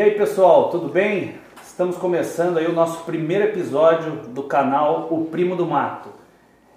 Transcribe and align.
E 0.00 0.02
aí 0.02 0.10
pessoal, 0.12 0.70
tudo 0.70 0.88
bem? 0.88 1.34
Estamos 1.62 1.98
começando 1.98 2.56
aí 2.56 2.64
o 2.64 2.72
nosso 2.72 3.04
primeiro 3.04 3.44
episódio 3.44 4.12
do 4.28 4.42
canal 4.44 5.08
O 5.10 5.26
Primo 5.26 5.54
do 5.54 5.66
Mato. 5.66 6.08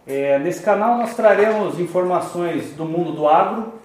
É, 0.05 0.37
nesse 0.39 0.61
canal 0.61 0.97
nós 0.97 1.15
traremos 1.15 1.79
informações 1.79 2.73
do 2.73 2.83
mundo 2.83 3.13
do 3.13 3.25
agro 3.25 3.75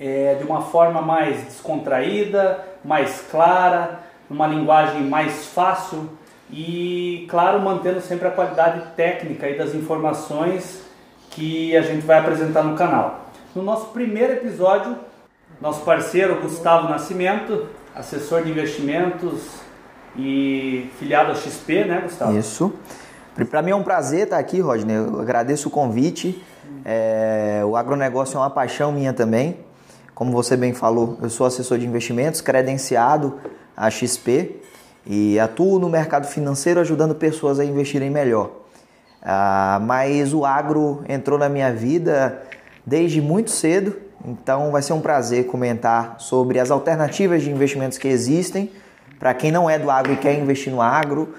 é, 0.00 0.34
de 0.34 0.42
uma 0.42 0.62
forma 0.62 1.00
mais 1.00 1.44
descontraída, 1.44 2.58
mais 2.84 3.24
clara, 3.30 4.00
numa 4.28 4.48
linguagem 4.48 5.02
mais 5.02 5.46
fácil 5.46 6.08
e, 6.50 7.24
claro, 7.30 7.60
mantendo 7.60 8.00
sempre 8.00 8.26
a 8.26 8.32
qualidade 8.32 8.82
técnica 8.96 9.48
e 9.48 9.56
das 9.56 9.76
informações 9.76 10.84
que 11.30 11.76
a 11.76 11.82
gente 11.82 12.04
vai 12.04 12.18
apresentar 12.18 12.64
no 12.64 12.76
canal. 12.76 13.26
No 13.54 13.62
nosso 13.62 13.90
primeiro 13.90 14.32
episódio, 14.32 14.96
nosso 15.60 15.84
parceiro 15.84 16.40
Gustavo 16.40 16.88
Nascimento, 16.88 17.68
assessor 17.94 18.42
de 18.42 18.50
investimentos 18.50 19.48
e 20.16 20.90
filiado 20.98 21.32
à 21.32 21.34
XP, 21.34 21.84
né, 21.84 22.00
Gustavo? 22.02 22.36
Isso. 22.38 22.72
Para 23.50 23.62
mim 23.62 23.70
é 23.70 23.76
um 23.76 23.82
prazer 23.82 24.24
estar 24.24 24.38
aqui, 24.38 24.60
Rodney. 24.60 24.96
Eu 24.96 25.20
agradeço 25.20 25.68
o 25.68 25.70
convite. 25.70 26.42
É, 26.84 27.62
o 27.64 27.76
agronegócio 27.76 28.36
é 28.36 28.40
uma 28.40 28.50
paixão 28.50 28.92
minha 28.92 29.12
também. 29.12 29.58
Como 30.14 30.30
você 30.30 30.56
bem 30.56 30.74
falou, 30.74 31.18
eu 31.22 31.30
sou 31.30 31.46
assessor 31.46 31.78
de 31.78 31.86
investimentos, 31.86 32.40
credenciado 32.40 33.38
à 33.76 33.90
XP 33.90 34.60
e 35.06 35.40
atuo 35.40 35.78
no 35.78 35.88
mercado 35.88 36.26
financeiro 36.26 36.80
ajudando 36.80 37.14
pessoas 37.14 37.58
a 37.58 37.64
investirem 37.64 38.10
melhor. 38.10 38.50
Ah, 39.22 39.80
mas 39.82 40.34
o 40.34 40.44
agro 40.44 41.02
entrou 41.08 41.38
na 41.38 41.48
minha 41.48 41.72
vida 41.72 42.42
desde 42.84 43.20
muito 43.20 43.50
cedo, 43.50 43.96
então 44.24 44.70
vai 44.70 44.82
ser 44.82 44.92
um 44.92 45.00
prazer 45.00 45.46
comentar 45.46 46.16
sobre 46.18 46.58
as 46.58 46.70
alternativas 46.70 47.42
de 47.42 47.50
investimentos 47.50 47.98
que 47.98 48.06
existem. 48.06 48.70
Para 49.18 49.34
quem 49.34 49.50
não 49.50 49.68
é 49.68 49.78
do 49.78 49.90
agro 49.90 50.12
e 50.12 50.16
quer 50.16 50.38
investir 50.38 50.72
no 50.72 50.80
agro, 50.80 51.34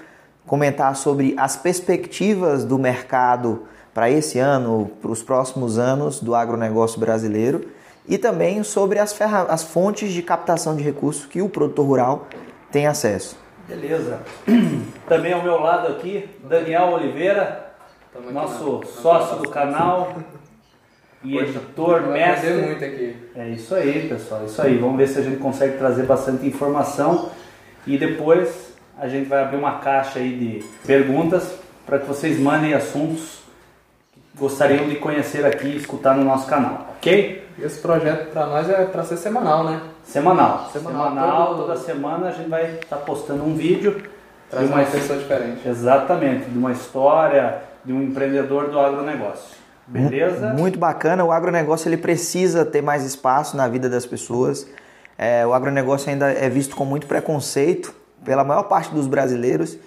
comentar 0.46 0.94
sobre 0.96 1.34
as 1.38 1.56
perspectivas 1.56 2.64
do 2.64 2.78
mercado 2.78 3.62
para 3.92 4.10
esse 4.10 4.38
ano, 4.38 4.90
para 5.00 5.10
os 5.10 5.22
próximos 5.22 5.78
anos 5.78 6.20
do 6.20 6.34
agronegócio 6.34 7.00
brasileiro. 7.00 7.68
E 8.06 8.18
também 8.18 8.62
sobre 8.62 8.98
as, 8.98 9.18
as 9.48 9.62
fontes 9.62 10.12
de 10.12 10.22
captação 10.22 10.76
de 10.76 10.82
recursos 10.82 11.24
que 11.24 11.40
o 11.40 11.48
produtor 11.48 11.86
rural 11.86 12.26
tem 12.70 12.86
acesso. 12.86 13.38
Beleza. 13.66 14.20
Também 15.08 15.32
ao 15.32 15.42
meu 15.42 15.58
lado 15.58 15.88
aqui, 15.88 16.28
Daniel 16.44 16.92
Oliveira, 16.92 17.72
nosso 18.30 18.82
sócio 19.00 19.38
do 19.38 19.48
canal 19.48 20.12
e 21.24 21.38
editor, 21.38 22.02
mestre. 22.02 22.52
muito 22.52 22.84
aqui. 22.84 23.16
É 23.34 23.48
isso 23.48 23.74
aí, 23.74 24.08
pessoal, 24.08 24.44
isso 24.44 24.60
aí. 24.60 24.76
Vamos 24.76 24.96
ver 24.98 25.08
se 25.08 25.18
a 25.18 25.22
gente 25.22 25.38
consegue 25.38 25.78
trazer 25.78 26.04
bastante 26.04 26.46
informação 26.46 27.30
e 27.86 27.96
depois 27.96 28.74
a 28.98 29.08
gente 29.08 29.28
vai 29.28 29.42
abrir 29.42 29.56
uma 29.56 29.78
caixa 29.78 30.18
aí 30.18 30.36
de 30.36 30.64
perguntas 30.86 31.58
para 31.86 31.98
que 31.98 32.06
vocês 32.06 32.38
mandem 32.38 32.74
assuntos 32.74 33.42
que 34.12 34.20
gostariam 34.36 34.86
de 34.88 34.96
conhecer 34.96 35.44
aqui 35.44 35.66
e 35.66 35.76
escutar 35.76 36.14
no 36.14 36.24
nosso 36.24 36.46
canal, 36.46 36.88
ok? 36.96 37.44
E 37.58 37.62
esse 37.62 37.80
projeto 37.80 38.30
para 38.30 38.46
nós 38.46 38.68
é 38.68 38.84
para 38.84 39.02
ser 39.04 39.16
semanal, 39.16 39.64
né? 39.64 39.80
Semanal. 40.04 40.68
Semanal, 40.72 41.08
Semanal 41.08 41.46
todo... 41.46 41.58
toda 41.62 41.76
semana 41.76 42.28
a 42.28 42.32
gente 42.32 42.50
vai 42.50 42.64
estar 42.74 42.96
tá 42.96 43.02
postando 43.02 43.44
um 43.44 43.54
vídeo. 43.54 44.02
Traz 44.50 44.68
uma, 44.68 44.76
uma 44.76 44.84
pessoa 44.84 45.18
diferente. 45.18 45.66
Exatamente, 45.66 46.50
de 46.50 46.58
uma 46.58 46.72
história 46.72 47.62
de 47.84 47.92
um 47.92 48.02
empreendedor 48.02 48.70
do 48.70 48.78
agronegócio. 48.78 49.63
Beleza? 49.86 50.52
Muito 50.54 50.78
bacana. 50.78 51.24
O 51.24 51.32
agronegócio 51.32 51.88
ele 51.88 51.96
precisa 51.96 52.64
ter 52.64 52.82
mais 52.82 53.04
espaço 53.04 53.56
na 53.56 53.68
vida 53.68 53.88
das 53.88 54.06
pessoas. 54.06 54.66
É, 55.16 55.46
o 55.46 55.52
agronegócio 55.52 56.10
ainda 56.10 56.30
é 56.30 56.48
visto 56.48 56.74
com 56.74 56.84
muito 56.84 57.06
preconceito 57.06 57.94
pela 58.24 58.42
maior 58.42 58.64
parte 58.64 58.92
dos 58.92 59.06
brasileiros. 59.06 59.78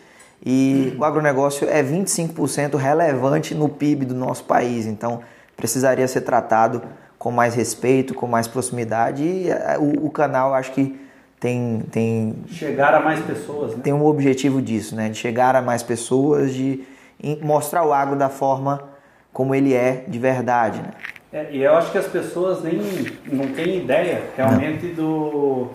E 0.46 0.96
o 0.98 1.04
agronegócio 1.04 1.68
é 1.68 1.84
25% 1.84 2.76
relevante 2.76 3.56
no 3.56 3.68
PIB 3.68 4.06
do 4.06 4.14
nosso 4.14 4.44
país. 4.44 4.86
Então, 4.86 5.22
precisaria 5.56 6.08
ser 6.08 6.22
tratado 6.22 6.84
com 7.18 7.32
mais 7.32 7.56
respeito, 7.56 8.14
com 8.14 8.28
mais 8.28 8.48
proximidade. 8.48 9.24
E 9.24 9.50
é, 9.50 9.78
o, 9.80 10.06
o 10.06 10.10
canal, 10.12 10.54
acho 10.54 10.72
que 10.72 11.00
tem, 11.40 11.84
tem 11.92 12.36
chegar 12.48 12.94
a 12.94 13.00
mais 13.00 13.20
pessoas, 13.20 13.76
né? 13.76 13.82
Tem 13.84 13.94
um 13.94 14.06
objetivo 14.06 14.62
disso, 14.62 14.96
né? 14.96 15.10
De 15.10 15.18
chegar 15.18 15.56
a 15.56 15.62
mais 15.62 15.84
pessoas, 15.84 16.54
de 16.54 16.84
mostrar 17.42 17.84
o 17.84 17.92
agro 17.92 18.16
da 18.16 18.30
forma 18.30 18.84
como 19.38 19.54
ele 19.54 19.72
é 19.72 20.04
de 20.08 20.18
verdade, 20.18 20.80
né? 20.80 20.90
É, 21.32 21.50
e 21.52 21.62
eu 21.62 21.76
acho 21.76 21.92
que 21.92 21.98
as 22.00 22.08
pessoas 22.08 22.64
nem 22.64 22.82
não 23.32 23.50
têm 23.50 23.78
ideia 23.78 24.24
realmente 24.36 24.88
do, 24.88 25.68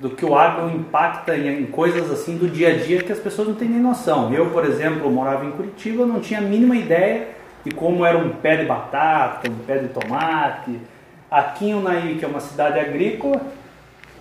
do 0.00 0.08
que 0.08 0.24
o 0.24 0.34
agro 0.34 0.70
impacta 0.70 1.36
em, 1.36 1.60
em, 1.60 1.66
coisas 1.66 2.10
assim 2.10 2.38
do 2.38 2.48
dia 2.48 2.70
a 2.70 2.78
dia 2.78 3.02
que 3.02 3.12
as 3.12 3.18
pessoas 3.18 3.48
não 3.48 3.54
têm 3.54 3.68
nem 3.68 3.80
noção. 3.80 4.32
Eu, 4.32 4.46
por 4.46 4.64
exemplo, 4.64 5.10
morava 5.10 5.44
em 5.44 5.50
Curitiba, 5.50 6.06
não 6.06 6.20
tinha 6.20 6.40
a 6.40 6.42
mínima 6.42 6.74
ideia 6.74 7.28
de 7.62 7.70
como 7.72 8.02
era 8.02 8.16
um 8.16 8.30
pé 8.30 8.56
de 8.56 8.64
batata, 8.64 9.50
um 9.50 9.56
pé 9.56 9.76
de 9.76 9.88
tomate. 9.88 10.80
Aqui 11.30 11.68
em 11.68 11.74
Unaí, 11.74 12.16
que 12.18 12.24
é 12.24 12.28
uma 12.28 12.40
cidade 12.40 12.80
agrícola, 12.80 13.42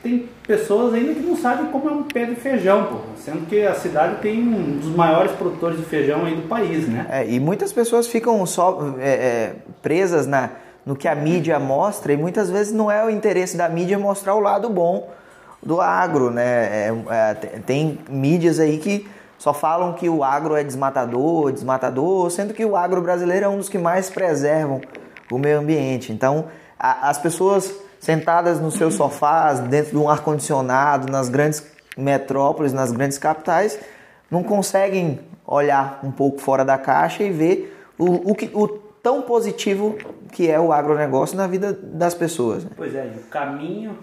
tem 0.02 0.28
pessoas 0.48 0.94
ainda 0.94 1.14
que 1.14 1.20
não 1.20 1.38
sabem 1.38 1.68
como 1.68 1.88
é 1.88 1.92
um 1.92 2.04
pé 2.04 2.26
de 2.26 2.36
feijão, 2.36 2.86
pô, 2.86 2.98
sendo 3.18 3.46
que 3.46 3.66
a 3.66 3.76
cidade 3.76 4.16
tem 4.22 4.40
um 4.40 4.80
dos 4.80 4.96
maiores 4.96 5.32
produtores 5.34 5.78
de 5.78 5.86
feijão 5.86 6.26
aí 6.26 6.36
do 6.36 6.48
país, 6.48 6.88
né? 6.88 7.06
É, 7.10 7.28
e 7.28 7.40
muitas 7.40 7.72
pessoas 7.72 8.08
ficam 8.08 8.44
só 8.46 8.96
é, 9.00 9.10
é, 9.10 9.56
presas 9.82 10.26
na, 10.26 10.50
no 10.86 10.96
que 10.96 11.08
a 11.08 11.14
mídia 11.14 11.60
mostra 11.60 12.14
e 12.14 12.18
muitas 12.18 12.50
vezes 12.50 12.74
não 12.74 12.90
é 12.90 13.06
o 13.06 13.10
interesse 13.10 13.56
da 13.56 13.70
mídia 13.70 14.00
mostrar 14.00 14.34
o 14.34 14.40
lado 14.40 14.70
bom 14.70 15.10
do 15.62 15.80
agro, 15.80 16.32
né? 16.32 16.44
É, 16.44 16.94
é, 17.10 17.34
tem 17.66 18.00
mídias 18.10 18.60
aí 18.60 18.80
que 18.80 19.08
só 19.38 19.54
falam 19.54 19.94
que 19.94 20.10
o 20.10 20.24
agro 20.24 20.56
é 20.56 20.64
desmatador, 20.64 21.52
desmatador, 21.52 22.30
sendo 22.32 22.54
que 22.54 22.66
o 22.66 22.76
agro 22.76 23.02
brasileiro 23.02 23.46
é 23.46 23.50
um 23.50 23.58
dos 23.58 23.70
que 23.70 23.78
mais 23.78 24.10
preservam 24.10 24.82
o 25.32 25.38
meio 25.38 25.60
ambiente. 25.60 26.12
Então, 26.12 26.46
a, 26.80 27.10
as 27.10 27.20
pessoas 27.20 27.72
sentadas 28.02 28.60
nos 28.60 28.74
seus 28.74 28.96
sofás, 28.96 29.60
dentro 29.60 29.92
de 29.92 29.98
um 29.98 30.10
ar-condicionado, 30.10 31.10
nas 31.10 31.30
grandes 31.30 31.66
metrópoles, 31.96 32.74
nas 32.74 32.92
grandes 32.92 33.20
capitais, 33.20 33.80
não 34.30 34.44
conseguem 34.44 35.20
olhar 35.46 36.00
um 36.04 36.12
pouco 36.12 36.40
fora 36.40 36.66
da 36.66 36.78
caixa 36.78 37.24
e 37.24 37.30
ver 37.30 37.78
o, 38.00 38.32
o, 38.32 38.36
que, 38.36 38.50
o 38.54 38.68
tão 38.68 39.22
positivo 39.22 39.96
que 40.32 40.50
é 40.50 40.60
o 40.60 40.74
agronegócio 40.74 41.38
na 41.38 41.46
vida 41.46 41.74
das 41.74 42.16
pessoas. 42.16 42.64
Né? 42.64 42.72
Pois 42.76 42.96
é, 42.96 43.12
o 43.16 43.30
caminho, 43.30 43.96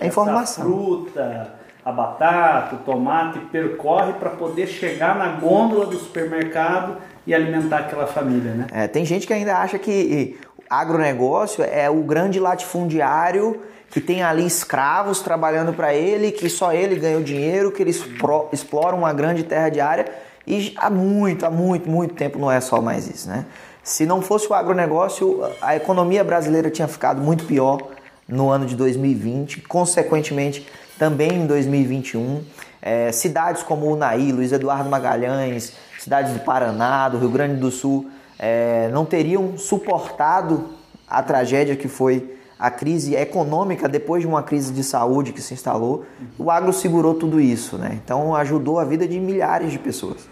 a 0.00 0.06
informação. 0.06 0.64
fruta, 0.64 1.54
a 1.84 1.90
batata, 1.90 2.76
o 2.76 2.78
tomate 2.78 3.40
percorre 3.50 4.12
para 4.12 4.30
poder 4.30 4.68
chegar 4.68 5.16
na 5.16 5.40
gôndola 5.40 5.86
do 5.86 5.96
supermercado 5.96 6.98
e 7.26 7.34
alimentar 7.34 7.78
aquela 7.78 8.06
família, 8.06 8.52
né? 8.52 8.66
É, 8.70 8.86
tem 8.86 9.04
gente 9.04 9.26
que 9.26 9.32
ainda 9.32 9.56
acha 9.56 9.78
que 9.78 10.38
agronegócio 10.80 11.64
é 11.64 11.88
o 11.90 12.02
grande 12.02 12.38
latifundiário 12.38 13.60
que 13.90 14.00
tem 14.00 14.22
ali 14.22 14.44
escravos 14.44 15.20
trabalhando 15.20 15.72
para 15.72 15.94
ele, 15.94 16.32
que 16.32 16.48
só 16.48 16.72
ele 16.72 16.96
ganha 16.96 17.16
o 17.18 17.22
dinheiro, 17.22 17.70
que 17.70 17.80
eles 17.80 18.04
exploram 18.52 18.98
uma 18.98 19.12
grande 19.12 19.44
terra 19.44 19.68
de 19.68 19.80
área 19.80 20.06
e 20.46 20.74
há 20.76 20.90
muito, 20.90 21.46
há 21.46 21.50
muito, 21.50 21.88
muito 21.88 22.14
tempo 22.14 22.38
não 22.38 22.50
é 22.50 22.60
só 22.60 22.80
mais 22.80 23.08
isso, 23.08 23.28
né? 23.28 23.46
Se 23.82 24.06
não 24.06 24.22
fosse 24.22 24.48
o 24.50 24.54
agronegócio, 24.54 25.42
a 25.60 25.76
economia 25.76 26.24
brasileira 26.24 26.70
tinha 26.70 26.88
ficado 26.88 27.20
muito 27.20 27.44
pior 27.44 27.78
no 28.26 28.50
ano 28.50 28.64
de 28.66 28.74
2020, 28.74 29.60
consequentemente 29.62 30.66
também 30.98 31.34
em 31.34 31.46
2021. 31.46 32.42
É, 32.80 33.12
cidades 33.12 33.62
como 33.62 33.92
Unaí, 33.92 34.32
Luiz 34.32 34.52
Eduardo 34.52 34.88
Magalhães, 34.88 35.74
cidades 35.98 36.32
do 36.32 36.40
Paraná, 36.40 37.08
do 37.08 37.18
Rio 37.18 37.28
Grande 37.30 37.56
do 37.56 37.70
Sul, 37.70 38.10
é, 38.38 38.88
não 38.92 39.04
teriam 39.04 39.56
suportado 39.56 40.70
a 41.08 41.22
tragédia 41.22 41.76
que 41.76 41.88
foi 41.88 42.34
a 42.58 42.70
crise 42.70 43.14
econômica 43.14 43.88
depois 43.88 44.22
de 44.22 44.26
uma 44.26 44.42
crise 44.42 44.72
de 44.72 44.82
saúde 44.82 45.32
que 45.32 45.42
se 45.42 45.54
instalou. 45.54 46.04
O 46.38 46.50
agro 46.50 46.72
segurou 46.72 47.14
tudo 47.14 47.40
isso, 47.40 47.76
né? 47.76 47.98
Então 48.02 48.34
ajudou 48.34 48.78
a 48.78 48.84
vida 48.84 49.06
de 49.06 49.18
milhares 49.18 49.70
de 49.72 49.78
pessoas. 49.78 50.28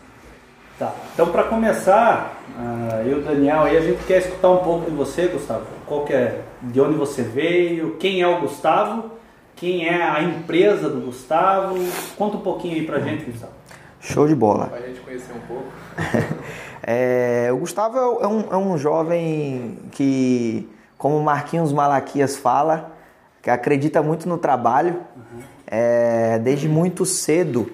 Tá. 0.78 0.94
Então 1.12 1.28
para 1.28 1.44
começar, 1.44 2.42
uh, 2.58 3.06
eu 3.06 3.22
Daniel, 3.22 3.62
aí 3.62 3.76
a 3.76 3.80
gente 3.80 4.02
quer 4.04 4.18
escutar 4.18 4.50
um 4.50 4.58
pouco 4.58 4.90
de 4.90 4.96
você, 4.96 5.26
Gustavo. 5.26 5.66
Qual 5.86 6.04
que 6.04 6.12
é, 6.12 6.40
de 6.62 6.80
onde 6.80 6.96
você 6.96 7.22
veio, 7.22 7.96
quem 7.96 8.22
é 8.22 8.26
o 8.26 8.40
Gustavo, 8.40 9.10
quem 9.54 9.86
é 9.86 10.02
a 10.02 10.22
empresa 10.22 10.88
do 10.88 11.00
Gustavo. 11.00 11.76
Conta 12.16 12.36
um 12.36 12.40
pouquinho 12.40 12.74
aí 12.74 12.86
pra 12.86 12.98
gente, 12.98 13.24
Gustavo. 13.24 13.52
Show 14.00 14.26
de 14.26 14.34
bola. 14.34 14.66
Para 14.66 14.78
a 14.78 14.86
gente 14.88 15.00
conhecer 15.00 15.32
um 15.32 15.46
pouco. 15.46 15.70
É, 16.82 17.48
o 17.52 17.58
Gustavo 17.58 17.96
é 18.20 18.26
um, 18.26 18.40
é 18.52 18.56
um 18.56 18.76
jovem 18.76 19.78
que, 19.92 20.68
como 20.98 21.20
Marquinhos 21.20 21.72
Malaquias 21.72 22.36
fala, 22.36 22.92
que 23.40 23.50
acredita 23.50 24.02
muito 24.02 24.28
no 24.28 24.36
trabalho. 24.36 25.00
Uhum. 25.16 25.42
É, 25.66 26.38
desde 26.38 26.68
muito 26.68 27.06
cedo 27.06 27.70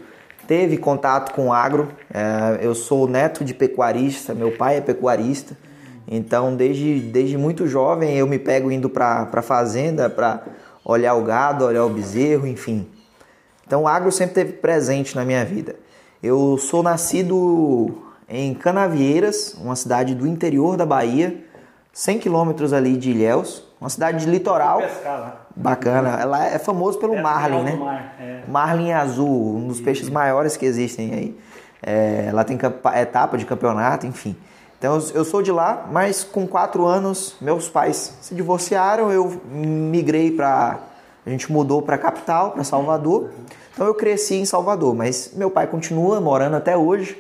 teve 0.46 0.76
contato 0.76 1.32
com 1.32 1.48
o 1.48 1.52
agro. 1.52 1.88
É, 2.12 2.58
eu 2.64 2.74
sou 2.74 3.08
neto 3.08 3.44
de 3.44 3.54
pecuarista, 3.54 4.34
meu 4.34 4.52
pai 4.52 4.76
é 4.76 4.80
pecuarista. 4.80 5.56
Então, 6.06 6.56
desde, 6.56 7.00
desde 7.00 7.36
muito 7.36 7.66
jovem, 7.66 8.16
eu 8.16 8.26
me 8.26 8.38
pego 8.38 8.72
indo 8.72 8.88
para 8.88 9.28
a 9.30 9.42
fazenda 9.42 10.08
para 10.08 10.42
olhar 10.84 11.14
o 11.14 11.22
gado, 11.22 11.66
olhar 11.66 11.84
o 11.84 11.90
bezerro, 11.90 12.46
enfim. 12.46 12.88
Então 13.66 13.82
o 13.82 13.88
agro 13.88 14.10
sempre 14.10 14.34
teve 14.34 14.52
presente 14.54 15.14
na 15.14 15.24
minha 15.24 15.44
vida. 15.44 15.76
Eu 16.22 16.56
sou 16.56 16.82
nascido 16.82 18.07
em 18.28 18.52
Canavieiras, 18.54 19.54
uma 19.60 19.74
cidade 19.76 20.14
do 20.14 20.26
interior 20.26 20.76
da 20.76 20.84
Bahia, 20.84 21.44
100 21.92 22.18
quilômetros 22.18 22.72
ali 22.72 22.96
de 22.96 23.10
Ilhéus, 23.10 23.64
uma 23.80 23.88
cidade 23.90 24.24
de 24.24 24.30
litoral. 24.30 24.78
Pescar. 24.80 25.46
Bacana. 25.56 26.18
Ela 26.20 26.46
é 26.46 26.58
famoso 26.58 26.98
pelo 26.98 27.14
É 27.14 27.22
marlin, 27.22 27.62
né? 27.62 27.72
mar, 27.74 28.14
é. 28.20 28.40
Marlin 28.46 28.92
azul, 28.92 29.56
um 29.56 29.66
dos 29.66 29.80
peixes 29.80 30.08
maiores 30.08 30.56
que 30.56 30.64
existem 30.66 31.12
aí. 31.12 31.38
É, 31.82 32.30
lá 32.32 32.44
tem 32.44 32.56
campa- 32.56 32.96
etapa 33.00 33.36
de 33.38 33.44
campeonato, 33.46 34.06
enfim. 34.06 34.36
Então 34.78 34.94
eu- 34.96 35.10
eu 35.14 35.24
sou 35.24 35.42
de 35.42 35.50
lá, 35.50 35.88
mas 35.90 36.22
com 36.22 36.46
quatro 36.46 36.86
anos 36.86 37.34
meus 37.40 37.68
pais 37.68 38.14
se 38.20 38.34
divorciaram, 38.34 39.10
eu 39.10 39.40
migrei 39.50 40.30
para, 40.30 40.78
a 41.26 41.30
gente 41.30 41.50
mudou 41.50 41.82
para 41.82 41.96
a 41.96 41.98
capital, 41.98 42.52
para 42.52 42.62
Salvador. 42.62 43.30
Então 43.74 43.86
eu 43.86 43.94
cresci 43.94 44.34
em 44.36 44.44
Salvador, 44.44 44.94
mas 44.94 45.32
meu 45.34 45.50
pai 45.50 45.66
continua 45.66 46.20
morando 46.20 46.54
até 46.56 46.76
hoje 46.76 47.16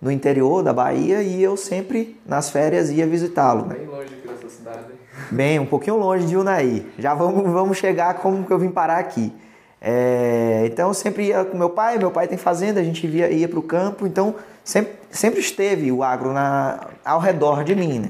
no 0.00 0.10
interior 0.10 0.62
da 0.62 0.72
Bahia 0.72 1.22
e 1.22 1.42
eu 1.42 1.56
sempre 1.56 2.16
nas 2.26 2.50
férias 2.50 2.90
ia 2.90 3.06
visitá-lo. 3.06 3.66
né? 3.66 3.74
Bem 3.76 3.86
longe 3.86 4.14
aqui 4.14 4.28
dessa 4.28 4.48
cidade. 4.48 4.78
hein? 4.90 4.98
Bem, 5.30 5.58
um 5.58 5.66
pouquinho 5.66 5.96
longe 5.96 6.26
de 6.26 6.36
Unai. 6.36 6.86
Já 6.98 7.14
vamos, 7.14 7.50
vamos 7.50 7.76
chegar 7.78 8.14
como 8.14 8.44
que 8.44 8.52
eu 8.52 8.58
vim 8.58 8.70
parar 8.70 8.98
aqui. 8.98 9.32
É, 9.80 10.64
então 10.66 10.88
eu 10.88 10.94
sempre 10.94 11.26
ia 11.26 11.44
com 11.44 11.56
meu 11.56 11.70
pai, 11.70 11.98
meu 11.98 12.10
pai 12.10 12.26
tem 12.26 12.36
fazenda, 12.38 12.80
a 12.80 12.84
gente 12.84 13.06
via, 13.06 13.30
ia 13.30 13.48
para 13.48 13.58
o 13.58 13.62
campo, 13.62 14.06
então 14.08 14.34
sempre, 14.64 14.92
sempre 15.10 15.38
esteve 15.40 15.90
o 15.92 16.02
agro 16.02 16.32
na, 16.32 16.80
ao 17.04 17.20
redor 17.20 17.62
de 17.64 17.74
mim. 17.76 18.00
Né? 18.00 18.08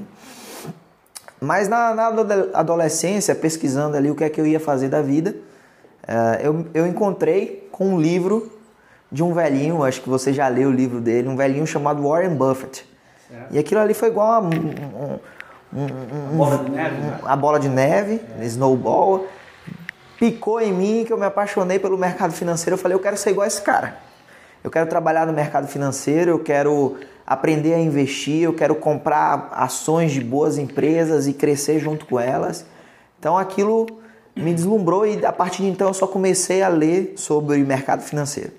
Mas 1.41 1.67
na, 1.69 1.93
na 1.93 2.07
ado- 2.07 2.49
adolescência, 2.53 3.33
pesquisando 3.35 3.95
ali 3.95 4.09
o 4.11 4.15
que 4.15 4.23
é 4.23 4.29
que 4.29 4.41
eu 4.41 4.45
ia 4.47 4.59
fazer 4.59 4.89
da 4.89 5.01
vida, 5.01 5.35
é, 6.07 6.41
eu, 6.43 6.65
eu 6.73 6.87
encontrei 6.87 7.67
com 7.71 7.93
um 7.95 8.01
livro 8.01 8.51
de 9.11 9.23
um 9.23 9.33
velhinho, 9.33 9.83
acho 9.83 10.01
que 10.01 10.09
você 10.09 10.31
já 10.31 10.47
leu 10.47 10.69
o 10.69 10.71
livro 10.71 10.99
dele, 11.01 11.27
um 11.27 11.35
velhinho 11.35 11.65
chamado 11.65 12.03
Warren 12.07 12.35
Buffett. 12.35 12.85
Certo. 13.29 13.47
E 13.53 13.59
aquilo 13.59 13.81
ali 13.81 13.93
foi 13.93 14.09
igual 14.09 14.31
a 14.31 14.39
um- 14.39 15.19
um- 15.73 15.79
um- 16.33 16.37
Bola 16.37 16.57
de 16.57 16.69
neve, 16.71 16.95
né? 16.97 17.19
a 17.23 17.35
bola 17.35 17.59
de 17.59 17.69
neve, 17.69 18.21
snowball, 18.41 19.27
picou 20.19 20.59
em 20.61 20.73
mim 20.73 21.03
que 21.05 21.13
eu 21.13 21.17
me 21.17 21.25
apaixonei 21.25 21.79
pelo 21.79 21.97
mercado 21.97 22.33
financeiro. 22.33 22.73
Eu 22.75 22.77
falei, 22.77 22.95
eu 22.95 22.99
quero 22.99 23.17
ser 23.17 23.31
igual 23.31 23.45
a 23.45 23.47
esse 23.47 23.61
cara. 23.61 23.97
Eu 24.63 24.69
quero 24.69 24.87
trabalhar 24.89 25.25
no 25.25 25.33
mercado 25.33 25.67
financeiro, 25.67 26.31
eu 26.31 26.39
quero 26.39 26.97
aprender 27.25 27.73
a 27.75 27.79
investir, 27.79 28.43
eu 28.43 28.53
quero 28.53 28.75
comprar 28.75 29.49
ações 29.53 30.11
de 30.11 30.19
boas 30.21 30.57
empresas 30.57 31.27
e 31.27 31.33
crescer 31.33 31.79
junto 31.79 32.05
com 32.05 32.19
elas. 32.19 32.65
Então 33.19 33.37
aquilo 33.37 33.85
me 34.35 34.53
deslumbrou 34.53 35.05
e 35.05 35.23
a 35.25 35.31
partir 35.31 35.63
de 35.63 35.69
então 35.69 35.87
eu 35.87 35.93
só 35.93 36.07
comecei 36.07 36.61
a 36.61 36.67
ler 36.67 37.13
sobre 37.15 37.57
mercado 37.59 38.01
financeiro. 38.01 38.51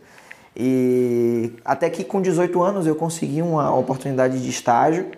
E 0.57 1.53
até 1.65 1.89
que 1.89 2.05
com 2.05 2.21
18 2.21 2.63
anos 2.63 2.87
eu 2.87 2.95
consegui 2.95 3.41
uma 3.41 3.75
oportunidade 3.75 4.43
de 4.43 4.51
estágio. 4.51 5.11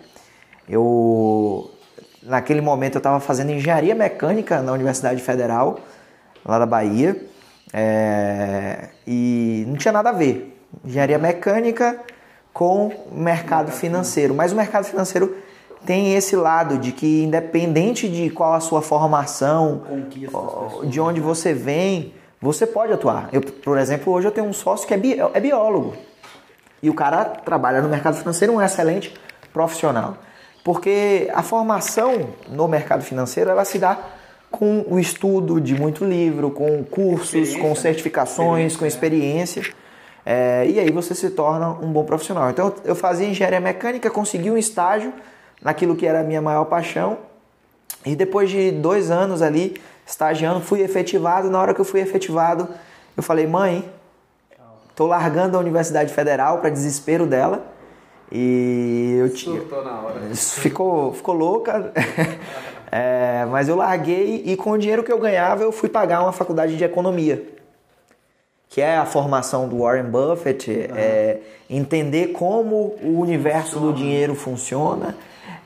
Eu 0.67 1.69
naquele 2.21 2.61
momento 2.61 2.95
eu 2.95 2.99
estava 2.99 3.19
fazendo 3.19 3.51
engenharia 3.51 3.93
mecânica 3.93 4.61
na 4.61 4.71
Universidade 4.71 5.21
Federal 5.21 5.79
lá 6.45 6.59
da 6.59 6.65
Bahia. 6.65 7.15
É, 7.73 8.89
e 9.05 9.65
não 9.67 9.75
tinha 9.75 9.91
nada 9.91 10.09
a 10.09 10.13
ver. 10.13 10.57
Engenharia 10.85 11.17
mecânica 11.17 11.99
com 12.53 12.91
mercado 13.11 13.71
financeiro, 13.71 14.33
mas 14.33 14.51
o 14.51 14.55
mercado 14.55 14.85
financeiro 14.85 15.35
tem 15.85 16.15
esse 16.15 16.35
lado 16.35 16.77
de 16.77 16.91
que 16.91 17.23
independente 17.23 18.07
de 18.07 18.29
qual 18.29 18.53
a 18.53 18.59
sua 18.59 18.81
formação, 18.81 19.83
de 20.85 20.99
onde 20.99 21.19
você 21.19 21.53
vem, 21.53 22.13
você 22.43 22.67
pode 22.67 22.91
atuar. 22.91 23.29
Eu, 23.31 23.41
por 23.41 23.77
exemplo, 23.77 24.11
hoje 24.13 24.27
eu 24.27 24.31
tenho 24.31 24.45
um 24.47 24.53
sócio 24.53 24.85
que 24.87 24.93
é, 24.93 24.97
bi- 24.97 25.17
é 25.33 25.39
biólogo. 25.39 25.95
E 26.81 26.89
o 26.89 26.93
cara 26.93 27.23
trabalha 27.23 27.81
no 27.81 27.87
mercado 27.87 28.17
financeiro, 28.17 28.53
um 28.53 28.61
excelente 28.61 29.13
profissional. 29.53 30.17
Porque 30.63 31.29
a 31.33 31.41
formação 31.41 32.29
no 32.49 32.67
mercado 32.67 33.01
financeiro, 33.03 33.49
ela 33.49 33.63
se 33.63 33.79
dá 33.79 33.97
com 34.51 34.85
o 34.87 34.99
estudo 34.99 35.59
de 35.59 35.73
muito 35.73 36.03
livro, 36.05 36.51
com 36.51 36.83
cursos, 36.83 37.33
Experiência, 37.33 37.61
com 37.61 37.69
né? 37.69 37.75
certificações, 37.75 38.75
com 38.75 38.85
experiência. 38.85 39.63
É, 40.25 40.65
e 40.67 40.79
aí 40.79 40.91
você 40.91 41.15
se 41.15 41.29
torna 41.31 41.69
um 41.69 41.91
bom 41.91 42.03
profissional. 42.03 42.49
Então 42.49 42.73
eu 42.85 42.95
fazia 42.95 43.27
engenharia 43.27 43.59
mecânica, 43.59 44.09
consegui 44.09 44.51
um 44.51 44.57
estágio 44.57 45.13
naquilo 45.61 45.95
que 45.95 46.05
era 46.05 46.19
a 46.19 46.23
minha 46.23 46.41
maior 46.41 46.65
paixão. 46.65 47.17
E 48.05 48.15
depois 48.15 48.49
de 48.49 48.71
dois 48.71 49.09
anos 49.09 49.41
ali, 49.41 49.75
estagiando, 50.05 50.61
fui 50.61 50.81
efetivado. 50.81 51.49
Na 51.49 51.59
hora 51.59 51.73
que 51.73 51.81
eu 51.81 51.85
fui 51.85 51.99
efetivado, 51.99 52.67
eu 53.15 53.23
falei, 53.23 53.47
mãe, 53.47 53.89
tô 54.95 55.07
largando 55.07 55.57
a 55.57 55.59
Universidade 55.59 56.13
Federal 56.13 56.59
para 56.59 56.69
desespero 56.69 57.25
dela. 57.25 57.65
E 58.31 59.15
eu 59.19 59.29
tinha. 59.33 59.61
Ficou, 60.35 61.13
ficou 61.13 61.35
louca. 61.35 61.91
É, 62.95 63.47
mas 63.49 63.67
eu 63.67 63.75
larguei 63.75 64.43
e 64.45 64.55
com 64.55 64.69
o 64.69 64.77
dinheiro 64.77 65.03
que 65.03 65.11
eu 65.11 65.17
ganhava 65.17 65.63
eu 65.63 65.71
fui 65.71 65.89
pagar 65.89 66.21
uma 66.21 66.31
faculdade 66.31 66.77
de 66.77 66.83
economia. 66.83 67.43
Que 68.69 68.81
é 68.81 68.97
a 68.97 69.03
formação 69.03 69.67
do 69.67 69.79
Warren 69.79 70.11
Buffett, 70.11 70.69
é, 70.95 71.39
entender 71.67 72.33
como 72.33 72.95
o 73.01 73.19
universo 73.19 73.79
do 73.79 73.91
dinheiro 73.93 74.35
funciona. 74.35 75.17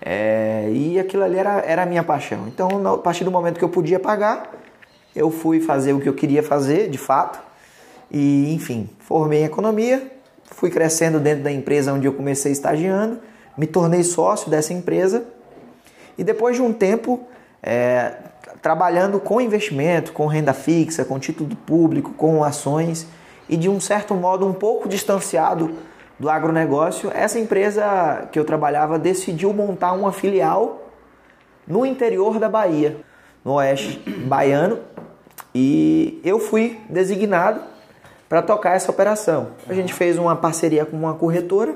É, 0.02 0.70
e 0.72 1.00
aquilo 1.00 1.24
ali 1.24 1.38
era, 1.38 1.60
era 1.60 1.84
a 1.84 1.86
minha 1.86 2.04
paixão. 2.04 2.48
Então, 2.48 2.94
a 2.94 2.98
partir 2.98 3.24
do 3.24 3.32
momento 3.32 3.58
que 3.58 3.64
eu 3.64 3.70
podia 3.70 4.00
pagar, 4.00 4.52
eu 5.16 5.32
fui 5.32 5.60
fazer 5.60 5.94
o 5.94 6.00
que 6.00 6.08
eu 6.08 6.14
queria 6.14 6.44
fazer, 6.44 6.90
de 6.90 6.98
fato. 6.98 7.40
E, 8.12 8.54
enfim, 8.54 8.90
formei 9.00 9.42
em 9.42 9.46
economia, 9.46 10.12
fui 10.46 10.70
crescendo 10.70 11.20
dentro 11.20 11.44
da 11.44 11.52
empresa 11.52 11.92
onde 11.92 12.08
eu 12.08 12.14
comecei 12.14 12.52
estagiando, 12.52 13.20
me 13.58 13.68
tornei 13.68 14.04
sócio 14.04 14.50
dessa 14.50 14.74
empresa 14.74 15.26
e 16.18 16.24
depois 16.24 16.56
de 16.56 16.62
um 16.62 16.72
tempo 16.72 17.22
é, 17.62 18.14
trabalhando 18.62 19.20
com 19.20 19.42
investimento, 19.42 20.14
com 20.14 20.26
renda 20.28 20.54
fixa, 20.54 21.04
com 21.04 21.20
título 21.20 21.56
público, 21.56 22.14
com 22.14 22.44
ações 22.44 23.08
e 23.50 23.58
de 23.58 23.68
um 23.68 23.80
certo 23.80 24.14
modo 24.14 24.48
um 24.48 24.54
pouco 24.54 24.88
distanciado 24.88 25.74
do 26.20 26.30
agronegócio, 26.30 27.12
essa 27.14 27.38
empresa 27.38 28.28
que 28.32 28.40
eu 28.40 28.46
trabalhava 28.46 28.98
decidiu 28.98 29.54
montar 29.54 29.94
uma 29.94 30.12
filial 30.12 30.90
no 31.68 31.86
interior 31.86 32.40
da 32.40 32.50
Bahia, 32.50 32.98
no 33.44 33.54
oeste 33.54 34.00
baiano, 34.26 34.80
e 35.54 36.20
eu 36.24 36.40
fui 36.40 36.80
designado 36.90 37.62
para 38.28 38.42
tocar 38.42 38.76
essa 38.76 38.92
operação. 38.92 39.50
A 39.68 39.74
gente 39.74 39.94
fez 39.94 40.18
uma 40.18 40.36
parceria 40.36 40.86
com 40.86 40.98
uma 40.98 41.14
corretora 41.14 41.76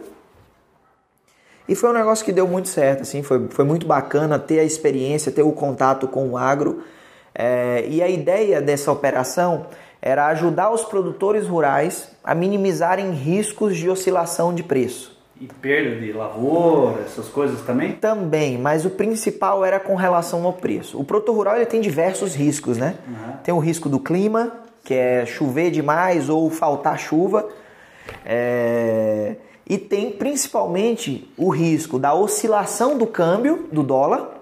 e 1.68 1.76
foi 1.76 1.90
um 1.90 1.94
negócio 1.94 2.26
que 2.26 2.34
deu 2.34 2.48
muito 2.48 2.68
certo, 2.68 3.02
assim, 3.04 3.24
foi, 3.24 3.48
foi 3.50 3.64
muito 3.64 3.86
bacana 3.86 4.38
ter 4.40 4.60
a 4.60 4.64
experiência, 4.64 5.32
ter 5.32 5.44
o 5.44 5.52
contato 5.52 6.08
com 6.08 6.30
o 6.30 6.38
agro. 6.38 6.84
É, 7.34 7.86
e 7.88 8.02
a 8.02 8.10
ideia 8.10 8.62
dessa 8.62 8.92
operação 8.92 9.68
era 10.02 10.28
ajudar 10.28 10.72
os 10.72 10.84
produtores 10.84 11.48
rurais 11.48 12.10
a 12.24 12.34
minimizarem 12.34 13.12
riscos 13.12 13.78
de 13.78 13.90
oscilação 13.90 14.54
de 14.54 14.64
preço. 14.64 15.20
E 15.40 15.48
perda 15.48 15.96
de 16.00 16.12
lavoura, 16.12 17.02
essas 17.02 17.28
coisas 17.28 17.62
também? 17.62 17.94
Também, 17.94 18.58
mas 18.58 18.86
o 18.86 18.92
principal 18.92 19.66
era 19.66 19.80
com 19.80 19.96
relação 19.96 20.46
ao 20.46 20.54
preço. 20.54 21.00
O 21.00 21.04
produtor 21.04 21.36
rural 21.36 21.56
ele 21.56 21.66
tem 21.66 21.82
diversos 21.82 22.36
riscos, 22.36 22.78
né? 22.78 22.96
Tem 23.44 23.54
o 23.54 23.60
risco 23.60 23.90
do 23.90 24.00
clima, 24.00 24.52
que 24.84 24.94
é 24.94 25.26
chover 25.26 25.72
demais 25.72 26.30
ou 26.30 26.50
faltar 26.50 27.00
chuva. 27.00 27.48
É, 28.26 29.36
E 29.68 29.78
tem 29.78 30.12
principalmente 30.12 31.32
o 31.38 31.50
risco 31.50 31.98
da 31.98 32.14
oscilação 32.14 32.98
do 32.98 33.08
câmbio 33.08 33.68
do 33.72 33.84
dólar, 33.84 34.42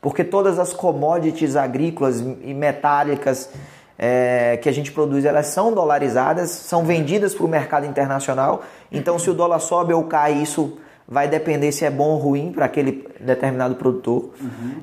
porque 0.00 0.22
todas 0.22 0.58
as 0.58 0.72
commodities 0.72 1.56
agrícolas 1.56 2.20
e 2.20 2.54
metálicas 2.54 3.50
é, 3.98 4.56
que 4.62 4.68
a 4.68 4.72
gente 4.72 4.92
produz, 4.92 5.24
elas 5.24 5.48
são 5.48 5.72
dolarizadas, 5.72 6.50
são 6.50 6.84
vendidas 6.84 7.34
para 7.34 7.44
o 7.44 7.48
mercado 7.48 7.84
internacional. 7.84 8.62
Então, 8.92 9.18
se 9.18 9.28
o 9.28 9.34
dólar 9.34 9.58
sobe 9.58 9.92
ou 9.92 10.04
cai, 10.04 10.34
isso 10.34 10.78
vai 11.06 11.26
depender 11.26 11.72
se 11.72 11.84
é 11.84 11.90
bom 11.90 12.10
ou 12.10 12.18
ruim 12.18 12.52
para 12.52 12.66
aquele 12.66 13.08
determinado 13.18 13.74
produtor. 13.74 14.30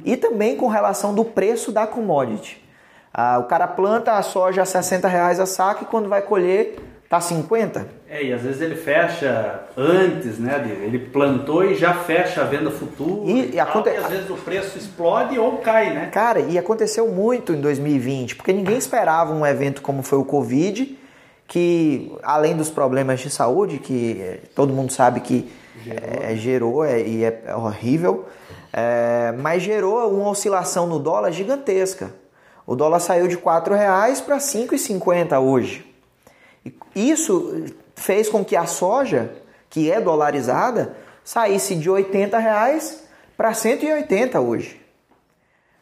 E 0.03 0.17
também 0.17 0.57
com 0.57 0.67
relação 0.67 1.13
do 1.13 1.23
preço 1.23 1.71
da 1.71 1.87
commodity. 1.87 2.61
Ah, 3.13 3.39
o 3.39 3.43
cara 3.43 3.67
planta 3.67 4.13
a 4.13 4.21
soja 4.21 4.63
a 4.63 4.65
60 4.65 5.07
reais 5.07 5.39
a 5.39 5.45
saco 5.45 5.83
e 5.83 5.87
quando 5.87 6.09
vai 6.09 6.21
colher 6.21 6.75
tá 7.15 7.21
50. 7.21 7.87
É, 8.09 8.23
e 8.23 8.33
às 8.33 8.41
vezes 8.41 8.61
ele 8.61 8.75
fecha 8.75 9.61
antes, 9.77 10.37
né? 10.39 10.63
Ele 10.83 10.99
plantou 10.99 11.63
e 11.63 11.75
já 11.75 11.93
fecha 11.93 12.41
a 12.41 12.43
venda 12.45 12.71
futura. 12.71 13.29
E- 13.29 13.51
e 13.55 13.59
aconte- 13.59 13.89
e 13.89 13.95
às 13.97 14.07
vezes 14.07 14.29
o 14.29 14.35
preço 14.35 14.77
explode 14.77 15.37
ou 15.37 15.57
cai, 15.57 15.93
né? 15.93 16.09
Cara, 16.11 16.39
e 16.39 16.57
aconteceu 16.57 17.07
muito 17.07 17.53
em 17.53 17.59
2020, 17.61 18.35
porque 18.35 18.53
ninguém 18.53 18.77
esperava 18.77 19.33
um 19.33 19.45
evento 19.45 19.81
como 19.81 20.01
foi 20.03 20.17
o 20.19 20.25
Covid, 20.25 20.97
que 21.47 22.11
além 22.23 22.55
dos 22.55 22.69
problemas 22.69 23.19
de 23.19 23.29
saúde, 23.29 23.77
que 23.79 24.19
eh, 24.21 24.39
todo 24.55 24.73
mundo 24.73 24.91
sabe 24.91 25.19
que 25.19 25.51
gerou, 25.83 26.35
gerou 26.35 26.85
é, 26.85 27.01
e 27.01 27.23
é 27.23 27.55
horrível, 27.55 28.25
é, 28.73 29.33
mas 29.39 29.61
gerou 29.61 30.09
uma 30.11 30.29
oscilação 30.29 30.87
no 30.87 30.97
dólar 30.99 31.31
gigantesca. 31.31 32.11
O 32.65 32.75
dólar 32.75 32.99
saiu 32.99 33.27
de 33.27 33.35
R$ 33.35 33.41
4,00 33.41 34.21
para 34.21 34.35
R$ 34.35 34.41
5,50 34.41 35.39
hoje. 35.39 35.84
Isso 36.95 37.65
fez 37.95 38.29
com 38.29 38.43
que 38.43 38.55
a 38.55 38.65
soja, 38.65 39.31
que 39.69 39.91
é 39.91 39.99
dolarizada, 39.99 40.95
saísse 41.23 41.75
de 41.75 41.89
80 41.89 42.37
reais 42.37 43.03
para 43.35 43.53
180 43.53 44.39
hoje. 44.39 44.81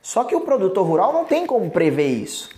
Só 0.01 0.23
que 0.23 0.35
o 0.35 0.41
produtor 0.41 0.85
rural 0.85 1.13
não 1.13 1.25
tem 1.25 1.45
como 1.45 1.69
prever 1.69 2.07
isso. 2.07 2.49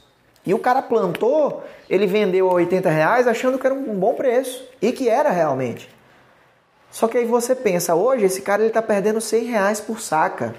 E 0.45 0.53
o 0.53 0.59
cara 0.59 0.81
plantou, 0.81 1.63
ele 1.89 2.05
vendeu 2.05 2.49
a 2.49 2.53
80 2.53 2.89
reais 2.89 3.27
achando 3.27 3.57
que 3.57 3.65
era 3.65 3.73
um 3.73 3.99
bom 3.99 4.13
preço. 4.13 4.63
E 4.81 4.91
que 4.91 5.09
era 5.09 5.29
realmente. 5.29 5.89
Só 6.91 7.07
que 7.07 7.17
aí 7.17 7.25
você 7.25 7.55
pensa, 7.55 7.95
hoje 7.95 8.25
esse 8.25 8.41
cara 8.41 8.61
ele 8.61 8.69
está 8.69 8.81
perdendo 8.81 9.19
100 9.19 9.43
reais 9.45 9.81
por 9.81 9.99
saca. 9.99 10.55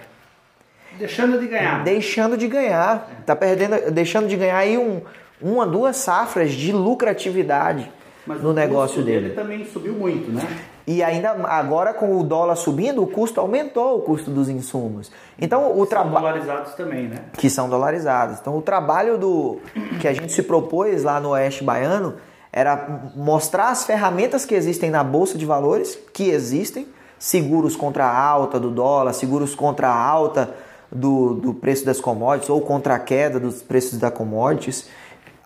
Deixando 0.99 1.39
de 1.39 1.47
ganhar. 1.47 1.85
Deixando 1.85 2.37
de 2.37 2.49
ganhar. 2.49 3.23
Tá 3.25 3.37
perdendo, 3.37 3.91
deixando 3.91 4.29
de 4.29 4.37
ganhar 4.37 4.59
aí 4.59 4.77
um, 4.77 5.01
uma, 5.41 5.67
duas 5.67 5.97
safras 5.97 6.53
de 6.53 6.73
lucratividade 6.73 7.91
Mas 8.27 8.43
no 8.43 8.53
negócio 8.53 9.03
dele. 9.03 9.31
também 9.31 9.65
subiu 9.65 9.95
muito, 9.95 10.31
né? 10.31 10.43
E 10.87 11.03
ainda 11.03 11.33
agora 11.49 11.93
com 11.93 12.17
o 12.17 12.23
dólar 12.23 12.55
subindo, 12.55 13.03
o 13.03 13.09
custo 13.09 13.41
aumentou 13.41 13.99
o 13.99 14.03
custo 14.03 14.31
dos 14.31 14.49
insumos. 14.49 15.11
Então 15.37 15.77
o 15.77 15.85
trabalho 15.85 16.27
dolarizados 16.27 16.75
também, 16.75 17.09
né? 17.09 17.17
que 17.37 17.51
são 17.51 17.69
dolarizados. 17.69 18.39
Então 18.41 18.57
o 18.57 18.63
trabalho 18.63 19.19
do 19.19 19.59
que 20.01 20.07
a 20.07 20.13
gente 20.13 20.33
se 20.33 20.45
propôs 20.45 21.03
lá 21.03 21.21
no 21.21 21.31
Oeste 21.31 21.65
Baiano 21.65 22.15
era 22.53 23.03
mostrar 23.17 23.71
as 23.71 23.85
ferramentas 23.85 24.47
que 24.47 24.55
existem 24.55 24.89
na 24.89 25.03
bolsa 25.03 25.37
de 25.37 25.45
valores, 25.45 25.99
que 26.15 26.31
existem, 26.31 26.87
seguros 27.19 27.75
contra 27.75 28.05
a 28.05 28.19
alta 28.19 28.61
do 28.61 28.71
dólar, 28.71 29.13
seguros 29.13 29.57
contra 29.57 29.89
a 29.89 30.01
alta 30.01 30.55
do, 30.91 31.35
do 31.35 31.53
preço 31.53 31.85
das 31.85 32.01
commodities 32.01 32.49
ou 32.49 32.61
contra 32.61 32.95
a 32.95 32.99
queda 32.99 33.41
dos 33.41 33.61
preços 33.61 33.99
da 33.99 34.11
commodities. 34.11 34.89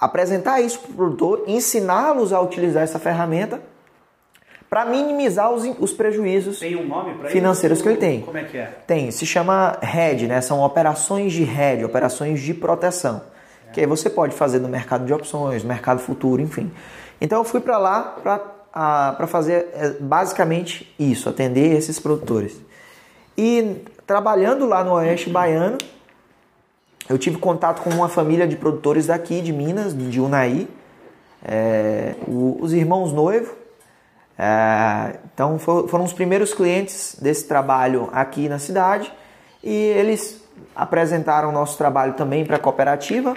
Apresentar 0.00 0.61
isso 0.61 0.78
para 0.80 0.90
o 0.90 0.95
produtor, 0.95 1.45
ensiná-los 1.47 2.33
a 2.33 2.40
utilizar 2.40 2.83
essa 2.83 2.99
ferramenta 2.99 3.61
para 4.71 4.85
minimizar 4.85 5.50
os, 5.50 5.64
os 5.80 5.92
prejuízos 5.92 6.61
Tem 6.61 6.76
um 6.76 6.88
financeiros 7.26 7.83
que 7.83 7.88
ele 7.88 7.99
tem. 7.99 8.21
Como 8.21 8.38
é 8.38 8.45
que 8.45 8.57
é? 8.57 8.66
Tem, 8.87 9.11
se 9.11 9.26
chama 9.26 9.76
hedge, 9.83 10.28
né? 10.28 10.40
São 10.40 10.62
operações 10.62 11.33
de 11.33 11.42
hedge, 11.42 11.85
operações 11.85 12.40
de 12.40 12.54
proteção. 12.54 13.21
Que 13.73 13.80
aí 13.80 13.87
você 13.87 14.09
pode 14.09 14.35
fazer 14.35 14.61
no 14.61 14.69
mercado 14.69 15.04
de 15.04 15.12
opções, 15.12 15.64
mercado 15.64 16.00
futuro, 16.00 16.40
enfim. 16.40 16.71
Então 17.21 17.38
eu 17.38 17.45
fui 17.45 17.61
para 17.61 17.78
lá 17.78 18.16
para 18.73 19.26
fazer 19.26 19.69
é, 19.75 19.90
basicamente 20.00 20.95
isso, 20.99 21.28
atender 21.28 21.76
esses 21.76 21.99
produtores. 21.99 22.57
E 23.37 23.83
trabalhando 24.07 24.66
lá 24.66 24.85
no 24.85 24.92
Oeste 24.92 25.30
Baiano, 25.30 25.78
eu 27.11 27.19
tive 27.19 27.37
contato 27.38 27.83
com 27.83 27.90
uma 27.90 28.09
família 28.09 28.47
de 28.47 28.57
produtores 28.57 29.07
daqui 29.09 29.40
de 29.43 29.52
Minas, 29.52 29.95
de 29.97 30.21
Unai, 30.21 30.67
é, 31.45 32.14
o- 32.26 32.57
os 32.61 32.73
irmãos 32.73 33.12
noivo. 33.12 33.52
É, 34.38 35.17
então 35.35 35.59
fo- 35.59 35.87
foram 35.88 36.05
os 36.05 36.12
primeiros 36.14 36.55
clientes 36.55 37.17
desse 37.21 37.47
trabalho 37.47 38.09
aqui 38.12 38.49
na 38.49 38.59
cidade 38.59 39.12
e 39.62 39.75
eles 39.75 40.43
apresentaram 40.75 41.50
o 41.50 41.52
nosso 41.52 41.76
trabalho 41.76 42.14
também 42.14 42.45
para 42.47 42.57
a 42.57 42.59
cooperativa, 42.59 43.35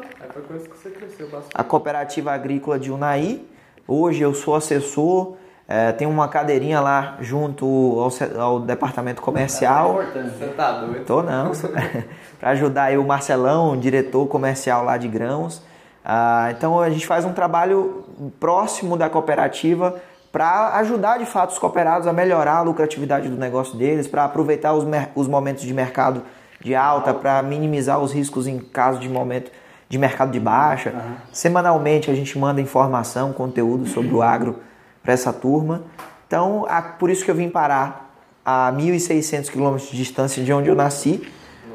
bastante. 1.27 1.51
a 1.53 1.63
cooperativa 1.63 2.31
agrícola 2.31 2.79
de 2.79 2.91
Unai. 2.91 3.41
Hoje 3.87 4.21
eu 4.21 4.33
sou 4.33 4.55
assessor, 4.55 5.35
é, 5.67 5.91
tenho 5.93 6.09
uma 6.09 6.27
cadeirinha 6.27 6.81
lá 6.81 7.15
junto 7.21 7.65
ao, 7.65 8.41
ao 8.41 8.59
departamento 8.59 9.21
comercial. 9.21 10.01
importante. 10.01 10.37
Você 10.37 10.47
tá 10.47 10.71
doido? 10.73 11.05
Tô 11.05 11.23
não, 11.23 11.51
para 12.39 12.49
ajudar 12.49 12.83
aí 12.83 12.97
o 12.97 13.03
Marcelão, 13.05 13.77
diretor 13.77 14.27
comercial 14.27 14.83
lá 14.83 14.97
de 14.97 15.07
grãos. 15.07 15.61
Ah, 16.03 16.49
então 16.51 16.79
a 16.81 16.89
gente 16.89 17.07
faz 17.07 17.23
um 17.23 17.31
trabalho 17.31 18.03
próximo 18.39 18.97
da 18.97 19.09
cooperativa 19.09 19.95
para 20.33 20.75
ajudar 20.79 21.19
de 21.19 21.25
fato 21.25 21.51
os 21.51 21.59
cooperados 21.59 22.07
a 22.07 22.13
melhorar 22.13 22.57
a 22.57 22.61
lucratividade 22.61 23.29
do 23.29 23.37
negócio 23.37 23.77
deles, 23.77 24.07
para 24.07 24.25
aproveitar 24.25 24.73
os, 24.73 24.83
os 25.15 25.27
momentos 25.27 25.63
de 25.63 25.73
mercado 25.73 26.23
de 26.59 26.75
alta, 26.75 27.13
para 27.13 27.41
minimizar 27.41 27.99
os 27.99 28.11
riscos 28.11 28.47
em 28.47 28.59
caso 28.59 28.99
de 28.99 29.07
momento 29.07 29.51
de 29.87 29.97
mercado 29.97 30.31
de 30.31 30.39
baixa. 30.39 30.93
Semanalmente 31.31 32.09
a 32.09 32.15
gente 32.15 32.37
manda 32.37 32.59
informação, 32.59 33.31
conteúdo 33.31 33.85
sobre 33.85 34.13
o 34.13 34.21
agro 34.21 34.59
para 35.03 35.13
essa 35.13 35.31
turma. 35.33 35.83
Então, 36.25 36.65
a- 36.67 36.81
por 36.81 37.09
isso 37.09 37.23
que 37.23 37.29
eu 37.29 37.35
vim 37.35 37.49
parar 37.49 38.15
a 38.45 38.71
1.600 38.71 39.49
quilômetros 39.51 39.89
de 39.91 39.97
distância 39.97 40.43
de 40.43 40.51
onde 40.51 40.69
eu 40.69 40.75
nasci, 40.75 41.21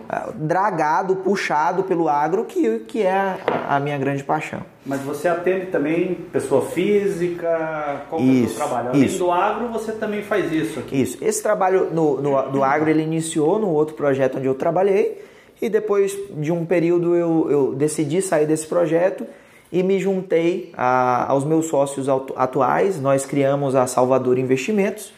ah, 0.09 0.31
dragado, 0.35 1.17
puxado 1.17 1.83
pelo 1.85 2.09
agro, 2.09 2.45
que, 2.47 2.79
que 2.81 3.03
é 3.03 3.11
a, 3.13 3.77
a 3.77 3.81
minha 3.81 3.97
grande 3.99 4.25
paixão. 4.25 4.61
Mas 4.85 5.01
você 5.03 5.29
atende 5.29 5.67
também 5.67 6.15
pessoa 6.33 6.63
física? 6.63 8.03
Qual 8.09 8.21
que 8.21 8.27
é 8.27 8.31
o 8.31 8.45
Isso, 8.45 8.57
trabalho? 8.57 8.89
Além 8.89 9.05
isso. 9.05 9.19
do 9.19 9.31
agro, 9.31 9.69
você 9.69 9.93
também 9.93 10.23
faz 10.23 10.51
isso 10.53 10.79
aqui. 10.81 11.01
Isso. 11.03 11.19
Esse 11.23 11.43
trabalho 11.43 11.91
no, 11.93 12.21
no- 12.21 12.43
do 12.51 12.65
agro 12.65 12.89
ele 12.89 13.03
iniciou 13.03 13.59
no 13.59 13.69
outro 13.69 13.95
projeto 13.95 14.39
onde 14.39 14.47
eu 14.47 14.55
trabalhei 14.55 15.23
e 15.61 15.69
depois 15.69 16.17
de 16.37 16.53
um 16.53 16.65
período 16.65 17.15
eu, 17.15 17.51
eu 17.51 17.75
decidi 17.75 18.23
sair 18.23 18.47
desse 18.47 18.67
projeto 18.67 19.27
e 19.71 19.83
me 19.83 19.99
juntei 19.99 20.73
a- 20.77 21.27
aos 21.31 21.45
meus 21.45 21.67
sócios 21.67 22.09
atu- 22.09 22.35
atuais. 22.37 23.01
Nós 23.01 23.25
criamos 23.27 23.75
a 23.75 23.87
Salvador 23.87 24.39
Investimentos, 24.39 25.13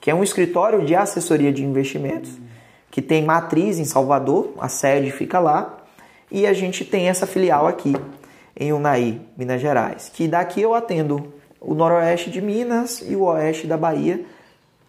que 0.00 0.10
é 0.10 0.14
um 0.14 0.22
escritório 0.22 0.84
de 0.84 0.94
assessoria 0.94 1.52
de 1.52 1.64
investimentos 1.64 2.30
que 2.90 3.02
tem 3.02 3.24
matriz 3.24 3.78
em 3.78 3.84
Salvador, 3.84 4.52
a 4.58 4.68
sede 4.68 5.10
fica 5.10 5.38
lá 5.38 5.78
e 6.30 6.46
a 6.46 6.52
gente 6.52 6.84
tem 6.84 7.08
essa 7.08 7.26
filial 7.26 7.66
aqui 7.66 7.94
em 8.58 8.72
Unai, 8.72 9.20
Minas 9.36 9.60
Gerais, 9.60 10.10
que 10.12 10.26
daqui 10.26 10.62
eu 10.62 10.74
atendo 10.74 11.32
o 11.60 11.74
noroeste 11.74 12.30
de 12.30 12.40
Minas 12.40 13.02
e 13.06 13.14
o 13.16 13.22
oeste 13.24 13.66
da 13.66 13.76
Bahia 13.76 14.24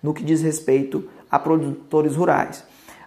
no 0.01 0.13
que 0.13 0.23
diz 0.23 0.41
respeito 0.41 1.09
a 1.29 1.37
produtores 1.39 2.15
rurais. 2.15 2.63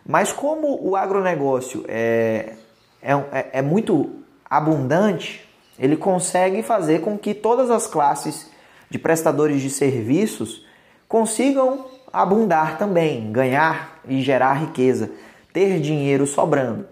Mas 0.06 0.32
como 0.32 0.78
o 0.86 0.96
agronegócio 0.96 1.84
é, 1.88 2.54
é- 3.02 3.46
é 3.52 3.62
muito 3.62 4.10
abundante, 4.48 5.48
ele 5.80 5.96
consegue 5.96 6.62
fazer 6.62 7.00
com 7.00 7.16
que 7.16 7.32
todas 7.32 7.70
as 7.70 7.86
classes 7.86 8.50
de 8.90 8.98
prestadores 8.98 9.62
de 9.62 9.70
serviços 9.70 10.64
consigam 11.08 11.86
abundar 12.12 12.76
também, 12.76 13.32
ganhar 13.32 14.00
e 14.06 14.20
gerar 14.20 14.52
riqueza, 14.54 15.10
ter 15.52 15.80
dinheiro 15.80 16.26
sobrando. 16.26 16.86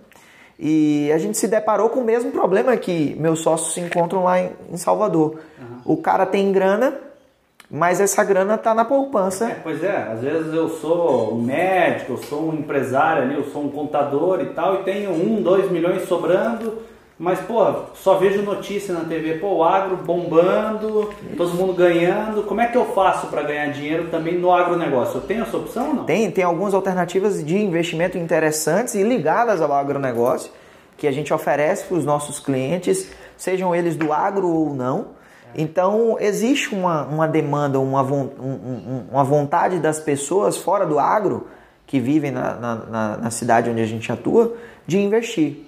E 0.59 1.13
a 1.13 1.19
gente 1.19 1.37
se 1.37 1.47
deparou 1.47 1.91
com 1.91 2.01
o 2.01 2.05
mesmo 2.05 2.33
problema 2.33 2.77
que 2.77 3.15
meus 3.21 3.41
sócios 3.41 3.75
se 3.75 3.81
encontram 3.81 4.25
lá 4.25 4.41
em 4.41 4.77
Salvador. 4.77 5.39
O 5.85 5.97
cara 5.97 6.27
tem 6.27 6.51
grana, 6.51 6.95
mas 7.71 8.01
essa 8.01 8.25
grana 8.25 8.55
está 8.55 8.75
na 8.75 8.85
poupança. 8.85 9.51
É, 9.51 9.61
pois 9.63 9.85
é, 9.85 9.97
às 9.97 10.21
vezes 10.21 10.53
eu 10.53 10.69
sou 10.69 11.35
um 11.35 11.43
médico, 11.43 12.15
eu 12.15 12.19
sou 12.19 12.49
um 12.49 12.55
empresário 12.55 13.31
eu 13.33 13.45
sou 13.51 13.65
um 13.65 13.69
contador 13.69 14.41
e 14.41 14.47
tal, 14.47 14.81
e 14.81 14.85
tenho 14.85 15.11
um, 15.13 15.43
dois 15.43 15.71
milhões 15.71 16.09
sobrando, 16.09 16.79
mas, 17.19 17.41
pô, 17.41 17.65
só 17.95 18.15
vejo 18.17 18.43
notícia 18.43 18.95
na 18.95 19.01
TV, 19.01 19.35
pô, 19.39 19.57
o 19.57 19.65
agro 19.65 19.97
bombando, 19.97 21.11
todo 21.37 21.55
mundo 21.55 21.73
ganhando. 21.73 22.43
Como 22.45 22.61
é 22.61 22.67
que 22.69 22.77
eu 22.77 22.85
faço 22.95 23.27
para 23.27 23.43
ganhar 23.43 23.67
dinheiro 23.73 24.09
também 24.09 24.39
no 24.39 24.53
agronegócio? 24.53 25.17
Eu 25.17 25.23
tenho 25.23 25.43
essa 25.43 25.57
opção 25.57 25.89
ou 25.89 25.95
não? 25.95 26.05
Tem, 26.05 26.31
tem 26.31 26.45
algumas 26.45 26.75
alternativas 26.75 27.45
de 27.45 27.57
investimento 27.59 28.17
interessantes 28.17 28.95
e 28.95 29.03
ligadas 29.03 29.61
ao 29.61 29.73
agronegócio 29.73 30.51
que 30.97 31.07
a 31.07 31.13
gente 31.13 31.33
oferece 31.33 31.85
para 31.85 31.97
os 31.97 32.05
nossos 32.05 32.39
clientes, 32.41 33.09
sejam 33.37 33.75
eles 33.75 33.97
do 33.97 34.13
agro 34.13 34.49
ou 34.49 34.75
não. 34.75 35.17
Então, 35.55 36.17
existe 36.21 36.75
uma, 36.75 37.05
uma 37.05 37.27
demanda, 37.27 37.81
uma, 37.81 38.03
um- 38.03 38.31
um- 38.41 39.05
uma 39.11 39.25
vontade 39.25 39.79
das 39.79 39.99
pessoas 39.99 40.57
fora 40.57 40.85
do 40.85 40.99
agro, 40.99 41.47
que 41.87 41.99
vivem 41.99 42.31
na, 42.31 42.55
na- 42.55 43.17
na 43.17 43.31
cidade 43.31 43.71
onde 43.71 43.81
a 43.81 43.87
gente 43.87 44.13
atua, 44.13 44.55
de 44.87 44.99
investir. 44.99 45.65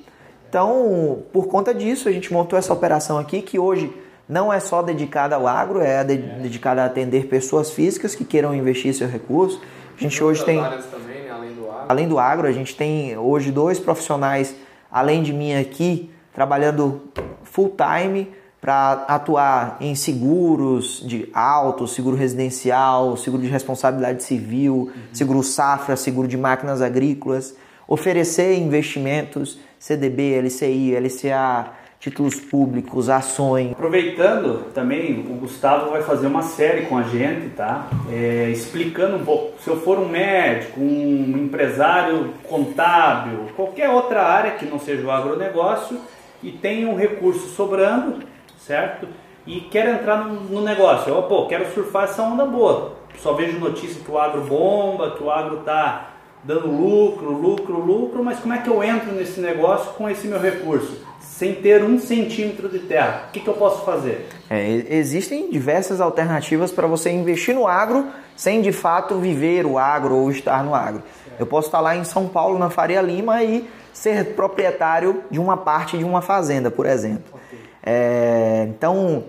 Então, 0.51 1.23
por 1.33 1.47
conta 1.47 1.73
disso, 1.73 2.09
a 2.09 2.13
gente 2.13 2.33
montou 2.33 2.59
essa 2.59 2.73
operação 2.73 3.17
aqui, 3.19 3.41
que 3.41 3.57
hoje 3.57 3.93
não 4.29 4.53
é 4.53 4.59
só 4.59 4.83
dedicada 4.83 5.37
ao 5.37 5.47
agro, 5.47 5.81
é 5.81 6.03
de- 6.03 6.17
dedicada 6.17 6.83
a 6.83 6.87
atender 6.87 7.27
pessoas 7.27 7.71
físicas 7.71 8.17
que 8.17 8.25
queiram 8.25 8.53
investir 8.53 8.93
seu 8.93 9.07
recurso. 9.07 9.61
A 9.97 10.03
gente 10.03 10.23
hoje 10.25 10.41
Outras 10.41 10.85
tem 10.87 10.91
também, 10.91 11.23
né? 11.23 11.31
Além 11.31 11.55
do 11.55 11.71
agro. 11.71 11.85
Além 11.89 12.09
do 12.09 12.19
agro, 12.19 12.49
a 12.49 12.53
gente 12.53 12.75
tem 12.75 13.17
hoje 13.17 13.53
dois 13.53 13.79
profissionais, 13.79 14.57
além 14.91 15.23
de 15.23 15.33
mim 15.33 15.55
aqui, 15.55 16.11
trabalhando 16.35 17.01
full 17.45 17.73
time 17.77 18.29
para 18.61 19.05
atuar 19.07 19.77
em 19.81 19.95
seguros 19.95 21.01
de 21.07 21.29
auto, 21.33 21.87
seguro 21.87 22.17
residencial, 22.17 23.17
seguro 23.17 23.41
de 23.43 23.49
responsabilidade 23.49 24.25
civil, 24.25 24.91
seguro 25.13 25.45
safra, 25.45 25.95
seguro 25.95 26.27
de 26.27 26.37
máquinas 26.37 26.83
agrícolas, 26.83 27.55
oferecer 27.87 28.59
investimentos, 28.59 29.59
CDB, 29.81 30.41
LCI, 30.41 30.95
LCA, 30.95 31.73
títulos 31.99 32.37
públicos, 32.37 33.09
ações. 33.09 33.73
Aproveitando 33.73 34.71
também, 34.73 35.27
o 35.29 35.35
Gustavo 35.35 35.91
vai 35.91 36.03
fazer 36.03 36.29
uma 36.29 36.43
série 36.43 36.83
com 36.83 36.97
a 36.97 37.03
gente, 37.03 37.49
tá? 37.57 37.89
É, 38.09 38.51
explicando 38.51 39.17
um 39.17 39.25
pouco. 39.25 39.61
Se 39.61 39.69
eu 39.69 39.81
for 39.81 39.99
um 39.99 40.09
médico, 40.09 40.79
um 40.81 41.37
empresário 41.37 42.35
contábil, 42.49 43.49
qualquer 43.57 43.89
outra 43.89 44.23
área 44.23 44.53
que 44.53 44.65
não 44.65 44.79
seja 44.79 45.05
o 45.05 45.11
agronegócio 45.11 45.99
e 46.43 46.53
tem 46.53 46.87
um 46.87 46.95
recurso 46.95 47.49
sobrando, 47.49 48.23
certo? 48.59 49.09
e 49.47 49.61
quero 49.63 49.91
entrar 49.91 50.25
no, 50.25 50.41
no 50.43 50.63
negócio. 50.63 51.13
Eu, 51.13 51.23
pô, 51.25 51.47
quero 51.47 51.73
surfar 51.73 52.05
essa 52.05 52.23
onda 52.23 52.45
boa. 52.45 52.93
Só 53.19 53.33
vejo 53.33 53.59
notícia 53.59 54.03
que 54.03 54.11
o 54.11 54.19
agro 54.19 54.43
bomba, 54.43 55.13
que 55.13 55.23
o 55.23 55.31
agro 55.31 55.59
tá 55.59 56.10
dando 56.43 56.69
lucro, 56.69 57.33
lucro, 57.33 57.79
lucro, 57.79 58.25
mas 58.25 58.39
como 58.39 58.55
é 58.55 58.59
que 58.59 58.69
eu 58.69 58.83
entro 58.83 59.13
nesse 59.13 59.41
negócio 59.41 59.93
com 59.95 60.09
esse 60.09 60.27
meu 60.27 60.41
recurso? 60.41 60.99
Sem 61.21 61.55
ter 61.55 61.83
um 61.85 61.99
centímetro 61.99 62.69
de 62.69 62.81
terra. 62.81 63.27
O 63.29 63.33
que, 63.33 63.41
que 63.41 63.49
eu 63.49 63.55
posso 63.55 63.85
fazer? 63.85 64.29
É, 64.49 64.69
existem 64.91 65.51
diversas 65.51 66.01
alternativas 66.01 66.73
para 66.73 66.87
você 66.87 67.11
investir 67.11 67.55
no 67.55 67.67
agro 67.67 68.07
sem 68.37 68.63
de 68.63 68.73
fato 68.73 69.19
viver 69.19 69.67
o 69.67 69.79
agro 69.79 70.17
ou 70.17 70.31
estar 70.31 70.65
no 70.65 70.75
agro. 70.75 71.03
Eu 71.39 71.47
posso 71.47 71.69
estar 71.69 71.81
lá 71.81 71.95
em 71.97 72.05
São 72.05 72.27
Paulo, 72.27 72.59
na 72.59 72.71
Faria 72.71 73.01
Lima, 73.01 73.43
e 73.43 73.69
ser 73.93 74.35
proprietário 74.35 75.23
de 75.31 75.39
uma 75.39 75.57
parte 75.57 75.99
de 75.99 76.05
uma 76.05 76.23
fazenda, 76.23 76.71
por 76.71 76.87
exemplo. 76.87 77.25
Okay. 77.35 77.59
É, 77.83 78.67
então, 78.69 79.25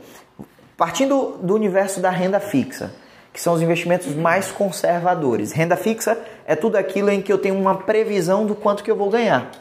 partindo 0.77 1.37
do 1.41 1.53
universo 1.53 1.99
da 1.99 2.09
renda 2.09 2.39
fixa, 2.39 2.93
que 3.33 3.39
são 3.39 3.53
os 3.53 3.61
investimentos 3.61 4.13
mais 4.13 4.51
conservadores. 4.51 5.51
Renda 5.51 5.77
fixa 5.77 6.17
é 6.45 6.55
tudo 6.55 6.75
aquilo 6.75 7.09
em 7.09 7.21
que 7.21 7.31
eu 7.31 7.37
tenho 7.37 7.55
uma 7.55 7.75
previsão 7.75 8.45
do 8.45 8.55
quanto 8.55 8.83
que 8.83 8.91
eu 8.91 8.95
vou 8.95 9.09
ganhar. 9.09 9.51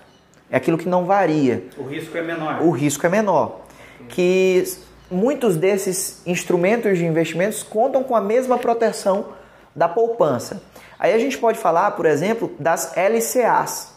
É 0.50 0.56
aquilo 0.56 0.76
que 0.76 0.88
não 0.88 1.04
varia. 1.04 1.64
O 1.78 1.84
risco 1.84 2.16
é 2.16 2.22
menor. 2.22 2.62
O 2.62 2.70
risco 2.70 3.06
é 3.06 3.08
menor. 3.08 3.60
Que 4.08 4.64
muitos 5.10 5.56
desses 5.56 6.20
instrumentos 6.26 6.98
de 6.98 7.04
investimentos 7.04 7.62
contam 7.62 8.02
com 8.02 8.16
a 8.16 8.20
mesma 8.20 8.58
proteção 8.58 9.26
da 9.74 9.88
poupança. 9.88 10.62
Aí 10.98 11.14
a 11.14 11.18
gente 11.18 11.38
pode 11.38 11.58
falar, 11.58 11.92
por 11.92 12.06
exemplo, 12.06 12.52
das 12.58 12.92
LCAs, 12.96 13.94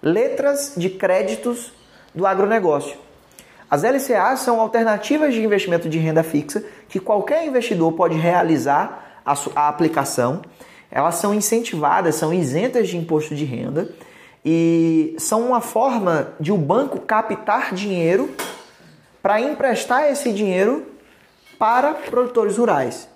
letras 0.00 0.74
de 0.76 0.88
créditos 0.88 1.72
do 2.14 2.26
agronegócio. 2.26 2.96
As 3.68 3.82
LCAs 3.82 4.40
são 4.40 4.60
alternativas 4.60 5.34
de 5.34 5.42
investimento 5.42 5.88
de 5.88 5.98
renda 5.98 6.22
fixa 6.22 6.64
que 6.88 7.00
qualquer 7.00 7.44
investidor 7.44 7.92
pode 7.92 8.16
realizar 8.16 9.05
a, 9.26 9.34
a 9.56 9.68
aplicação. 9.68 10.42
Elas 10.90 11.16
são 11.16 11.34
incentivadas, 11.34 12.14
são 12.14 12.32
isentas 12.32 12.88
de 12.88 12.96
imposto 12.96 13.34
de 13.34 13.44
renda 13.44 13.90
e 14.44 15.16
são 15.18 15.48
uma 15.48 15.60
forma 15.60 16.28
de 16.38 16.52
o 16.52 16.56
banco 16.56 17.00
captar 17.00 17.74
dinheiro 17.74 18.30
para 19.20 19.40
emprestar 19.40 20.08
esse 20.08 20.32
dinheiro 20.32 20.86
para 21.58 21.92
produtores 21.94 22.56
rurais. 22.56 23.08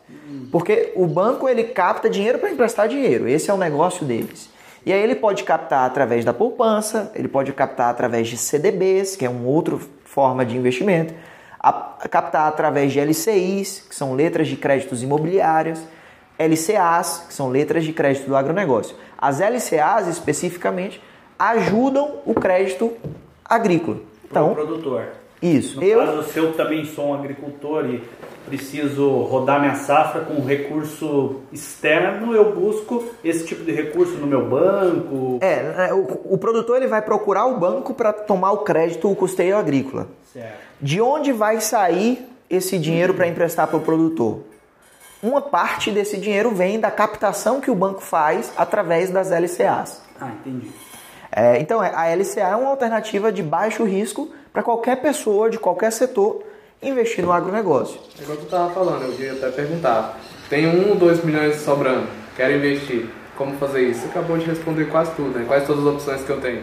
Porque 0.51 0.93
o 0.97 1.07
banco 1.07 1.49
ele 1.49 1.63
capta 1.65 2.11
dinheiro 2.11 2.41
para 2.41 2.51
emprestar 2.51 2.89
dinheiro, 2.89 3.29
esse 3.29 3.49
é 3.49 3.55
o 3.55 3.57
negócio 3.57 4.05
deles. 4.05 4.51
E 4.85 4.93
aí 4.93 5.01
ele 5.01 5.15
pode 5.15 5.45
captar 5.45 5.87
através 5.87 6.25
da 6.25 6.33
poupança, 6.33 7.13
ele 7.15 7.29
pode 7.29 7.53
captar 7.53 7.91
através 7.91 8.27
de 8.27 8.37
CDBs, 8.37 9.15
que 9.15 9.25
é 9.25 9.31
uma 9.31 9.47
outra 9.47 9.79
forma 10.05 10.45
de 10.45 10.57
investimento, 10.57 11.15
captar 12.11 12.49
através 12.49 12.93
de 12.93 12.99
LCIs, 12.99 13.87
que 13.89 13.95
são 13.95 14.15
letras 14.15 14.49
de 14.49 14.57
créditos 14.57 15.03
imobiliárias, 15.03 15.81
LCAs, 16.41 17.27
que 17.29 17.35
são 17.35 17.51
letras 17.51 17.85
de 17.85 17.93
crédito 17.93 18.27
do 18.27 18.35
agronegócio. 18.35 18.97
As 19.19 19.41
LCAs 19.41 20.09
especificamente 20.09 21.03
ajudam 21.39 22.21
o 22.25 22.35
crédito 22.35 22.93
agrícola. 23.45 23.99
Então, 24.25 24.55
produtor. 24.55 25.09
Isso. 25.43 25.77
No 25.77 25.83
eu... 25.87 25.99
caso, 25.99 26.23
se 26.25 26.39
eu 26.39 26.53
também 26.53 26.85
sou 26.85 27.09
um 27.09 27.15
agricultor 27.15 27.87
e 27.87 28.03
preciso 28.47 29.09
rodar 29.23 29.61
minha 29.61 29.75
safra 29.75 30.23
com 30.23 30.43
recurso 30.43 31.37
externo, 31.53 32.35
eu 32.35 32.55
busco 32.55 33.05
esse 33.23 33.47
tipo 33.47 33.65
de 33.65 33.73
recurso 33.73 34.15
no 34.15 34.27
meu 34.27 34.49
banco. 34.49 35.39
É, 35.41 35.89
é 35.89 35.95
o, 35.95 36.07
o 36.25 36.39
produtor 36.39 36.77
ele 36.77 36.87
vai 36.87 37.03
procurar 37.03 37.47
o 37.47 37.59
banco 37.59 37.95
para 37.95 38.13
tomar 38.13 38.53
o 38.53 38.59
crédito, 38.59 39.11
o 39.11 39.17
custeio 39.17 39.57
agrícola. 39.57 40.09
Certo. 40.33 40.59
De 40.81 41.01
onde 41.01 41.33
vai 41.33 41.61
sair 41.61 42.27
esse 42.49 42.79
dinheiro 42.79 43.15
para 43.15 43.29
emprestar 43.29 43.67
para 43.67 43.77
o 43.77 43.81
produtor? 43.81 44.41
Uma 45.23 45.43
parte 45.43 45.91
desse 45.91 46.17
dinheiro 46.17 46.55
vem 46.55 46.81
da 46.81 46.91
captação 46.91 47.61
que 47.61 47.71
o 47.71 47.75
banco 47.75 48.01
faz 48.01 48.53
através 48.57 49.11
das 49.11 49.31
LCAs. 49.31 50.01
Ah, 50.19 50.31
entendi. 50.41 50.71
É, 51.31 51.61
então, 51.61 51.83
é, 51.83 51.93
a 51.95 52.15
LCA 52.15 52.41
é 52.41 52.57
uma 52.57 52.71
alternativa 52.71 53.31
de 53.31 53.43
baixo 53.43 53.85
risco 53.85 54.31
para 54.53 54.63
qualquer 54.63 54.97
pessoa 54.97 55.49
de 55.51 55.59
qualquer 55.59 55.93
setor 55.93 56.43
investir 56.83 57.25
no 57.25 57.33
agronegócio. 57.33 58.01
É 58.19 58.23
igual 58.23 58.39
tu 58.39 58.45
estava 58.45 58.73
falando, 58.73 59.03
eu 59.03 59.21
ia 59.21 59.33
até 59.33 59.51
perguntar. 59.51 60.19
Tem 60.49 60.67
um 60.67 60.91
ou 60.91 60.97
dois 60.97 61.23
milhões 61.23 61.57
sobrando, 61.61 62.09
quero 62.37 62.55
investir. 62.55 63.09
Como 63.37 63.57
fazer 63.57 63.83
isso? 63.83 64.01
Você 64.01 64.09
acabou 64.09 64.37
de 64.37 64.45
responder 64.47 64.87
quase 64.87 65.13
tudo, 65.13 65.39
né? 65.39 65.45
Quais 65.47 65.67
todas 65.67 65.87
as 65.87 65.95
opções 65.95 66.23
que 66.23 66.31
eu 66.31 66.41
tenho? 66.41 66.63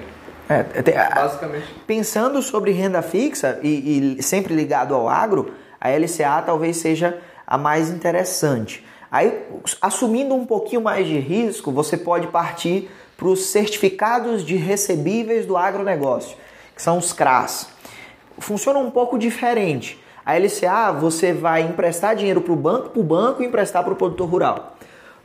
É, 0.50 0.64
tem, 0.64 0.94
Basicamente. 0.94 1.66
Pensando 1.88 2.42
sobre 2.42 2.72
renda 2.72 3.02
fixa 3.02 3.60
e, 3.64 4.18
e 4.20 4.24
sempre 4.24 4.54
ligado 4.54 4.94
ao 4.94 5.10
agro, 5.10 5.52
a 5.80 5.90
LCA 5.90 6.42
talvez 6.46 6.78
seja 6.78 7.18
a 7.48 7.58
mais 7.58 7.90
interessante. 7.90 8.86
Aí, 9.10 9.46
assumindo 9.82 10.36
um 10.36 10.46
pouquinho 10.46 10.82
mais 10.82 11.08
de 11.08 11.18
risco, 11.18 11.72
você 11.72 11.96
pode 11.96 12.28
partir 12.28 12.92
para 13.16 13.30
os 13.30 13.46
certificados 13.46 14.44
de 14.44 14.58
recebíveis 14.58 15.46
do 15.46 15.56
agronegócio, 15.56 16.38
que 16.76 16.82
são 16.82 16.98
os 16.98 17.14
CRAS. 17.14 17.70
Funciona 18.38 18.78
um 18.78 18.92
pouco 18.92 19.18
diferente. 19.18 20.04
A 20.26 20.38
LCA 20.38 20.92
você 20.92 21.32
vai 21.32 21.62
emprestar 21.62 22.16
dinheiro 22.16 22.42
para 22.42 22.52
o 22.52 22.56
banco, 22.56 22.90
para 22.90 23.00
o 23.00 23.04
banco 23.04 23.42
e 23.42 23.46
emprestar 23.46 23.82
para 23.84 23.94
o 23.94 23.96
produtor 23.96 24.30
rural. 24.30 24.76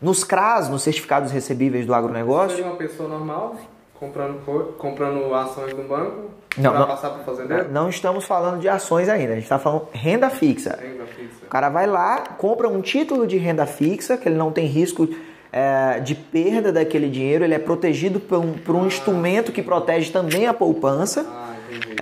Nos 0.00 0.22
CRAS, 0.22 0.68
nos 0.68 0.82
certificados 0.82 1.32
recebíveis 1.32 1.84
do 1.84 1.92
agronegócio. 1.92 2.56
Seria 2.56 2.70
uma 2.70 2.76
pessoa 2.76 3.08
normal 3.08 3.56
comprando, 4.02 4.74
comprando 4.76 5.34
ações 5.34 5.72
do 5.72 5.82
banco 5.84 6.30
para 6.60 6.86
passar 6.86 7.10
para 7.10 7.22
o 7.22 7.24
fazendeiro? 7.24 7.70
Não 7.70 7.88
estamos 7.88 8.24
falando 8.24 8.60
de 8.60 8.68
ações 8.68 9.08
ainda, 9.08 9.32
a 9.32 9.34
gente 9.36 9.44
está 9.44 9.58
falando 9.60 9.86
renda 9.92 10.28
fixa. 10.28 10.76
Renda 10.80 11.06
fixa. 11.06 11.44
O 11.46 11.48
cara 11.48 11.68
vai 11.68 11.86
lá, 11.86 12.20
compra 12.36 12.68
um 12.68 12.80
título 12.80 13.26
de 13.26 13.38
renda 13.38 13.64
fixa, 13.64 14.16
que 14.16 14.28
ele 14.28 14.36
não 14.36 14.50
tem 14.50 14.66
risco 14.66 15.08
é, 15.52 16.00
de 16.00 16.16
perda 16.16 16.72
daquele 16.72 17.08
dinheiro, 17.08 17.44
ele 17.44 17.54
é 17.54 17.58
protegido 17.58 18.18
por 18.18 18.38
um, 18.38 18.54
por 18.54 18.74
um 18.74 18.82
ah. 18.82 18.86
instrumento 18.86 19.52
que 19.52 19.62
protege 19.62 20.10
também 20.10 20.46
a 20.48 20.52
poupança. 20.54 21.24
Ah 21.28 21.52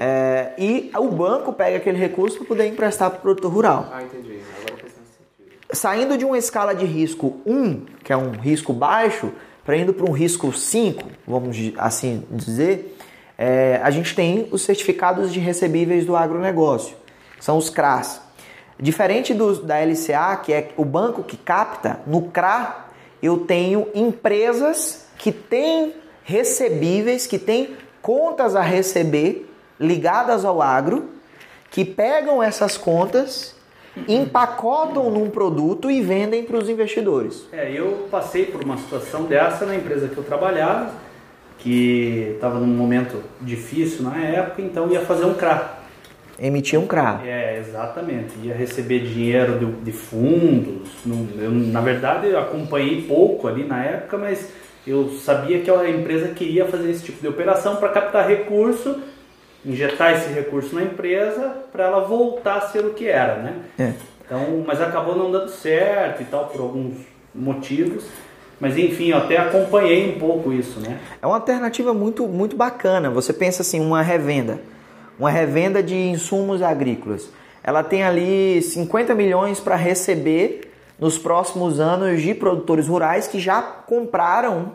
é, 0.01 0.53
e 0.57 0.91
o 0.97 1.09
banco 1.09 1.53
pega 1.53 1.77
aquele 1.77 1.99
recurso 1.99 2.39
para 2.39 2.47
poder 2.47 2.67
emprestar 2.67 3.11
para 3.11 3.19
o 3.19 3.21
produtor 3.21 3.53
rural. 3.53 3.89
Ah, 3.93 4.03
entendi. 4.03 4.41
Agora 4.59 4.81
faz 4.81 4.93
sentido. 4.93 5.77
Saindo 5.77 6.17
de 6.17 6.25
uma 6.25 6.39
escala 6.39 6.75
de 6.75 6.87
risco 6.87 7.41
1, 7.45 7.85
que 8.03 8.11
é 8.11 8.17
um 8.17 8.31
risco 8.31 8.73
baixo, 8.73 9.31
para 9.71 9.77
indo 9.77 9.95
para 9.95 10.11
um 10.11 10.13
risco 10.13 10.53
5, 10.53 11.01
vamos 11.25 11.57
assim 11.79 12.25
dizer, 12.29 12.99
é, 13.39 13.79
a 13.85 13.89
gente 13.89 14.17
tem 14.17 14.49
os 14.51 14.63
certificados 14.63 15.33
de 15.33 15.39
recebíveis 15.39 16.05
do 16.05 16.17
agronegócio, 16.17 16.97
são 17.39 17.57
os 17.57 17.71
CRAs. 17.71 18.21
Diferente 18.81 19.33
do, 19.33 19.63
da 19.63 19.77
LCA, 19.79 20.41
que 20.43 20.53
é 20.53 20.71
o 20.77 20.85
banco 20.85 21.23
que 21.23 21.37
capta, 21.37 22.01
no 22.05 22.23
CRA 22.33 22.89
eu 23.23 23.45
tenho 23.47 23.87
empresas 23.95 25.07
que 25.17 25.31
têm 25.31 25.95
recebíveis, 26.25 27.29
que 27.29 27.39
têm 27.39 27.77
contas 28.03 28.57
a 28.57 28.63
receber 28.63 29.49
ligadas 29.79 30.45
ao 30.45 30.61
agro 30.61 31.11
que 31.71 31.85
pegam 31.85 32.43
essas 32.43 32.77
contas, 32.77 33.55
empacotam 34.09 35.11
num 35.11 35.29
produto 35.31 35.91
e 35.91 36.01
vendem 36.01 36.45
para 36.45 36.57
os 36.57 36.69
investidores. 36.69 37.47
É, 37.53 37.73
eu 37.73 38.09
passei 38.11 38.47
por 38.47 38.63
uma 38.63 38.77
situação 38.77 39.25
dessa 39.25 39.67
na 39.67 39.75
empresa 39.75 40.09
que 40.09 40.17
eu 40.17 40.25
trabalhava, 40.25 40.93
que 41.59 42.33
estava 42.35 42.59
num 42.59 42.67
momento 42.67 43.23
difícil 43.41 44.03
na 44.05 44.17
época, 44.19 44.63
então 44.63 44.91
ia 44.91 45.01
fazer 45.01 45.25
um 45.25 45.35
CRA. 45.35 45.79
Emitia 46.39 46.81
um 46.81 46.87
CRA. 46.87 47.21
É, 47.23 47.59
exatamente. 47.59 48.33
Ia 48.43 48.55
receber 48.55 49.01
dinheiro 49.01 49.59
de, 49.59 49.67
de 49.67 49.93
fundos. 49.93 50.89
eu, 51.07 51.51
na 51.51 51.83
verdade, 51.83 52.29
eu 52.29 52.39
acompanhei 52.39 53.03
pouco 53.03 53.47
ali 53.47 53.65
na 53.65 53.85
época, 53.85 54.17
mas 54.17 54.51
eu 54.87 55.11
sabia 55.11 55.61
que 55.61 55.71
a 55.71 55.91
empresa 55.91 56.29
queria 56.29 56.65
fazer 56.65 56.91
esse 56.91 57.05
tipo 57.05 57.21
de 57.21 57.29
operação 57.29 57.77
para 57.77 57.91
captar 57.91 58.27
recurso 58.27 58.99
injetar 59.65 60.15
esse 60.15 60.33
recurso 60.33 60.75
na 60.75 60.83
empresa 60.83 61.65
para 61.71 61.85
ela 61.85 62.01
voltar 62.01 62.57
a 62.57 62.61
ser 62.63 62.85
o 62.85 62.95
que 62.95 63.07
era, 63.07 63.37
né? 63.37 63.55
É. 63.79 63.93
Então, 64.25 64.65
mas 64.67 64.81
acabou 64.81 65.17
não 65.17 65.31
dando 65.31 65.51
certo 65.51 66.23
e 66.23 66.25
tal 66.25 66.47
por 66.47 66.61
alguns 66.61 66.99
motivos. 67.35 68.05
Mas 68.59 68.77
enfim, 68.77 69.09
eu 69.09 69.19
até 69.19 69.39
acompanhei 69.39 70.15
um 70.15 70.19
pouco 70.19 70.53
isso, 70.53 70.81
né? 70.81 70.99
É 71.21 71.27
uma 71.27 71.37
alternativa 71.37 71.95
muito 71.95 72.27
muito 72.27 72.57
bacana. 72.57 73.11
Você 73.11 73.33
pensa 73.33 73.63
assim, 73.63 73.81
uma 73.81 74.03
revenda, 74.03 74.61
uma 75.19 75.31
revenda 75.31 75.83
de 75.83 75.97
insumos 75.97 76.63
agrícolas. 76.63 77.31
Ela 77.63 77.83
tem 77.83 78.03
ali 78.03 78.61
50 78.63 79.15
milhões 79.15 79.61
para 79.61 79.77
receber 79.77 80.73
nos 80.99 81.19
próximos 81.19 81.81
anos 81.81 82.21
de 82.23 82.35
produtores 82.35 82.87
rurais 82.87 83.27
que 83.27 83.41
já 83.41 83.61
compraram 83.63 84.73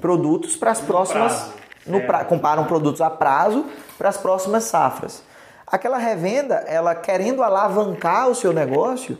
produtos 0.00 0.56
para 0.56 0.70
as 0.70 0.80
próximas 0.80 1.32
prazo 1.32 1.65
no 1.86 2.00
pra, 2.02 2.24
comparam 2.24 2.64
produtos 2.64 3.00
a 3.00 3.10
prazo 3.10 3.64
para 3.96 4.08
as 4.08 4.16
próximas 4.16 4.64
safras. 4.64 5.22
Aquela 5.66 5.98
revenda, 5.98 6.56
ela 6.66 6.94
querendo 6.94 7.42
alavancar 7.42 8.28
o 8.28 8.34
seu 8.34 8.52
negócio, 8.52 9.18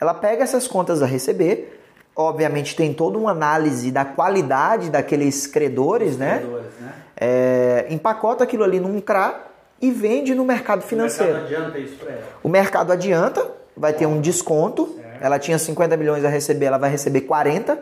ela 0.00 0.14
pega 0.14 0.42
essas 0.42 0.68
contas 0.68 1.02
a 1.02 1.06
receber, 1.06 1.80
obviamente 2.14 2.76
tem 2.76 2.94
toda 2.94 3.18
uma 3.18 3.32
análise 3.32 3.90
da 3.90 4.04
qualidade 4.04 4.90
daqueles 4.90 5.46
credores, 5.46 6.16
né? 6.16 6.38
credores 6.38 6.72
né? 6.80 6.92
É, 7.16 7.86
empacota 7.90 8.44
aquilo 8.44 8.64
ali 8.64 8.78
num 8.80 9.00
CRA 9.00 9.46
e 9.80 9.90
vende 9.90 10.34
no 10.34 10.44
mercado 10.44 10.82
financeiro. 10.82 11.32
O 11.32 11.42
mercado 11.42 11.54
adianta 11.54 11.78
isso 11.78 11.96
para 11.96 12.12
ela. 12.12 12.22
O 12.42 12.48
mercado 12.48 12.92
adianta, 12.92 13.50
vai 13.76 13.92
ter 13.92 14.06
um 14.06 14.20
desconto. 14.20 14.96
Ela 15.20 15.38
tinha 15.38 15.58
50 15.58 15.96
milhões 15.96 16.24
a 16.24 16.28
receber, 16.28 16.66
ela 16.66 16.78
vai 16.78 16.90
receber 16.90 17.22
40. 17.22 17.78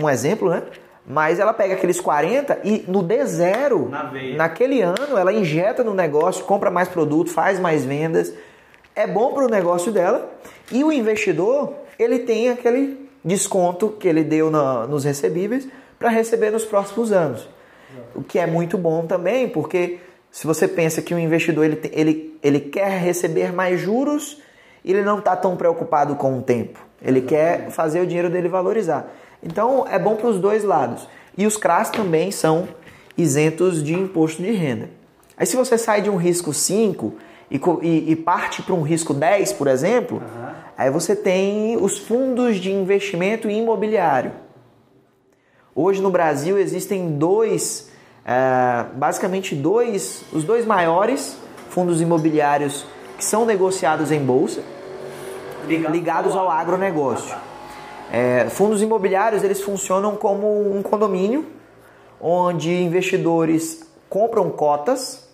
Um 0.00 0.08
exemplo, 0.08 0.50
né? 0.50 0.62
Mas 1.10 1.40
ela 1.40 1.52
pega 1.52 1.74
aqueles 1.74 2.00
40 2.00 2.60
e 2.62 2.84
no 2.86 3.02
D0, 3.02 3.88
Na 3.88 4.04
naquele 4.36 4.80
ano, 4.80 5.18
ela 5.18 5.32
injeta 5.32 5.82
no 5.82 5.92
negócio, 5.92 6.44
compra 6.44 6.70
mais 6.70 6.88
produto, 6.88 7.30
faz 7.30 7.58
mais 7.58 7.84
vendas. 7.84 8.32
É 8.94 9.06
bom 9.06 9.32
para 9.34 9.44
o 9.44 9.48
negócio 9.48 9.90
dela. 9.90 10.30
E 10.70 10.84
o 10.84 10.92
investidor, 10.92 11.72
ele 11.98 12.20
tem 12.20 12.48
aquele 12.50 13.08
desconto 13.24 13.88
que 13.98 14.06
ele 14.06 14.22
deu 14.22 14.50
na- 14.50 14.86
nos 14.86 15.04
recebíveis 15.04 15.66
para 15.98 16.10
receber 16.10 16.50
nos 16.50 16.64
próximos 16.64 17.10
anos. 17.12 17.48
O 18.14 18.22
que 18.22 18.38
é 18.38 18.46
muito 18.46 18.78
bom 18.78 19.04
também, 19.04 19.48
porque 19.48 19.98
se 20.30 20.46
você 20.46 20.68
pensa 20.68 21.02
que 21.02 21.12
o 21.12 21.18
investidor 21.18 21.64
ele, 21.64 21.80
ele, 21.92 22.38
ele 22.42 22.60
quer 22.60 22.90
receber 23.00 23.52
mais 23.52 23.80
juros, 23.80 24.40
ele 24.84 25.02
não 25.02 25.18
está 25.18 25.34
tão 25.34 25.56
preocupado 25.56 26.14
com 26.14 26.38
o 26.38 26.42
tempo. 26.42 26.78
Ele 27.02 27.20
quer 27.20 27.68
fazer 27.70 28.00
o 28.00 28.06
dinheiro 28.06 28.30
dele 28.30 28.48
valorizar. 28.48 29.10
Então 29.42 29.86
é 29.88 29.98
bom 29.98 30.16
para 30.16 30.28
os 30.28 30.38
dois 30.38 30.64
lados. 30.64 31.08
E 31.36 31.46
os 31.46 31.56
CRAs 31.56 31.90
também 31.90 32.30
são 32.30 32.68
isentos 33.16 33.82
de 33.82 33.94
imposto 33.94 34.42
de 34.42 34.50
renda. 34.52 34.90
Aí 35.36 35.46
se 35.46 35.56
você 35.56 35.78
sai 35.78 36.02
de 36.02 36.10
um 36.10 36.16
risco 36.16 36.52
5 36.52 37.14
e, 37.50 37.56
e- 37.82 38.10
e 38.12 38.16
parte 38.16 38.62
para 38.62 38.74
um 38.74 38.82
risco 38.82 39.14
10, 39.14 39.52
por 39.54 39.66
exemplo, 39.66 40.22
aí 40.76 40.90
você 40.90 41.16
tem 41.16 41.76
os 41.80 41.98
fundos 41.98 42.56
de 42.56 42.70
investimento 42.70 43.48
imobiliário. 43.48 44.32
Hoje 45.74 46.02
no 46.02 46.10
Brasil 46.10 46.58
existem 46.58 47.12
dois, 47.16 47.90
eh, 48.26 48.84
basicamente 48.94 49.54
dois, 49.54 50.24
os 50.32 50.44
dois 50.44 50.66
maiores 50.66 51.36
fundos 51.70 52.00
imobiliários 52.00 52.84
que 53.16 53.24
são 53.24 53.46
negociados 53.46 54.10
em 54.12 54.20
bolsa, 54.20 54.62
ligados 55.66 56.34
ao 56.34 56.50
agronegócio. 56.50 57.36
É, 58.12 58.48
fundos 58.50 58.82
imobiliários 58.82 59.44
eles 59.44 59.60
funcionam 59.60 60.16
como 60.16 60.76
um 60.76 60.82
condomínio 60.82 61.46
onde 62.20 62.70
investidores 62.70 63.88
compram 64.08 64.50
cotas 64.50 65.28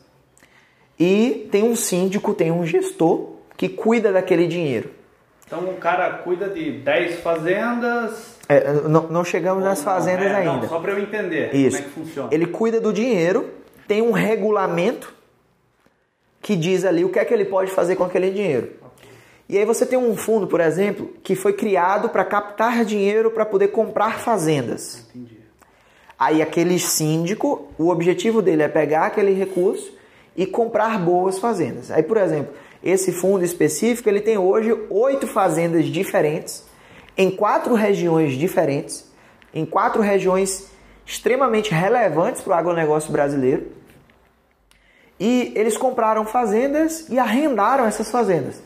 e 0.98 1.48
tem 1.50 1.64
um 1.64 1.74
síndico, 1.74 2.34
tem 2.34 2.50
um 2.52 2.64
gestor 2.64 3.30
que 3.56 3.68
cuida 3.68 4.12
daquele 4.12 4.46
dinheiro. 4.46 4.90
Então 5.46 5.60
o 5.60 5.76
cara 5.76 6.10
cuida 6.18 6.48
de 6.48 6.72
10 6.72 7.20
fazendas. 7.20 8.36
É, 8.48 8.72
não, 8.72 9.02
não 9.08 9.24
chegamos 9.24 9.62
nas 9.64 9.78
Não, 9.78 9.84
fazendas 9.84 10.26
é, 10.26 10.44
não, 10.44 10.54
ainda. 10.54 10.68
só 10.68 10.78
para 10.78 10.92
eu 10.92 10.98
entender 10.98 11.54
Isso. 11.54 11.76
como 11.78 11.88
é 11.88 11.90
que 11.90 11.94
funciona. 11.94 12.28
Ele 12.32 12.46
cuida 12.46 12.80
do 12.80 12.92
dinheiro, 12.92 13.50
tem 13.88 14.02
um 14.02 14.12
regulamento 14.12 15.14
que 16.42 16.54
diz 16.56 16.84
ali 16.84 17.04
o 17.04 17.08
que 17.08 17.18
é 17.18 17.24
que 17.24 17.32
ele 17.34 17.44
pode 17.44 17.70
fazer 17.70 17.96
com 17.96 18.04
aquele 18.04 18.30
dinheiro. 18.30 18.70
E 19.48 19.56
aí 19.56 19.64
você 19.64 19.86
tem 19.86 19.98
um 19.98 20.16
fundo, 20.16 20.46
por 20.46 20.60
exemplo, 20.60 21.10
que 21.22 21.36
foi 21.36 21.52
criado 21.52 22.08
para 22.08 22.24
captar 22.24 22.84
dinheiro 22.84 23.30
para 23.30 23.46
poder 23.46 23.68
comprar 23.68 24.18
fazendas. 24.18 25.06
Entendi. 25.14 25.36
Aí 26.18 26.40
aquele 26.40 26.78
síndico, 26.78 27.68
o 27.78 27.88
objetivo 27.88 28.40
dele 28.40 28.62
é 28.62 28.68
pegar 28.68 29.06
aquele 29.06 29.32
recurso 29.32 29.92
e 30.36 30.46
comprar 30.46 30.98
boas 30.98 31.38
fazendas. 31.38 31.90
Aí, 31.90 32.02
por 32.02 32.16
exemplo, 32.16 32.54
esse 32.82 33.12
fundo 33.12 33.44
específico, 33.44 34.08
ele 34.08 34.20
tem 34.20 34.38
hoje 34.38 34.76
oito 34.90 35.26
fazendas 35.26 35.86
diferentes, 35.86 36.64
em 37.16 37.30
quatro 37.30 37.74
regiões 37.74 38.32
diferentes, 38.32 39.10
em 39.54 39.64
quatro 39.64 40.02
regiões 40.02 40.66
extremamente 41.04 41.70
relevantes 41.70 42.42
para 42.42 42.56
o 42.56 42.58
agronegócio 42.58 43.12
brasileiro. 43.12 43.66
E 45.20 45.52
eles 45.54 45.76
compraram 45.76 46.26
fazendas 46.26 47.08
e 47.08 47.18
arrendaram 47.18 47.84
essas 47.84 48.10
fazendas. 48.10 48.65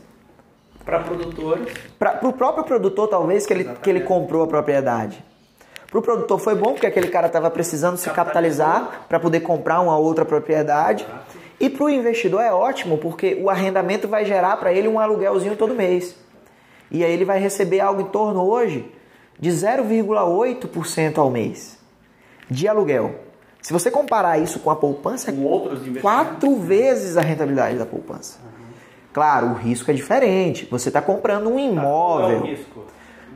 Para 0.85 0.99
produtores. 0.99 1.73
Para 1.97 2.27
o 2.27 2.33
próprio 2.33 2.63
produtor, 2.63 3.07
talvez, 3.07 3.45
que 3.45 3.53
ele, 3.53 3.65
que 3.65 3.89
ele 3.89 4.01
comprou 4.01 4.43
a 4.43 4.47
propriedade. 4.47 5.23
Para 5.89 5.99
o 5.99 6.01
produtor 6.01 6.39
foi 6.39 6.55
bom, 6.55 6.71
porque 6.71 6.87
aquele 6.87 7.09
cara 7.09 7.27
estava 7.27 7.49
precisando 7.51 7.97
se 7.97 8.09
capitalizar 8.09 9.05
para 9.09 9.19
poder 9.19 9.41
comprar 9.41 9.81
uma 9.81 9.97
outra 9.97 10.23
propriedade. 10.23 11.05
E 11.59 11.69
para 11.69 11.83
o 11.83 11.89
investidor 11.89 12.41
é 12.41 12.51
ótimo, 12.51 12.97
porque 12.97 13.37
o 13.41 13.49
arrendamento 13.49 14.07
vai 14.07 14.25
gerar 14.25 14.57
para 14.57 14.73
ele 14.73 14.87
um 14.87 14.99
aluguelzinho 14.99 15.55
todo 15.55 15.75
mês. 15.75 16.15
E 16.89 17.03
aí 17.03 17.11
ele 17.11 17.25
vai 17.25 17.39
receber 17.39 17.81
algo 17.81 18.01
em 18.01 18.05
torno 18.05 18.41
hoje 18.43 18.89
de 19.39 19.49
0,8% 19.49 21.17
ao 21.17 21.29
mês 21.29 21.77
de 22.49 22.67
aluguel. 22.67 23.15
Se 23.61 23.71
você 23.71 23.91
comparar 23.91 24.39
isso 24.39 24.59
com 24.59 24.69
a 24.69 24.75
poupança, 24.75 25.31
Com 25.31 25.43
outros 25.43 25.73
investimentos. 25.73 26.01
quatro 26.01 26.55
vezes 26.57 27.15
a 27.15 27.21
rentabilidade 27.21 27.77
da 27.77 27.85
poupança. 27.85 28.39
Claro, 29.13 29.47
o 29.47 29.53
risco 29.53 29.91
é 29.91 29.93
diferente. 29.93 30.67
Você 30.71 30.89
está 30.89 31.01
comprando 31.01 31.47
um 31.47 31.75
Qual 31.75 32.21
é 32.21 32.25
o 32.25 32.31
imóvel. 32.31 32.41
risco? 32.41 32.85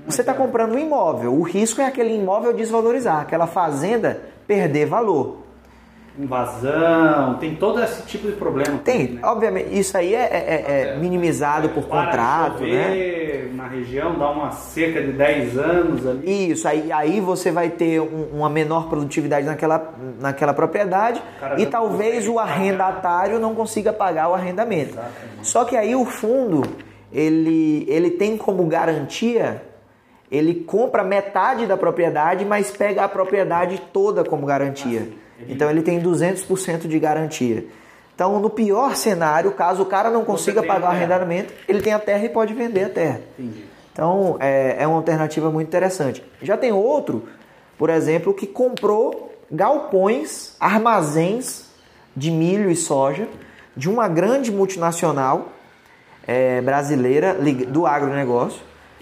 Você 0.07 0.21
está 0.21 0.33
comprando 0.33 0.75
um 0.75 0.79
imóvel. 0.79 1.33
O 1.33 1.41
risco 1.41 1.81
é 1.81 1.85
aquele 1.85 2.15
imóvel 2.15 2.53
desvalorizar, 2.53 3.21
aquela 3.21 3.47
fazenda 3.47 4.21
perder 4.47 4.85
valor. 4.85 5.44
Invasão, 6.17 7.35
tem 7.39 7.55
todo 7.55 7.81
esse 7.83 8.03
tipo 8.03 8.27
de 8.27 8.33
problema. 8.33 8.79
Tem, 8.83 9.09
né? 9.13 9.21
obviamente, 9.23 9.77
isso 9.77 9.97
aí 9.97 10.13
é, 10.15 10.19
é- 10.23 10.65
é 10.93 10.97
minimizado 10.97 11.69
por 11.69 11.83
Para 11.83 12.01
de 12.01 12.05
contrato, 12.07 12.63
né? 12.63 13.49
Na 13.53 13.67
região, 13.67 14.17
dá 14.17 14.29
uma 14.29 14.51
seca 14.51 15.01
de 15.01 15.11
10 15.13 15.57
anos 15.57 16.05
ali. 16.05 16.51
Isso, 16.51 16.67
aí, 16.67 16.91
aí 16.91 17.19
você 17.19 17.51
vai 17.51 17.69
ter 17.69 17.99
um- 18.01 18.29
uma 18.33 18.49
menor 18.49 18.87
produtividade 18.89 19.45
naquela, 19.45 19.93
naquela 20.19 20.53
propriedade 20.53 21.21
e 21.57 21.65
talvez 21.65 22.27
o 22.27 22.37
arrendatário 22.39 23.39
não 23.39 23.55
consiga 23.55 23.91
pagar 23.93 24.29
o 24.29 24.33
arrendamento. 24.33 24.91
Exatamente. 24.91 25.13
Só 25.43 25.63
que 25.65 25.75
aí 25.75 25.95
o 25.95 26.05
fundo, 26.05 26.63
ele, 27.11 27.85
ele 27.89 28.11
tem 28.11 28.37
como 28.37 28.65
garantia, 28.65 29.63
ele 30.31 30.55
compra 30.55 31.03
metade 31.03 31.65
da 31.65 31.77
propriedade, 31.77 32.43
mas 32.45 32.71
pega 32.71 33.03
a 33.03 33.07
propriedade 33.09 33.81
toda 33.93 34.23
como 34.23 34.45
garantia. 34.45 35.07
Então 35.47 35.69
ele 35.69 35.81
tem 35.81 36.01
200% 36.01 36.87
de 36.87 36.99
garantia. 36.99 37.65
Então, 38.13 38.39
no 38.39 38.49
pior 38.49 38.95
cenário, 38.95 39.51
caso 39.51 39.83
o 39.83 39.85
cara 39.85 40.09
não 40.09 40.23
consiga 40.23 40.63
pagar 40.63 40.87
o 40.87 40.91
arrendamento, 40.91 41.53
ele 41.67 41.81
tem 41.81 41.91
a 41.91 41.99
terra 41.99 42.23
e 42.23 42.29
pode 42.29 42.53
vender 42.53 42.85
a 42.85 42.89
terra. 42.89 43.21
Entendi. 43.37 43.65
Então 43.91 44.37
é, 44.39 44.77
é 44.79 44.87
uma 44.87 44.97
alternativa 44.97 45.49
muito 45.49 45.67
interessante. 45.67 46.23
Já 46.41 46.57
tem 46.57 46.71
outro, 46.71 47.27
por 47.77 47.89
exemplo, 47.89 48.33
que 48.33 48.47
comprou 48.47 49.33
galpões, 49.51 50.55
armazéns 50.59 51.65
de 52.15 52.31
milho 52.31 52.69
e 52.69 52.75
soja 52.75 53.27
de 53.75 53.89
uma 53.89 54.07
grande 54.07 54.51
multinacional 54.51 55.49
é, 56.25 56.61
brasileira 56.61 57.35
do 57.67 57.85
agronegócio. 57.85 58.61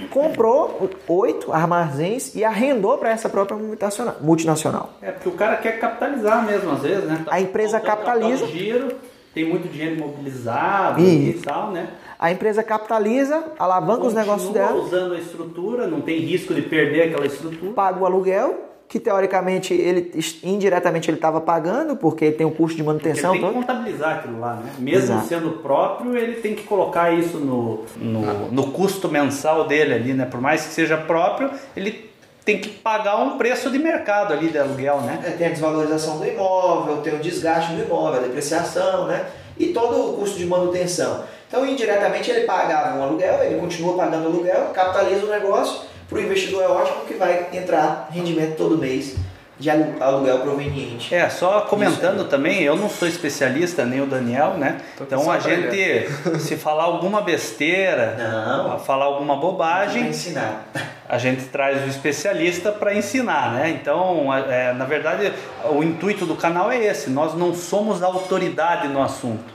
Comprou 0.09 0.89
oito 1.07 1.53
armazéns 1.53 2.33
e 2.35 2.43
arrendou 2.43 2.97
para 2.97 3.11
essa 3.11 3.29
própria 3.29 3.55
multinacional- 3.57 4.15
multinacional. 4.21 4.89
É 5.01 5.11
porque 5.11 5.29
o 5.29 5.33
cara 5.33 5.55
quer 5.57 5.79
capitalizar 5.79 6.43
mesmo, 6.45 6.71
às 6.71 6.81
vezes, 6.81 7.05
né? 7.05 7.23
A 7.27 7.39
empresa 7.39 7.79
capitaliza. 7.79 8.47
Giro, 8.47 8.89
tem 9.33 9.45
muito 9.47 9.67
dinheiro 9.67 9.95
imobilizado 9.95 10.99
Isso. 11.01 11.37
e 11.39 11.41
tal, 11.41 11.71
né? 11.71 11.89
A 12.19 12.31
empresa 12.31 12.63
capitaliza, 12.63 13.43
alavanca 13.59 14.05
os 14.05 14.13
negócios 14.13 14.47
Continua 14.47 14.67
dela, 14.69 14.81
usando 14.81 15.13
a 15.13 15.17
estrutura, 15.19 15.87
não 15.87 16.01
tem 16.01 16.19
risco 16.19 16.53
de 16.53 16.61
perder 16.63 17.09
aquela 17.09 17.25
estrutura. 17.25 17.73
paga 17.73 17.99
o 17.99 18.05
aluguel, 18.05 18.61
que 18.93 18.99
teoricamente 18.99 19.73
ele 19.73 20.11
indiretamente 20.43 21.09
ele 21.09 21.17
estava 21.17 21.41
pagando, 21.41 21.95
porque 21.95 22.31
tem 22.31 22.45
o 22.45 22.51
custo 22.51 22.75
de 22.75 22.83
Ele 22.83 22.87
manutenção 22.89 23.31
tem 23.31 23.41
que 23.41 23.47
todo. 23.47 23.55
contabilizar 23.55 24.17
aquilo 24.19 24.39
lá, 24.39 24.53
né? 24.57 24.71
Mesmo 24.77 25.15
Exato. 25.15 25.27
sendo 25.27 25.49
próprio, 25.63 26.15
ele 26.15 26.35
tem 26.35 26.53
que 26.53 26.61
colocar 26.61 27.11
isso 27.11 27.39
no, 27.39 27.85
no, 27.97 28.51
no 28.51 28.71
custo 28.71 29.09
mensal 29.09 29.65
dele 29.65 29.95
ali, 29.95 30.13
né? 30.13 30.25
Por 30.25 30.39
mais 30.39 30.67
que 30.67 30.73
seja 30.73 30.95
próprio, 30.95 31.49
ele 31.75 32.07
tem 32.45 32.61
que 32.61 32.69
pagar 32.69 33.17
um 33.17 33.35
preço 33.35 33.71
de 33.71 33.79
mercado 33.79 34.31
ali 34.31 34.49
de 34.49 34.59
aluguel, 34.59 35.01
né? 35.01 35.23
É, 35.25 35.31
tem 35.31 35.47
a 35.47 35.49
desvalorização 35.49 36.19
do 36.19 36.27
imóvel, 36.27 36.97
tem 36.97 37.15
o 37.15 37.17
desgaste 37.17 37.73
do 37.73 37.81
imóvel, 37.81 38.19
a 38.19 38.23
depreciação, 38.23 39.07
né? 39.07 39.25
E 39.57 39.69
todo 39.69 40.11
o 40.11 40.17
custo 40.17 40.37
de 40.37 40.45
manutenção. 40.45 41.23
Então, 41.47 41.65
indiretamente, 41.65 42.29
ele 42.29 42.41
pagava 42.41 42.95
um 42.99 43.01
aluguel, 43.01 43.43
ele 43.43 43.59
continua 43.59 43.97
pagando 43.97 44.27
aluguel, 44.27 44.65
capitaliza 44.65 45.25
o 45.25 45.29
negócio. 45.29 45.81
Para 46.13 46.21
o 46.21 46.25
investidor 46.25 46.63
é 46.63 46.67
ótimo 46.67 47.05
que 47.05 47.15
vai 47.15 47.47
entrar 47.53 48.07
rendimento 48.11 48.55
todo 48.55 48.77
mês 48.77 49.15
de 49.59 49.69
alu- 49.69 49.95
aluguel 49.99 50.39
proveniente. 50.39 51.13
É, 51.13 51.29
só 51.29 51.61
comentando 51.61 52.27
também, 52.27 52.63
eu 52.63 52.75
não 52.75 52.89
sou 52.89 53.07
especialista, 53.07 53.85
nem 53.85 54.01
o 54.01 54.05
Daniel, 54.05 54.55
né? 54.57 54.77
Tô 54.97 55.03
Então 55.03 55.31
a 55.31 55.39
gente, 55.39 56.07
se 56.39 56.55
falar 56.57 56.83
alguma 56.83 57.21
besteira, 57.21 58.15
Não. 58.17 58.79
falar 58.79 59.05
alguma 59.05 59.37
bobagem, 59.37 60.07
ensinar. 60.07 60.65
a 61.07 61.17
gente 61.17 61.45
traz 61.45 61.83
o 61.83 61.87
especialista 61.87 62.71
para 62.71 62.93
ensinar, 62.95 63.53
né? 63.53 63.69
Então, 63.69 64.33
é, 64.33 64.73
na 64.73 64.85
verdade, 64.85 65.31
o 65.71 65.83
intuito 65.83 66.25
do 66.25 66.35
canal 66.35 66.71
é 66.71 66.83
esse. 66.85 67.09
Nós 67.09 67.33
não 67.35 67.53
somos 67.53 68.01
autoridade 68.03 68.87
no 68.87 69.01
assunto. 69.01 69.53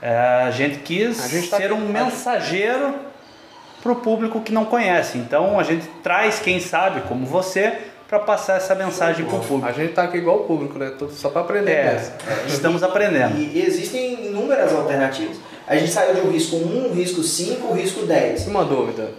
É, 0.00 0.44
a 0.46 0.50
gente 0.52 0.78
quis 0.80 1.24
A 1.24 1.28
gente 1.28 1.48
tá 1.48 1.56
ser 1.56 1.64
aqui- 1.64 1.72
um 1.74 1.88
mensageiro 1.88 2.94
para 3.82 3.92
o 3.92 3.96
público 3.96 4.40
que 4.40 4.52
não 4.52 4.64
conhece. 4.64 5.18
Então, 5.18 5.58
a 5.58 5.62
gente 5.62 5.86
traz 6.02 6.38
quem 6.38 6.60
sabe, 6.60 7.02
como 7.02 7.24
você, 7.26 7.72
para 8.08 8.18
passar 8.18 8.56
essa 8.56 8.74
mensagem 8.74 9.24
para 9.26 9.36
o 9.36 9.40
público. 9.40 9.68
A 9.68 9.72
gente 9.72 9.92
tá 9.92 10.02
aqui 10.04 10.16
igual 10.18 10.38
o 10.38 10.44
público, 10.44 10.78
né? 10.78 10.92
Tudo 10.98 11.12
só 11.12 11.28
para 11.28 11.42
aprender 11.42 11.72
É, 11.72 11.92
mesmo. 11.92 12.12
estamos 12.48 12.82
aprendendo. 12.82 13.36
E, 13.38 13.58
e 13.58 13.64
existem 13.66 14.26
inúmeras 14.26 14.72
alternativas. 14.72 15.36
A 15.66 15.76
gente 15.76 15.90
saiu 15.92 16.14
de 16.14 16.20
um 16.22 16.30
risco 16.30 16.56
1, 16.56 16.88
um 16.88 16.94
risco 16.94 17.22
5, 17.22 17.66
um 17.68 17.74
risco 17.74 18.06
10. 18.06 18.46
Uma 18.46 18.64
dúvida. 18.64 19.10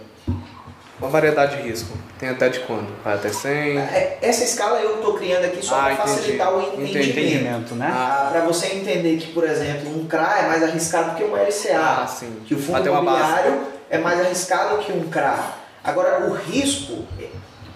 Uma 0.98 1.08
variedade 1.08 1.56
de 1.56 1.62
risco. 1.68 1.96
Tem 2.18 2.28
até 2.28 2.48
de 2.50 2.60
quando? 2.60 2.88
Vai 3.02 3.14
até 3.14 3.30
100? 3.30 3.78
É, 3.78 4.18
Essa 4.20 4.44
escala 4.44 4.78
eu 4.80 4.96
estou 4.96 5.14
criando 5.14 5.44
aqui 5.46 5.64
só 5.64 5.76
Ah, 5.76 5.82
para 5.84 5.96
facilitar 5.96 6.52
o 6.52 6.60
Entendi. 6.60 6.82
entendimento. 6.90 7.18
Entendimento, 7.18 7.74
né? 7.76 7.90
Ah, 7.90 8.28
para 8.32 8.40
você 8.42 8.66
entender 8.74 9.16
que, 9.16 9.28
por 9.32 9.44
exemplo, 9.44 9.88
um 9.98 10.06
CRA 10.06 10.40
é 10.40 10.48
mais 10.48 10.62
arriscado 10.62 11.16
que 11.16 11.24
um 11.24 11.34
LCA. 11.34 11.78
Ah, 12.02 12.06
sim. 12.06 12.30
Que 12.44 12.54
o 12.54 12.58
fundo 12.58 12.86
imobiliário 12.86 13.60
é 13.90 13.98
mais 13.98 14.20
arriscado 14.20 14.78
que 14.78 14.92
um 14.92 15.08
CRA. 15.10 15.54
Agora, 15.82 16.26
o 16.26 16.32
risco, 16.34 17.04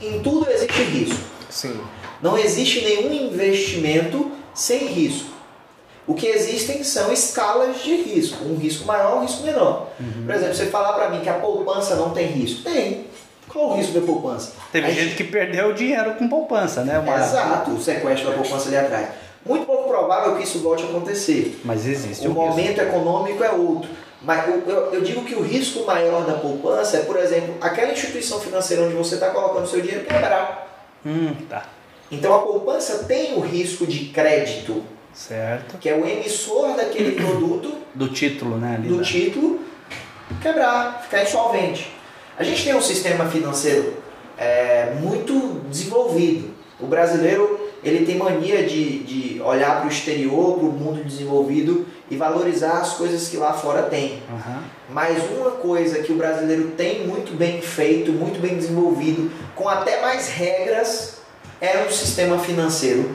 em 0.00 0.20
tudo 0.20 0.48
existe 0.50 0.82
risco. 0.82 1.20
Sim. 1.50 1.80
Não 2.22 2.38
existe 2.38 2.82
nenhum 2.84 3.12
investimento 3.12 4.30
sem 4.54 4.86
risco. 4.86 5.30
O 6.06 6.14
que 6.14 6.26
existem 6.26 6.84
são 6.84 7.10
escalas 7.12 7.82
de 7.82 7.94
risco. 7.96 8.44
Um 8.44 8.56
risco 8.56 8.84
maior, 8.86 9.18
um 9.18 9.22
risco 9.22 9.42
menor. 9.42 9.88
Uhum. 9.98 10.24
Por 10.26 10.34
exemplo, 10.34 10.54
você 10.54 10.66
falar 10.66 10.92
para 10.92 11.08
mim 11.10 11.20
que 11.20 11.28
a 11.28 11.34
poupança 11.34 11.94
não 11.96 12.10
tem 12.10 12.26
risco. 12.26 12.62
Tem. 12.62 13.06
Qual 13.48 13.70
o 13.70 13.74
risco 13.76 13.98
da 13.98 14.06
poupança? 14.06 14.52
Teve 14.70 14.86
A 14.86 14.90
gente 14.90 15.14
que 15.16 15.24
perdeu 15.24 15.72
dinheiro 15.72 16.14
com 16.14 16.28
poupança, 16.28 16.84
né? 16.84 16.98
Uma- 16.98 17.16
Exato, 17.16 17.70
o 17.70 17.80
sequestro 17.82 18.30
da 18.30 18.36
poupança 18.36 18.68
ali 18.68 18.76
atrás. 18.76 19.08
Muito 19.46 19.64
pouco 19.66 19.88
provável 19.88 20.36
que 20.36 20.42
isso 20.44 20.58
volte 20.60 20.82
a 20.82 20.86
acontecer. 20.86 21.60
Mas 21.64 21.86
existe 21.86 22.26
O 22.26 22.30
um 22.30 22.34
risco. 22.34 22.48
momento 22.50 22.80
econômico 22.80 23.42
é 23.44 23.50
outro. 23.50 23.90
Mas 24.24 24.48
eu, 24.48 24.62
eu- 24.92 25.00
digo 25.02 25.24
que 25.24 25.34
o 25.34 25.42
risco 25.42 25.84
maior 25.84 26.24
da 26.24 26.34
poupança 26.34 26.96
é, 26.96 27.00
por 27.00 27.16
exemplo, 27.18 27.54
aquela 27.60 27.92
instituição 27.92 28.40
financeira 28.40 28.82
onde 28.84 28.94
você 28.94 29.14
está 29.14 29.30
colocando 29.30 29.66
seu 29.68 29.80
dinheiro 29.80 30.04
quebrar. 30.06 30.86
Hum, 31.04 31.34
tá. 31.48 31.64
Então 32.10 32.34
a 32.34 32.38
poupança 32.40 33.04
tem 33.04 33.34
o 33.34 33.40
risco 33.40 33.86
de 33.86 34.06
crédito, 34.06 34.82
Certo. 35.12 35.78
que 35.78 35.88
é 35.88 35.94
o 35.94 36.06
emissor 36.06 36.74
daquele 36.76 37.12
produto, 37.20 37.74
Do 37.94 38.08
título, 38.08 38.56
né? 38.56 38.76
Ali 38.78 38.88
do 38.88 39.02
título, 39.02 39.60
quebrar, 40.40 41.02
ficar 41.02 41.22
insolvente. 41.22 41.92
A 42.38 42.42
gente 42.42 42.64
tem 42.64 42.74
um 42.74 42.80
sistema 42.82 43.26
financeiro 43.26 43.94
é, 44.38 44.92
muito 45.00 45.60
desenvolvido. 45.68 46.50
O 46.80 46.86
brasileiro 46.86 47.60
ele 47.84 48.04
tem 48.06 48.16
mania 48.16 48.64
de, 48.64 49.00
de 49.00 49.40
olhar 49.42 49.76
para 49.80 49.86
o 49.86 49.90
exterior, 49.92 50.58
para 50.58 50.66
o 50.66 50.72
mundo 50.72 51.04
desenvolvido 51.04 51.86
e 52.10 52.16
valorizar 52.16 52.78
as 52.80 52.92
coisas 52.94 53.28
que 53.28 53.36
lá 53.36 53.52
fora 53.54 53.82
tem. 53.82 54.22
Aham. 54.30 54.62
Mas 54.90 55.22
uma 55.30 55.52
coisa 55.52 56.00
que 56.00 56.12
o 56.12 56.16
brasileiro 56.16 56.68
tem 56.76 57.06
muito 57.06 57.36
bem 57.36 57.60
feito, 57.62 58.12
muito 58.12 58.40
bem 58.40 58.56
desenvolvido, 58.56 59.30
com 59.54 59.68
até 59.68 60.00
mais 60.02 60.28
regras, 60.28 61.18
é 61.60 61.84
um 61.86 61.90
sistema 61.90 62.38
financeiro, 62.38 63.14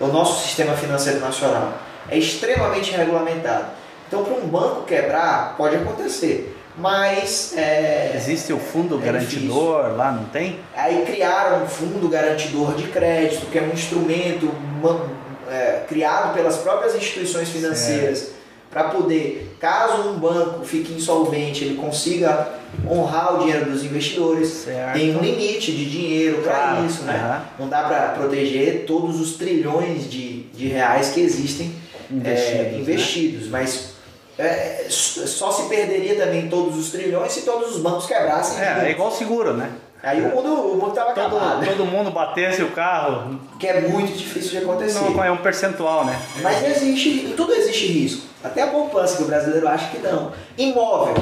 o 0.00 0.06
nosso 0.06 0.42
sistema 0.46 0.74
financeiro 0.74 1.20
nacional. 1.20 1.74
É 2.08 2.16
extremamente 2.18 2.90
regulamentado. 2.92 3.66
Então, 4.08 4.24
para 4.24 4.34
um 4.34 4.46
banco 4.48 4.82
quebrar, 4.84 5.54
pode 5.56 5.76
acontecer. 5.76 6.56
Mas 6.78 7.52
é, 7.56 8.12
Existe 8.16 8.52
o 8.52 8.58
fundo 8.58 8.98
É 9.02 9.04
garantidor 9.04 9.94
lá, 9.96 10.10
não 10.12 10.24
tem? 10.24 10.60
aí 10.74 11.04
criaram 11.04 11.64
um 11.64 11.66
fundo 11.68 12.08
garantidor 12.08 12.74
de 12.74 12.84
crédito, 12.84 13.46
que 13.50 13.58
é 13.58 13.62
um 13.62 13.70
instrumento 13.72 14.50
ma- 14.82 15.06
é, 15.50 15.82
criado 15.88 16.32
pelas 16.34 16.56
próprias 16.58 16.94
instituições 16.94 17.48
financeiras 17.48 18.30
para 18.70 18.84
poder, 18.84 19.56
caso 19.58 20.08
um 20.08 20.18
banco 20.18 20.64
fique 20.64 20.92
insolvente, 20.92 21.64
ele 21.64 21.74
consiga 21.74 22.48
honrar 22.88 23.34
o 23.34 23.38
dinheiro 23.40 23.68
dos 23.68 23.82
investidores. 23.82 24.48
Certo. 24.48 24.92
Tem 24.96 25.16
um 25.16 25.20
limite 25.20 25.72
de 25.72 25.90
dinheiro 25.90 26.38
para 26.38 26.52
Claro, 26.52 26.86
isso, 26.86 27.02
né? 27.02 27.14
aham. 27.14 27.42
Não 27.58 27.68
dá 27.68 27.82
para 27.82 28.08
proteger 28.10 28.84
todos 28.86 29.20
os 29.20 29.32
trilhões 29.32 30.08
de, 30.08 30.42
de 30.44 30.68
reais 30.68 31.10
que 31.10 31.20
existem 31.20 31.74
Investidos, 32.08 32.54
é, 32.54 32.62
né? 32.62 32.78
investidos, 32.78 33.48
mas 33.48 33.90
é, 34.38 34.86
só 34.88 35.50
se 35.50 35.68
perderia 35.68 36.14
também 36.16 36.48
todos 36.48 36.76
os 36.76 36.90
trilhões 36.90 37.32
se 37.32 37.42
todos 37.42 37.74
os 37.74 37.82
bancos 37.82 38.06
quebrassem. 38.06 38.62
É, 38.62 38.86
é 38.86 38.90
igual 38.92 39.10
seguro, 39.10 39.54
né? 39.54 39.70
Aí 40.02 40.20
o 40.22 40.34
mundo, 40.34 40.48
o 40.48 40.76
mundo 40.76 40.92
tava 40.92 41.10
acabado. 41.10 41.64
Todo, 41.64 41.76
todo 41.76 41.84
mundo 41.86 42.10
batesse 42.10 42.62
o 42.62 42.70
carro, 42.70 43.38
Que 43.58 43.66
é 43.66 43.80
muito 43.82 44.12
difícil 44.16 44.50
de 44.52 44.58
acontecer. 44.58 44.98
não 45.00 45.22
é 45.22 45.30
um 45.30 45.36
percentual, 45.36 46.04
né? 46.06 46.18
Mas 46.42 46.62
existe, 46.64 47.26
em 47.26 47.32
tudo 47.36 47.52
existe 47.52 47.86
risco. 47.86 48.22
Até 48.42 48.62
a 48.62 48.68
poupança, 48.68 49.18
que 49.18 49.22
o 49.24 49.26
brasileiro 49.26 49.68
acha 49.68 49.88
que 49.90 49.98
não. 49.98 50.32
Imóvel, 50.56 51.14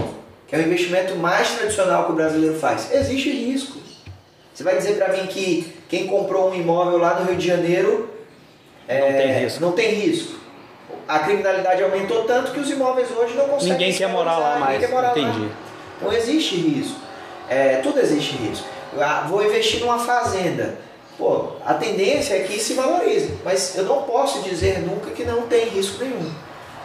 que 0.46 0.54
é 0.54 0.58
o 0.58 0.62
investimento 0.62 1.16
mais 1.16 1.50
tradicional 1.56 2.04
que 2.06 2.12
o 2.12 2.14
brasileiro 2.14 2.54
faz, 2.56 2.92
existe 2.92 3.30
risco. 3.30 3.78
Você 4.54 4.62
vai 4.62 4.76
dizer 4.76 4.96
para 4.96 5.08
mim 5.12 5.26
que 5.26 5.72
quem 5.88 6.06
comprou 6.06 6.50
um 6.50 6.54
imóvel 6.54 6.98
lá 6.98 7.18
no 7.18 7.26
Rio 7.26 7.36
de 7.36 7.46
Janeiro 7.46 8.08
é, 8.86 9.00
Não 9.00 9.18
tem 9.18 9.32
risco. 9.42 9.60
não 9.60 9.72
tem 9.72 9.90
risco. 9.94 10.38
A 11.08 11.18
criminalidade 11.20 11.82
aumentou 11.82 12.24
tanto 12.24 12.52
que 12.52 12.60
os 12.60 12.70
imóveis 12.70 13.08
hoje 13.10 13.34
não 13.34 13.46
conseguem 13.48 13.72
Ninguém 13.72 13.92
quer 13.92 14.08
morar 14.08 14.38
lá 14.38 14.58
mais. 14.58 14.72
ninguém 14.72 14.80
quer 14.88 14.94
morar 14.94 15.08
lá. 15.08 15.18
Entendi. 15.18 15.48
Então 15.96 16.12
existe 16.12 16.56
risco. 16.56 17.00
É, 17.48 17.76
tudo 17.76 17.98
existe 18.00 18.36
risco. 18.36 18.66
Ah, 18.98 19.26
vou 19.28 19.44
investir 19.44 19.80
numa 19.80 19.98
fazenda. 19.98 20.76
Pô, 21.16 21.48
a 21.64 21.74
tendência 21.74 22.34
é 22.34 22.40
que 22.44 22.58
se 22.60 22.74
valorize, 22.74 23.32
mas 23.44 23.76
eu 23.76 23.84
não 23.84 24.02
posso 24.02 24.40
dizer 24.42 24.78
nunca 24.80 25.10
que 25.10 25.24
não 25.24 25.42
tem 25.42 25.68
risco 25.68 26.02
nenhum. 26.04 26.30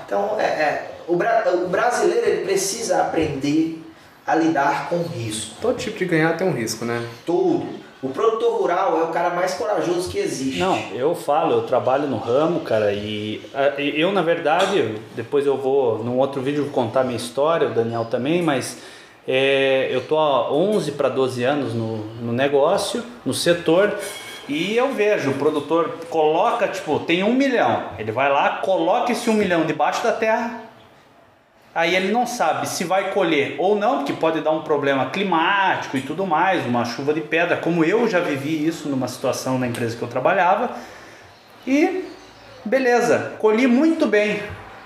Então, 0.06 0.36
é, 0.40 0.44
é, 0.44 0.92
o, 1.08 1.16
bra- 1.16 1.44
o 1.54 1.68
brasileiro 1.68 2.28
ele 2.28 2.44
precisa 2.46 3.02
aprender 3.02 3.82
a 4.26 4.36
lidar 4.36 4.90
com 4.90 5.04
risco. 5.04 5.56
Todo 5.62 5.78
tipo 5.78 5.98
de 5.98 6.06
ganhar 6.06 6.36
tem 6.36 6.48
um 6.48 6.52
risco, 6.54 6.84
né? 6.84 7.06
Tudo. 7.26 7.68
O 8.02 8.10
produtor 8.10 8.60
rural 8.60 9.00
é 9.00 9.04
o 9.04 9.08
cara 9.08 9.30
mais 9.30 9.54
corajoso 9.54 10.10
que 10.10 10.18
existe. 10.18 10.60
Não, 10.60 10.78
eu 10.94 11.16
falo, 11.16 11.54
eu 11.54 11.62
trabalho 11.64 12.06
no 12.08 12.18
ramo, 12.18 12.60
cara, 12.62 12.92
e 12.92 13.42
eu, 13.96 14.12
na 14.12 14.22
verdade, 14.22 14.96
depois 15.16 15.46
eu 15.46 15.58
vou, 15.58 16.04
num 16.04 16.18
outro 16.18 16.42
vídeo, 16.42 16.64
vou 16.66 16.74
contar 16.74 17.04
minha 17.06 17.16
história, 17.16 17.68
o 17.70 17.74
Daniel 17.74 18.06
também, 18.06 18.42
mas 18.42 18.78
é, 19.28 19.90
eu 19.92 20.02
tô 20.02 20.18
há 20.18 20.52
11 20.52 20.94
para 20.94 21.10
12 21.10 21.44
anos 21.44 21.74
no, 21.74 21.98
no 22.22 22.32
negócio, 22.32 23.04
no 23.26 23.34
setor, 23.34 23.98
e 24.48 24.76
eu 24.76 24.94
vejo, 24.94 25.32
o 25.32 25.36
produtor 25.36 25.98
coloca, 26.10 26.68
tipo, 26.68 27.00
tem 27.00 27.24
um 27.24 27.34
milhão, 27.34 27.86
ele 27.98 28.12
vai 28.12 28.30
lá, 28.30 28.58
coloca 28.58 29.12
esse 29.12 29.30
um 29.30 29.34
milhão 29.34 29.66
debaixo 29.66 30.04
da 30.04 30.12
terra, 30.12 30.64
Aí 31.76 31.96
ele 31.96 32.12
não 32.12 32.28
sabe 32.28 32.70
se 32.70 32.84
vai 32.84 33.12
colher 33.12 33.56
ou 33.58 33.76
não, 33.76 33.98
porque 33.98 34.14
pode 34.14 34.42
dar 34.42 34.52
um 34.52 34.62
problema 34.62 35.10
climático 35.10 35.98
e 35.98 36.02
tudo 36.02 36.24
mais, 36.26 36.64
uma 36.68 36.86
chuva 36.86 37.14
de 37.16 37.22
pedra, 37.22 37.58
como 37.58 37.84
eu 37.84 38.08
já 38.08 38.20
vivi 38.20 38.68
isso 38.68 38.88
numa 38.88 39.08
situação 39.08 39.58
na 39.58 39.66
empresa 39.66 39.98
que 39.98 40.04
eu 40.04 40.08
trabalhava. 40.08 40.70
E 41.66 42.06
beleza, 42.64 43.34
colhi 43.40 43.66
muito 43.66 44.06
bem. 44.06 44.44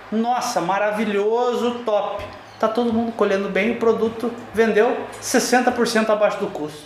Nossa, 0.10 0.62
maravilhoso, 0.62 1.80
top. 1.86 2.24
Tá 2.60 2.68
todo 2.68 2.92
mundo 2.92 3.12
colhendo 3.12 3.50
bem, 3.50 3.72
o 3.72 3.76
produto 3.76 4.32
vendeu 4.54 4.98
60% 5.22 6.10
abaixo 6.10 6.40
do 6.40 6.48
custo. 6.48 6.84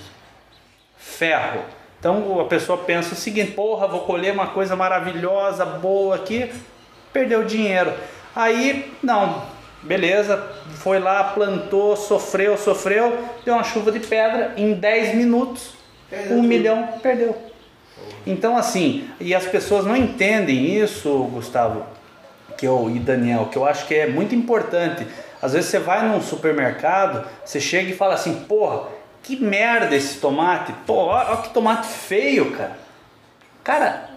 Ferro. 0.97 1.61
Então 1.99 2.39
a 2.41 2.45
pessoa 2.45 2.79
pensa 2.79 3.13
o 3.13 3.17
seguinte: 3.17 3.51
porra, 3.51 3.87
vou 3.87 4.01
colher 4.01 4.33
uma 4.33 4.47
coisa 4.47 4.75
maravilhosa, 4.75 5.63
boa 5.65 6.15
aqui, 6.15 6.51
perdeu 7.13 7.43
dinheiro. 7.45 7.93
Aí, 8.35 8.91
não, 9.03 9.43
beleza, 9.83 10.41
foi 10.75 10.99
lá, 10.99 11.23
plantou, 11.25 11.95
sofreu, 11.95 12.57
sofreu, 12.57 13.25
deu 13.45 13.53
uma 13.53 13.63
chuva 13.63 13.91
de 13.91 13.99
pedra, 13.99 14.53
em 14.57 14.73
10 14.73 15.15
minutos, 15.15 15.73
Perdeu 16.09 16.33
um 16.33 16.35
tudo. 16.37 16.47
milhão 16.47 16.87
perdeu. 17.01 17.35
Então, 18.25 18.57
assim, 18.57 19.07
e 19.19 19.33
as 19.33 19.45
pessoas 19.45 19.85
não 19.85 19.95
entendem 19.95 20.75
isso, 20.75 21.09
Gustavo, 21.31 21.85
que 22.61 22.67
eu, 22.67 22.91
e 22.95 22.99
Daniel, 22.99 23.47
que 23.51 23.57
eu 23.57 23.65
acho 23.65 23.87
que 23.87 23.95
é 23.95 24.05
muito 24.05 24.35
importante. 24.35 25.07
Às 25.41 25.53
vezes 25.53 25.71
você 25.71 25.79
vai 25.79 26.07
num 26.07 26.21
supermercado, 26.21 27.25
você 27.43 27.59
chega 27.59 27.89
e 27.89 27.95
fala 27.95 28.13
assim, 28.13 28.35
porra, 28.47 28.83
que 29.23 29.35
merda 29.43 29.95
esse 29.95 30.19
tomate, 30.19 30.71
pô, 30.85 31.07
olha 31.07 31.37
que 31.37 31.49
tomate 31.49 31.87
feio, 31.87 32.51
cara. 32.51 32.77
Cara, 33.63 34.09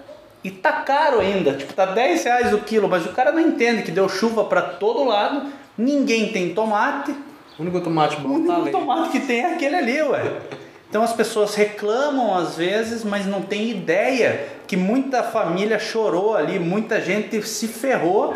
e 0.45 0.51
tá 0.51 0.73
caro 0.73 1.21
ainda, 1.21 1.55
tipo, 1.55 1.73
tá 1.73 1.87
10 1.87 2.23
reais 2.23 2.53
o 2.53 2.59
quilo, 2.59 2.87
mas 2.87 3.07
o 3.07 3.13
cara 3.15 3.33
não 3.33 3.41
entende 3.41 3.83
que 3.83 3.91
deu 3.91 4.11
chuva 4.11 4.45
para 4.45 4.61
todo 4.61 5.05
lado, 5.05 5.51
ninguém 5.79 6.31
tem 6.31 6.53
tomate, 6.55 7.13
O 7.59 7.63
único 7.63 7.81
tomate 7.81 8.17
o 8.17 8.21
bom 8.21 8.29
tá 8.29 8.35
único 8.35 8.53
ali. 8.61 8.71
tomate 8.73 9.09
que 9.09 9.21
tem 9.21 9.41
é 9.41 9.55
aquele 9.55 9.77
ali, 9.77 10.03
ué. 10.03 10.23
Então 10.95 11.03
as 11.03 11.13
pessoas 11.13 11.57
reclamam 11.57 12.39
às 12.39 12.55
vezes, 12.55 13.03
mas 13.03 13.27
não 13.27 13.43
tem 13.43 13.69
ideia 13.69 14.47
que 14.65 14.77
muita 14.77 15.25
família 15.25 15.77
chorou 15.77 16.37
ali, 16.37 16.57
muita 16.57 17.01
gente 17.01 17.43
se 17.43 17.67
ferrou 17.67 18.33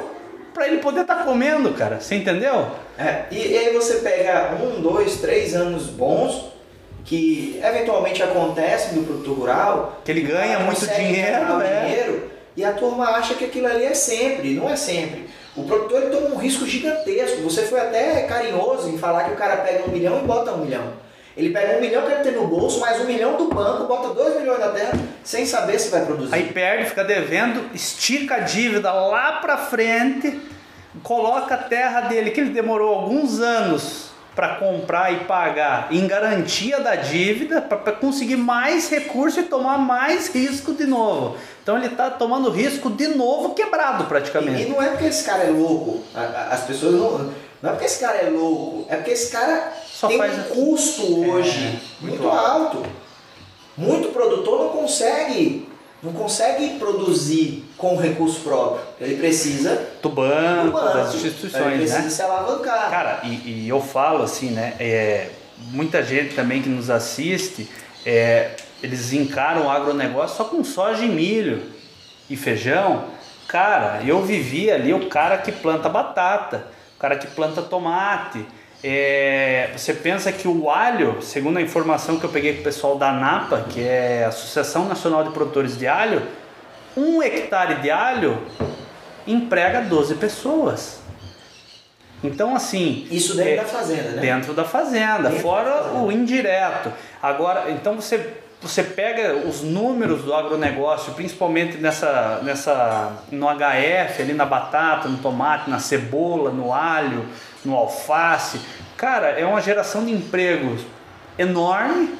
para 0.52 0.66
ele 0.66 0.78
poder 0.78 1.02
estar 1.02 1.24
comendo, 1.24 1.72
cara. 1.74 2.00
Você 2.00 2.16
entendeu? 2.16 2.66
É, 2.98 3.26
e, 3.30 3.52
e 3.52 3.56
aí 3.56 3.72
você 3.72 3.98
pega 3.98 4.56
um, 4.60 4.80
dois, 4.80 5.20
três 5.20 5.54
anos 5.54 5.86
bons 5.86 6.46
que 7.04 7.60
eventualmente 7.62 8.24
acontecem 8.24 8.94
no 8.94 9.04
produtor 9.04 9.38
rural. 9.38 10.00
Que 10.04 10.10
ele 10.10 10.22
ganha 10.22 10.58
muito 10.58 10.84
dinheiro, 10.84 11.14
gerar 11.14 11.58
o 11.58 11.62
é. 11.62 11.80
dinheiro, 11.84 12.30
e 12.56 12.64
a 12.64 12.72
turma 12.72 13.04
acha 13.10 13.34
que 13.34 13.44
aquilo 13.44 13.68
ali 13.68 13.84
é 13.84 13.94
sempre, 13.94 14.54
não 14.54 14.68
é 14.68 14.74
sempre. 14.74 15.30
O 15.56 15.62
produtor 15.62 16.02
ele 16.02 16.10
toma 16.10 16.34
um 16.34 16.38
risco 16.38 16.66
gigantesco. 16.66 17.40
Você 17.42 17.62
foi 17.66 17.78
até 17.78 18.22
carinhoso 18.22 18.88
em 18.88 18.98
falar 18.98 19.26
que 19.26 19.34
o 19.34 19.36
cara 19.36 19.58
pega 19.58 19.84
um 19.84 19.92
milhão 19.92 20.18
e 20.18 20.26
bota 20.26 20.50
um 20.50 20.64
milhão. 20.64 21.06
Ele 21.38 21.50
pega 21.50 21.78
um 21.78 21.80
milhão 21.80 22.04
que 22.04 22.10
ele 22.10 22.22
tem 22.24 22.32
no 22.32 22.48
bolso, 22.48 22.80
mais 22.80 23.00
um 23.00 23.04
milhão 23.04 23.36
do 23.36 23.46
banco, 23.46 23.84
bota 23.84 24.12
dois 24.12 24.36
milhões 24.40 24.58
na 24.58 24.70
terra, 24.70 24.98
sem 25.22 25.46
saber 25.46 25.78
se 25.78 25.88
vai 25.88 26.04
produzir. 26.04 26.34
Aí 26.34 26.52
perde, 26.52 26.86
fica 26.86 27.04
devendo, 27.04 27.70
estica 27.72 28.34
a 28.34 28.40
dívida 28.40 28.90
lá 28.90 29.34
pra 29.34 29.56
frente, 29.56 30.36
coloca 31.00 31.54
a 31.54 31.58
terra 31.58 32.00
dele, 32.02 32.32
que 32.32 32.40
ele 32.40 32.50
demorou 32.50 32.92
alguns 32.92 33.38
anos 33.38 34.08
para 34.34 34.56
comprar 34.56 35.12
e 35.12 35.24
pagar 35.24 35.88
em 35.92 36.08
garantia 36.08 36.80
da 36.80 36.96
dívida 36.96 37.60
para 37.60 37.92
conseguir 37.92 38.36
mais 38.36 38.90
recurso 38.90 39.38
e 39.38 39.44
tomar 39.44 39.78
mais 39.78 40.34
risco 40.34 40.72
de 40.72 40.86
novo. 40.86 41.36
Então 41.62 41.76
ele 41.76 41.86
está 41.86 42.10
tomando 42.10 42.50
risco 42.50 42.90
de 42.90 43.08
novo 43.08 43.54
quebrado 43.54 44.04
praticamente. 44.04 44.62
E, 44.62 44.66
e, 44.66 44.68
não 44.70 44.82
é 44.82 44.88
porque 44.88 45.06
esse 45.06 45.24
cara 45.24 45.44
é 45.44 45.50
louco, 45.50 46.02
as 46.50 46.62
pessoas 46.62 46.94
não. 46.94 47.47
Não 47.62 47.70
é 47.70 47.72
porque 47.72 47.86
esse 47.86 48.00
cara 48.00 48.18
é 48.18 48.30
louco, 48.30 48.86
é 48.88 48.96
porque 48.96 49.10
esse 49.10 49.32
cara 49.32 49.72
Só 49.86 50.08
tem 50.08 50.20
um 50.20 50.42
custo 50.44 51.02
é, 51.02 51.26
hoje 51.26 51.66
é, 51.66 51.70
muito, 52.00 52.22
muito 52.22 52.28
alto. 52.28 52.76
alto. 52.78 52.86
Muito 53.76 54.08
produtor 54.08 54.64
não 54.64 54.68
consegue 54.70 55.68
não 56.02 56.12
consegue 56.12 56.78
produzir 56.78 57.64
com 57.76 57.96
recurso 57.96 58.40
próprio. 58.40 58.84
Ele 59.00 59.16
precisa 59.16 59.88
do 60.00 60.08
banco, 60.08 60.66
do 60.66 60.72
banco 60.72 60.96
das 60.96 61.14
instituições, 61.14 61.66
ele 61.66 61.76
precisa 61.78 62.02
né? 62.02 62.10
se 62.10 62.22
alavancar. 62.22 62.90
Cara, 62.90 63.20
e, 63.24 63.64
e, 63.64 63.68
eu 63.68 63.80
falo 63.80 64.22
assim, 64.22 64.50
né? 64.50 64.74
É, 64.78 65.30
muita 65.58 66.02
gente 66.02 66.34
também 66.34 66.62
que 66.62 66.68
nos 66.68 66.88
assiste, 66.88 67.68
é, 68.06 68.52
eles 68.82 69.12
encaram 69.12 69.66
o 69.66 69.70
agronegócio 69.70 70.36
só 70.36 70.44
com 70.44 70.62
soja 70.62 71.04
e 71.04 71.08
milho 71.08 71.62
e 72.30 72.36
feijão. 72.36 73.04
Cara, 73.48 74.02
eu 74.04 74.22
vivi 74.22 74.70
ali 74.70 74.92
o 74.92 75.08
cara 75.08 75.38
que 75.38 75.50
planta 75.50 75.88
batata, 75.88 76.66
o 76.98 77.00
cara 77.00 77.16
que 77.16 77.28
planta 77.28 77.62
tomate. 77.62 78.44
É, 78.82 79.70
você 79.76 79.94
pensa 79.94 80.32
que 80.32 80.48
o 80.48 80.68
alho, 80.68 81.22
segundo 81.22 81.58
a 81.58 81.62
informação 81.62 82.18
que 82.18 82.24
eu 82.24 82.30
peguei 82.30 82.54
com 82.54 82.60
o 82.60 82.64
pessoal 82.64 82.98
da 82.98 83.10
ANAPA, 83.10 83.66
que 83.70 83.80
é 83.80 84.24
a 84.24 84.28
Associação 84.28 84.86
Nacional 84.86 85.22
de 85.22 85.30
Produtores 85.30 85.78
de 85.78 85.86
Alho, 85.86 86.22
um 86.96 87.22
hectare 87.22 87.76
de 87.76 87.90
alho 87.90 88.42
emprega 89.26 89.80
12 89.80 90.16
pessoas. 90.16 91.00
Então, 92.22 92.56
assim. 92.56 93.06
Isso 93.12 93.36
dentro 93.36 93.52
é, 93.52 93.56
da 93.56 93.64
fazenda, 93.64 94.10
né? 94.10 94.20
Dentro 94.20 94.52
da 94.52 94.64
fazenda, 94.64 95.28
dentro 95.28 95.40
fora 95.40 95.70
da 95.70 95.82
fazenda. 95.82 96.00
o 96.00 96.10
indireto. 96.10 96.92
Agora, 97.22 97.70
então 97.70 97.94
você, 97.94 98.38
você 98.60 98.82
pega 98.82 99.46
os 99.46 99.62
números 99.62 100.22
do 100.22 100.34
agronegócio, 100.34 101.14
principalmente 101.14 101.78
nessa, 101.78 102.40
nessa, 102.42 103.12
no 103.30 103.46
HF, 103.46 104.22
ali 104.22 104.32
na 104.32 104.44
batata, 104.44 105.08
no 105.08 105.18
tomate, 105.18 105.70
na 105.70 105.78
cebola, 105.78 106.50
no 106.50 106.72
alho 106.72 107.24
no 107.64 107.76
alface. 107.76 108.60
Cara, 108.96 109.28
é 109.28 109.44
uma 109.44 109.60
geração 109.60 110.04
de 110.04 110.12
empregos 110.12 110.82
enorme, 111.38 112.14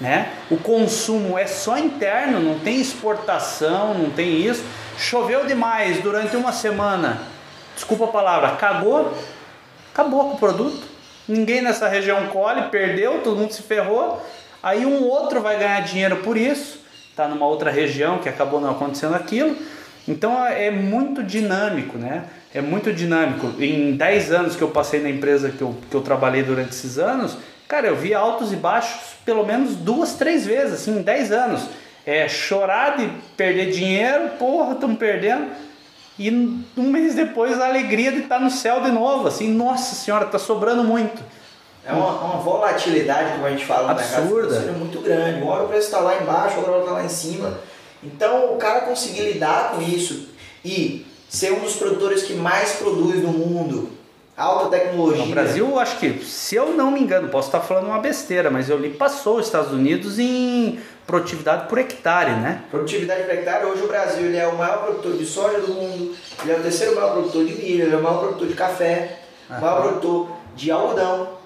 né? 0.00 0.32
O 0.50 0.56
consumo 0.56 1.38
é 1.38 1.46
só 1.46 1.78
interno, 1.78 2.40
não 2.40 2.58
tem 2.58 2.80
exportação, 2.80 3.94
não 3.94 4.10
tem 4.10 4.40
isso. 4.40 4.64
Choveu 4.98 5.46
demais 5.46 6.02
durante 6.02 6.36
uma 6.36 6.52
semana, 6.52 7.22
desculpa 7.74 8.04
a 8.04 8.08
palavra, 8.08 8.56
cagou, 8.56 9.16
acabou 9.92 10.30
com 10.30 10.34
o 10.34 10.38
produto. 10.38 10.92
Ninguém 11.26 11.62
nessa 11.62 11.88
região 11.88 12.26
colhe, 12.26 12.62
perdeu, 12.68 13.20
todo 13.22 13.36
mundo 13.36 13.52
se 13.52 13.62
ferrou. 13.62 14.20
Aí 14.62 14.86
um 14.86 15.04
outro 15.04 15.40
vai 15.40 15.58
ganhar 15.58 15.80
dinheiro 15.80 16.16
por 16.18 16.36
isso, 16.36 16.80
tá 17.16 17.26
numa 17.26 17.46
outra 17.46 17.70
região 17.70 18.18
que 18.18 18.28
acabou 18.28 18.60
não 18.60 18.70
acontecendo 18.70 19.14
aquilo. 19.14 19.56
Então 20.06 20.44
é 20.44 20.70
muito 20.70 21.22
dinâmico, 21.22 21.98
né? 21.98 22.24
é 22.54 22.60
muito 22.60 22.92
dinâmico. 22.92 23.52
Em 23.60 23.96
10 23.96 24.32
anos 24.32 24.56
que 24.56 24.62
eu 24.62 24.68
passei 24.68 25.00
na 25.00 25.08
empresa 25.08 25.50
que 25.50 25.62
eu, 25.62 25.74
que 25.90 25.96
eu 25.96 26.02
trabalhei 26.02 26.42
durante 26.42 26.70
esses 26.70 26.98
anos, 26.98 27.36
cara, 27.66 27.86
eu 27.86 27.96
vi 27.96 28.14
altos 28.14 28.52
e 28.52 28.56
baixos 28.56 29.12
pelo 29.24 29.44
menos 29.44 29.76
duas, 29.76 30.14
três 30.14 30.44
vezes, 30.44 30.74
assim, 30.74 30.98
em 30.98 31.02
10 31.02 31.32
anos. 31.32 31.62
É 32.04 32.28
chorar 32.28 32.96
de 32.96 33.08
perder 33.36 33.70
dinheiro, 33.70 34.30
porra, 34.38 34.74
estamos 34.74 34.98
perdendo. 34.98 35.46
E 36.18 36.30
um 36.76 36.90
mês 36.90 37.14
depois 37.14 37.58
a 37.58 37.66
alegria 37.66 38.12
de 38.12 38.18
estar 38.18 38.38
no 38.38 38.50
céu 38.50 38.82
de 38.82 38.90
novo, 38.90 39.28
assim, 39.28 39.48
nossa 39.48 39.94
senhora, 39.94 40.26
está 40.26 40.38
sobrando 40.38 40.84
muito. 40.84 41.22
É 41.84 41.92
uma, 41.92 42.10
uma, 42.20 42.36
volatilidade, 42.38 43.32
como 43.32 43.46
a 43.46 43.50
gente 43.50 43.64
fala 43.64 43.90
Absurda. 43.90 44.46
no 44.46 44.50
mercado 44.50 44.78
muito 44.78 45.00
grande. 45.00 45.42
Uma 45.42 45.52
hora 45.52 45.64
o 45.64 45.68
preço 45.68 45.86
está 45.86 45.98
lá 45.98 46.16
embaixo, 46.20 46.58
outra 46.58 46.72
hora 46.72 46.80
está 46.82 46.92
lá 46.92 47.04
em 47.04 47.08
cima. 47.08 47.58
Então 48.02 48.54
o 48.54 48.56
cara 48.56 48.82
conseguir 48.82 49.32
lidar 49.32 49.72
com 49.72 49.82
isso 49.82 50.28
e 50.64 51.06
ser 51.28 51.52
um 51.52 51.60
dos 51.60 51.74
produtores 51.74 52.22
que 52.22 52.34
mais 52.34 52.74
produz 52.74 53.22
no 53.22 53.32
mundo. 53.32 53.90
Alta 54.36 54.78
tecnologia. 54.78 55.24
No 55.26 55.30
Brasil, 55.30 55.78
acho 55.78 55.98
que, 55.98 56.24
se 56.24 56.54
eu 56.56 56.72
não 56.72 56.90
me 56.90 57.00
engano, 57.00 57.28
posso 57.28 57.48
estar 57.48 57.60
falando 57.60 57.86
uma 57.86 57.98
besteira, 57.98 58.50
mas 58.50 58.70
eu 58.70 58.78
li 58.78 58.90
passou 58.90 59.38
os 59.38 59.46
Estados 59.46 59.72
Unidos 59.72 60.18
em 60.18 60.80
produtividade 61.06 61.68
por 61.68 61.78
hectare, 61.78 62.32
né? 62.32 62.62
Produtividade 62.70 63.24
por 63.24 63.34
hectare, 63.34 63.66
hoje 63.66 63.82
o 63.82 63.88
Brasil 63.88 64.26
ele 64.26 64.38
é 64.38 64.46
o 64.46 64.56
maior 64.56 64.78
produtor 64.84 65.18
de 65.18 65.26
soja 65.26 65.60
do 65.60 65.74
mundo, 65.74 66.14
ele 66.42 66.52
é 66.52 66.56
o 66.56 66.62
terceiro 66.62 66.94
maior 66.94 67.12
produtor 67.12 67.44
de 67.44 67.54
milho, 67.54 67.84
ele 67.84 67.94
é 67.94 67.98
o 67.98 68.02
maior 68.02 68.20
produtor 68.20 68.48
de 68.48 68.54
café, 68.54 69.18
o 69.50 69.60
maior 69.60 69.82
produtor 69.82 70.28
de 70.56 70.70
algodão. 70.70 71.41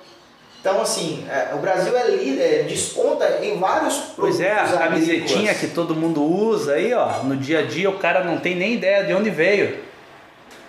Então, 0.67 0.83
assim, 0.83 1.25
é, 1.31 1.55
o 1.55 1.59
Brasil 1.59 1.97
é 1.97 2.11
líder, 2.11 2.65
desconta 2.65 3.39
em 3.41 3.57
vários 3.57 3.95
produtos. 3.99 4.17
Pois 4.17 4.41
é, 4.41 4.51
a 4.51 4.67
camisetinha 4.67 5.55
que 5.55 5.69
todo 5.69 5.95
mundo 5.95 6.21
usa 6.25 6.73
aí, 6.73 6.93
ó, 6.93 7.23
no 7.23 7.37
dia 7.37 7.61
a 7.61 7.63
dia 7.63 7.89
o 7.89 7.99
cara 7.99 8.25
não 8.25 8.39
tem 8.39 8.57
nem 8.57 8.75
ideia 8.75 9.05
de 9.05 9.15
onde 9.15 9.31
veio. 9.31 9.79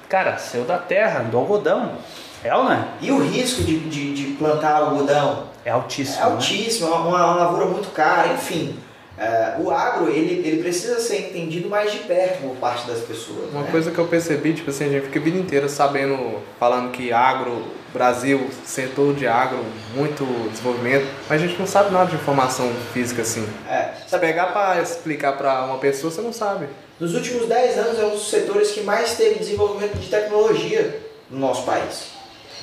Cara, 0.08 0.38
saiu 0.38 0.66
da 0.66 0.78
terra, 0.78 1.22
do 1.22 1.36
algodão. 1.36 1.94
É 2.44 2.56
ou 2.56 2.66
não 2.66 2.74
é? 2.74 2.88
E 3.02 3.12
o 3.12 3.28
risco 3.28 3.64
de, 3.64 3.80
de, 3.90 4.14
de 4.14 4.34
plantar 4.34 4.76
algodão? 4.76 5.46
É 5.66 5.72
altíssimo. 5.72 6.20
É 6.20 6.24
altíssimo, 6.26 6.90
né? 6.92 6.96
é 6.96 7.00
uma, 7.00 7.08
uma, 7.08 7.36
lavoura 7.36 7.66
muito 7.66 7.90
cara, 7.90 8.34
enfim. 8.34 8.78
É, 9.18 9.56
o 9.58 9.72
agro 9.72 10.12
ele, 10.12 10.48
ele 10.48 10.62
precisa 10.62 11.00
ser 11.00 11.30
entendido 11.30 11.70
mais 11.70 11.92
de 11.92 11.98
perto 12.02 12.44
por 12.44 12.56
parte 12.58 12.86
das 12.86 13.00
pessoas. 13.00 13.52
Uma 13.52 13.64
né? 13.64 13.72
coisa 13.72 13.90
que 13.90 13.98
eu 13.98 14.06
percebi, 14.06 14.54
tipo 14.54 14.70
assim, 14.70 14.86
a 14.86 14.90
gente 14.90 15.06
fica 15.06 15.18
a 15.18 15.24
vida 15.24 15.40
inteira 15.40 15.68
sabendo, 15.68 16.40
falando 16.60 16.92
que 16.92 17.12
agro, 17.12 17.64
Brasil, 17.98 18.48
setor 18.64 19.16
de 19.16 19.26
agro, 19.26 19.66
muito 19.96 20.24
desenvolvimento, 20.52 21.08
mas 21.28 21.42
a 21.42 21.48
gente 21.48 21.58
não 21.58 21.66
sabe 21.66 21.92
nada 21.92 22.06
de 22.06 22.16
informação 22.16 22.72
física 22.94 23.24
assim. 23.24 23.48
É. 23.68 23.90
Se 24.08 24.18
pegar 24.20 24.54
para 24.54 24.80
explicar 24.80 25.34
para 25.34 25.66
uma 25.66 25.80
pessoa, 25.80 26.12
você 26.12 26.22
não 26.22 26.32
sabe. 26.32 26.68
Nos 27.00 27.16
últimos 27.16 27.48
10 27.48 27.78
anos 27.80 28.00
é 28.00 28.06
um 28.06 28.12
dos 28.12 28.30
setores 28.30 28.72
que 28.72 28.82
mais 28.82 29.16
teve 29.16 29.40
desenvolvimento 29.40 29.98
de 29.98 30.08
tecnologia 30.10 31.02
no 31.28 31.40
nosso 31.40 31.64
país. 31.64 32.10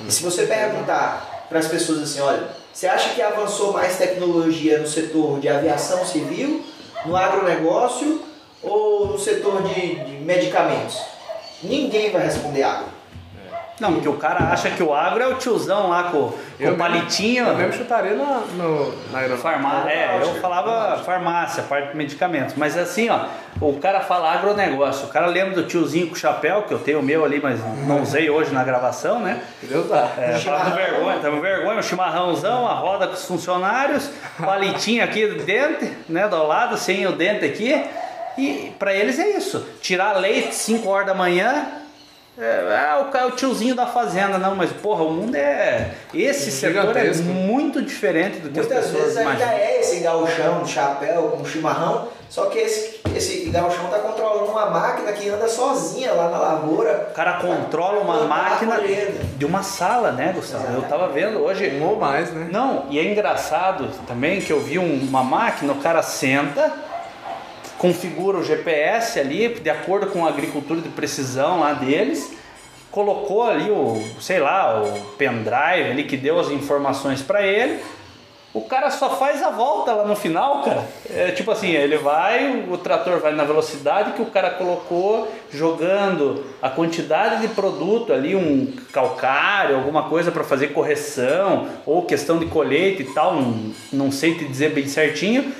E 0.07 0.11
se 0.11 0.23
você 0.23 0.45
perguntar 0.45 1.45
para 1.49 1.59
as 1.59 1.67
pessoas 1.67 2.01
assim, 2.01 2.21
olha, 2.21 2.47
você 2.73 2.87
acha 2.87 3.13
que 3.13 3.21
avançou 3.21 3.73
mais 3.73 3.97
tecnologia 3.97 4.79
no 4.79 4.87
setor 4.87 5.41
de 5.41 5.49
aviação 5.49 6.05
civil, 6.05 6.63
no 7.05 7.15
agronegócio 7.15 8.21
ou 8.63 9.07
no 9.07 9.19
setor 9.19 9.63
de, 9.63 9.95
de 9.95 10.11
medicamentos? 10.23 10.97
Ninguém 11.61 12.11
vai 12.11 12.23
responder 12.23 12.63
agro. 12.63 12.94
Não, 13.79 13.93
porque 13.93 14.07
o 14.07 14.13
cara 14.13 14.51
acha 14.51 14.69
que 14.69 14.81
o 14.81 14.93
agro 14.93 15.21
é 15.21 15.27
o 15.27 15.35
tiozão 15.35 15.89
lá 15.89 16.03
com, 16.03 16.31
com 16.57 16.69
o 16.71 16.77
palitinho. 16.77 17.45
Eu 17.45 17.55
mesmo 17.55 17.73
chutaria 17.73 18.13
na, 18.13 18.41
no, 18.53 18.95
na 19.11 19.37
Farmácia. 19.37 19.91
É, 19.91 20.19
eu 20.21 20.35
falava 20.35 21.03
farmácia, 21.03 21.63
parte 21.63 21.89
de 21.89 21.97
medicamentos. 21.97 22.55
Mas 22.55 22.77
assim, 22.77 23.09
ó, 23.09 23.25
o 23.59 23.77
cara 23.77 23.99
fala 23.99 24.31
agronegócio. 24.31 25.07
O 25.07 25.09
cara 25.09 25.25
lembra 25.25 25.55
do 25.55 25.63
tiozinho 25.63 26.07
com 26.07 26.15
chapéu, 26.15 26.63
que 26.63 26.73
eu 26.73 26.79
tenho 26.79 26.99
o 26.99 27.03
meu 27.03 27.25
ali, 27.25 27.41
mas 27.41 27.59
não 27.85 28.01
usei 28.01 28.29
hoje 28.29 28.53
na 28.53 28.63
gravação, 28.63 29.19
né? 29.19 29.41
Deus 29.63 29.89
dá. 29.89 30.09
É, 30.17 30.39
tava 30.39 30.71
com 30.71 30.75
vergonha, 30.77 31.19
tava 31.19 31.35
com 31.35 31.41
vergonha, 31.41 31.79
o 31.79 31.83
chimarrãozão, 31.83 32.65
a 32.65 32.73
roda 32.73 33.07
com 33.07 33.13
os 33.13 33.25
funcionários, 33.25 34.09
palitinho 34.37 35.03
aqui 35.03 35.27
do 35.27 35.43
dente, 35.43 35.91
né, 36.07 36.27
do 36.29 36.41
lado, 36.47 36.77
sem 36.77 37.05
o 37.07 37.11
dente 37.11 37.43
aqui. 37.43 37.83
E 38.37 38.73
para 38.79 38.93
eles 38.93 39.19
é 39.19 39.31
isso. 39.31 39.65
Tirar 39.81 40.13
leite 40.13 40.55
5 40.55 40.87
horas 40.87 41.07
da 41.07 41.13
manhã, 41.13 41.65
é, 42.37 42.43
é, 42.43 43.01
o, 43.01 43.17
é 43.17 43.25
o 43.25 43.31
tiozinho 43.31 43.75
da 43.75 43.85
fazenda, 43.85 44.37
não, 44.37 44.55
mas 44.55 44.71
porra, 44.71 45.03
o 45.03 45.11
mundo 45.11 45.35
é. 45.35 45.91
Esse 46.13 46.51
setor 46.51 46.95
é 46.97 47.13
muito 47.13 47.81
diferente 47.81 48.39
do 48.39 48.49
que 48.49 48.59
Muitas 48.59 48.77
as 48.77 48.85
pessoas 48.85 49.15
vezes 49.15 49.17
ainda 49.17 49.53
é 49.53 49.79
esse 49.79 50.01
gauchão 50.01 50.63
de 50.63 50.71
chapéu 50.71 51.29
com 51.29 51.45
chimarrão, 51.45 52.09
só 52.29 52.47
que 52.47 52.57
esse, 52.57 52.99
esse 53.15 53.49
gauchão 53.49 53.87
tá 53.87 53.99
controlando 53.99 54.51
uma 54.51 54.65
máquina 54.65 55.13
que 55.13 55.29
anda 55.29 55.47
sozinha 55.47 56.11
lá 56.11 56.29
na 56.29 56.37
lavoura. 56.37 57.07
O 57.11 57.13
cara 57.13 57.33
controla 57.39 58.01
uma 58.01 58.25
máquina 58.25 58.79
de 59.37 59.45
uma 59.45 59.63
sala, 59.63 60.11
né, 60.11 60.33
Gustavo? 60.35 60.63
Exatamente. 60.63 60.83
Eu 60.83 60.89
tava 60.89 61.13
vendo 61.13 61.39
hoje. 61.39 61.65
Um 61.75 61.85
ou 61.85 61.95
mais, 61.95 62.31
né? 62.31 62.49
Não, 62.51 62.85
e 62.89 62.99
é 62.99 63.11
engraçado 63.11 63.89
também 64.05 64.41
que 64.41 64.51
eu 64.51 64.59
vi 64.59 64.77
uma 64.77 65.23
máquina, 65.23 65.71
o 65.71 65.77
cara 65.77 66.01
senta 66.01 66.71
configura 67.85 68.37
o 68.37 68.43
GPS 68.43 69.19
ali, 69.19 69.49
de 69.49 69.69
acordo 69.69 70.07
com 70.07 70.25
a 70.25 70.29
agricultura 70.29 70.81
de 70.81 70.89
precisão 70.89 71.59
lá 71.59 71.73
deles, 71.73 72.33
colocou 72.89 73.43
ali 73.43 73.69
o, 73.69 74.01
sei 74.19 74.39
lá, 74.39 74.81
o 74.81 74.99
pendrive 75.17 75.91
ali 75.91 76.03
que 76.05 76.17
deu 76.17 76.39
as 76.39 76.49
informações 76.49 77.21
para 77.21 77.45
ele, 77.45 77.79
O 78.55 78.61
cara 78.61 78.89
só 78.89 79.09
faz 79.17 79.43
a 79.43 79.49
volta 79.49 79.91
lá 79.91 80.05
no 80.05 80.15
final, 80.15 80.61
cara. 80.63 80.87
É 81.09 81.31
tipo 81.31 81.51
assim, 81.51 81.71
ele 81.71 81.97
vai, 81.97 82.65
o 82.71 82.77
trator 82.77 83.19
vai 83.19 83.35
na 83.35 83.43
velocidade 83.43 84.13
que 84.13 84.21
o 84.21 84.27
cara 84.27 84.51
colocou, 84.51 85.29
jogando 85.51 86.45
a 86.61 86.69
quantidade 86.69 87.41
de 87.41 87.49
produto 87.49 88.13
ali, 88.13 88.33
um 88.33 88.71
calcário, 88.93 89.75
alguma 89.75 90.03
coisa 90.03 90.31
para 90.31 90.45
fazer 90.45 90.67
correção, 90.67 91.67
ou 91.85 92.03
questão 92.03 92.39
de 92.39 92.45
colheita 92.45 93.01
e 93.01 93.05
tal, 93.05 93.35
não, 93.35 93.73
não 93.91 94.09
sei 94.09 94.35
te 94.35 94.45
dizer 94.45 94.69
bem 94.69 94.87
certinho. 94.87 95.53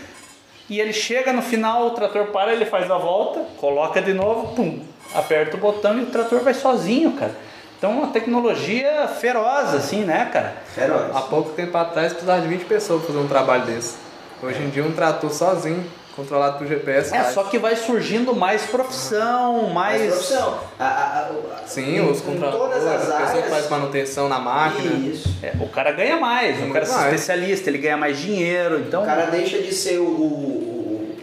E 0.69 0.79
ele 0.79 0.93
chega 0.93 1.31
no 1.31 1.41
final, 1.41 1.87
o 1.87 1.91
trator 1.91 2.27
para, 2.27 2.51
ele 2.51 2.65
faz 2.65 2.89
a 2.89 2.97
volta, 2.97 3.41
coloca 3.57 4.01
de 4.01 4.13
novo, 4.13 4.55
pum, 4.55 4.79
aperta 5.13 5.55
o 5.57 5.59
botão 5.59 5.99
e 5.99 6.03
o 6.03 6.07
trator 6.07 6.41
vai 6.41 6.53
sozinho, 6.53 7.11
cara. 7.11 7.35
Então, 7.77 7.91
uma 7.91 8.07
tecnologia 8.07 9.07
feroz, 9.07 9.75
assim, 9.75 10.03
né, 10.03 10.29
cara? 10.31 10.55
Feroz. 10.73 11.15
Há 11.15 11.21
pouco 11.21 11.51
tempo 11.51 11.77
atrás 11.77 12.13
precisava 12.13 12.41
de 12.41 12.47
20 12.47 12.65
pessoas 12.65 13.01
para 13.01 13.13
fazer 13.13 13.23
um 13.23 13.27
trabalho 13.27 13.65
desse. 13.65 13.97
Hoje 14.41 14.61
em 14.63 14.69
dia, 14.69 14.83
um 14.83 14.91
trator 14.91 15.29
sozinho, 15.29 15.83
controlado 16.15 16.57
por 16.57 16.67
GPS. 16.67 17.13
É, 17.13 17.23
só 17.25 17.43
que 17.43 17.59
vai 17.59 17.75
surgindo 17.75 18.33
mais 18.33 18.63
profissão, 18.63 19.69
mais. 19.69 20.01
mais 20.01 20.13
profissão. 20.13 20.59
A, 20.79 20.85
a, 20.85 21.19
a, 21.19 21.67
Sim, 21.67 21.97
em, 21.97 22.09
os 22.09 22.21
controladores, 22.21 22.83
todas 22.83 22.87
as 22.87 23.09
a 23.11 23.17
pessoa 23.17 23.43
que 23.43 23.49
faz 23.49 23.69
manutenção 23.69 24.29
na 24.29 24.39
máquina. 24.39 24.93
Isso. 25.09 25.29
É, 25.43 25.53
o 25.59 25.67
cara 25.67 25.91
ganha 25.91 26.17
mais, 26.17 26.57
o 26.63 26.71
cara 26.71 26.85
é 26.85 26.89
especialista, 26.89 27.69
ele 27.69 27.79
ganha 27.79 27.97
mais 27.97 28.17
dinheiro. 28.17 28.79
Então... 28.79 29.03
O 29.03 29.05
cara 29.05 29.25
deixa 29.25 29.61
de 29.61 29.73
ser 29.73 29.99
o, 29.99 30.05
o, 30.05 31.17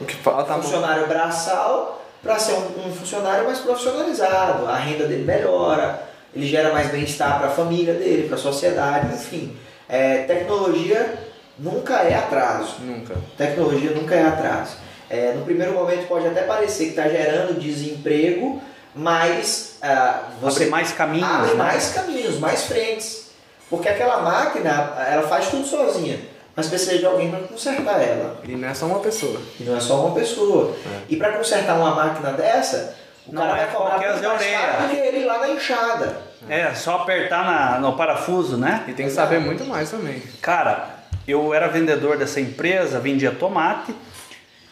o, 0.00 0.04
que 0.04 0.16
falta 0.16 0.54
funcionário 0.54 1.06
braçal 1.06 2.02
para 2.22 2.38
ser 2.38 2.54
um, 2.54 2.88
um, 2.88 2.94
funcionário 2.94 3.44
mais 3.44 3.58
profissionalizado, 3.58 4.66
a 4.66 4.76
renda 4.76 5.06
dele 5.06 5.24
melhora, 5.24 6.02
ele 6.34 6.46
gera 6.46 6.72
mais 6.72 6.88
bem-estar 6.88 7.38
para 7.38 7.48
a 7.48 7.50
família 7.50 7.94
dele, 7.94 8.26
para 8.26 8.36
a 8.36 8.40
sociedade, 8.40 9.14
enfim. 9.14 9.56
É, 9.86 10.22
tecnologia 10.22 11.33
nunca 11.58 11.94
é 12.02 12.14
atraso. 12.14 12.76
Nunca. 12.80 13.14
Tecnologia 13.36 13.90
nunca 13.90 14.14
é 14.14 14.24
atraso. 14.24 14.76
É, 15.08 15.32
no 15.32 15.44
primeiro 15.44 15.74
momento 15.74 16.06
pode 16.06 16.26
até 16.26 16.42
parecer 16.42 16.84
que 16.84 16.90
está 16.90 17.08
gerando 17.08 17.58
desemprego, 17.58 18.60
mas 18.94 19.78
uh, 19.82 20.40
você 20.40 20.64
abre 20.64 20.70
mais 20.70 20.92
caminhos, 20.92 21.28
abre 21.28 21.50
né? 21.50 21.54
mais 21.54 21.92
caminhos, 21.92 22.38
mais 22.38 22.64
frentes, 22.64 23.30
porque 23.68 23.88
aquela 23.88 24.22
máquina 24.22 24.94
ela 25.08 25.28
faz 25.28 25.48
tudo 25.48 25.66
sozinha 25.66 26.34
mas 26.56 26.68
precisa 26.68 26.98
de 26.98 27.06
alguém 27.06 27.30
para 27.30 27.40
consertar 27.40 28.00
ela. 28.00 28.36
E 28.44 28.52
não 28.52 28.68
é 28.68 28.74
só 28.74 28.86
uma 28.86 29.00
pessoa. 29.00 29.40
E 29.58 29.64
não 29.64 29.76
é 29.76 29.80
só 29.80 30.06
uma 30.06 30.14
pessoa. 30.14 30.74
É. 30.86 31.00
E 31.08 31.16
para 31.16 31.32
consertar 31.32 31.76
uma 31.76 31.94
máquina 31.94 32.32
dessa, 32.32 32.94
o 33.26 33.34
não 33.34 33.42
cara 33.42 33.60
é 33.60 33.66
vai 33.66 33.74
cobrar 33.74 33.98
muito 33.98 34.22
mais 34.22 34.50
caro 34.50 34.82
do 34.82 34.88
que 34.88 34.96
ele 34.96 35.24
lá 35.24 35.38
na 35.38 35.48
enxada. 35.48 36.16
É, 36.48 36.72
só 36.74 36.96
apertar 36.96 37.44
na, 37.44 37.80
no 37.80 37.96
parafuso, 37.96 38.56
né? 38.56 38.84
E 38.86 38.92
tem 38.92 39.06
que 39.06 39.12
saber 39.12 39.40
muito 39.40 39.64
mais 39.64 39.90
também. 39.90 40.22
Cara, 40.40 40.93
eu 41.26 41.54
era 41.54 41.68
vendedor 41.68 42.16
dessa 42.16 42.40
empresa, 42.40 43.00
vendia 43.00 43.30
tomate 43.30 43.94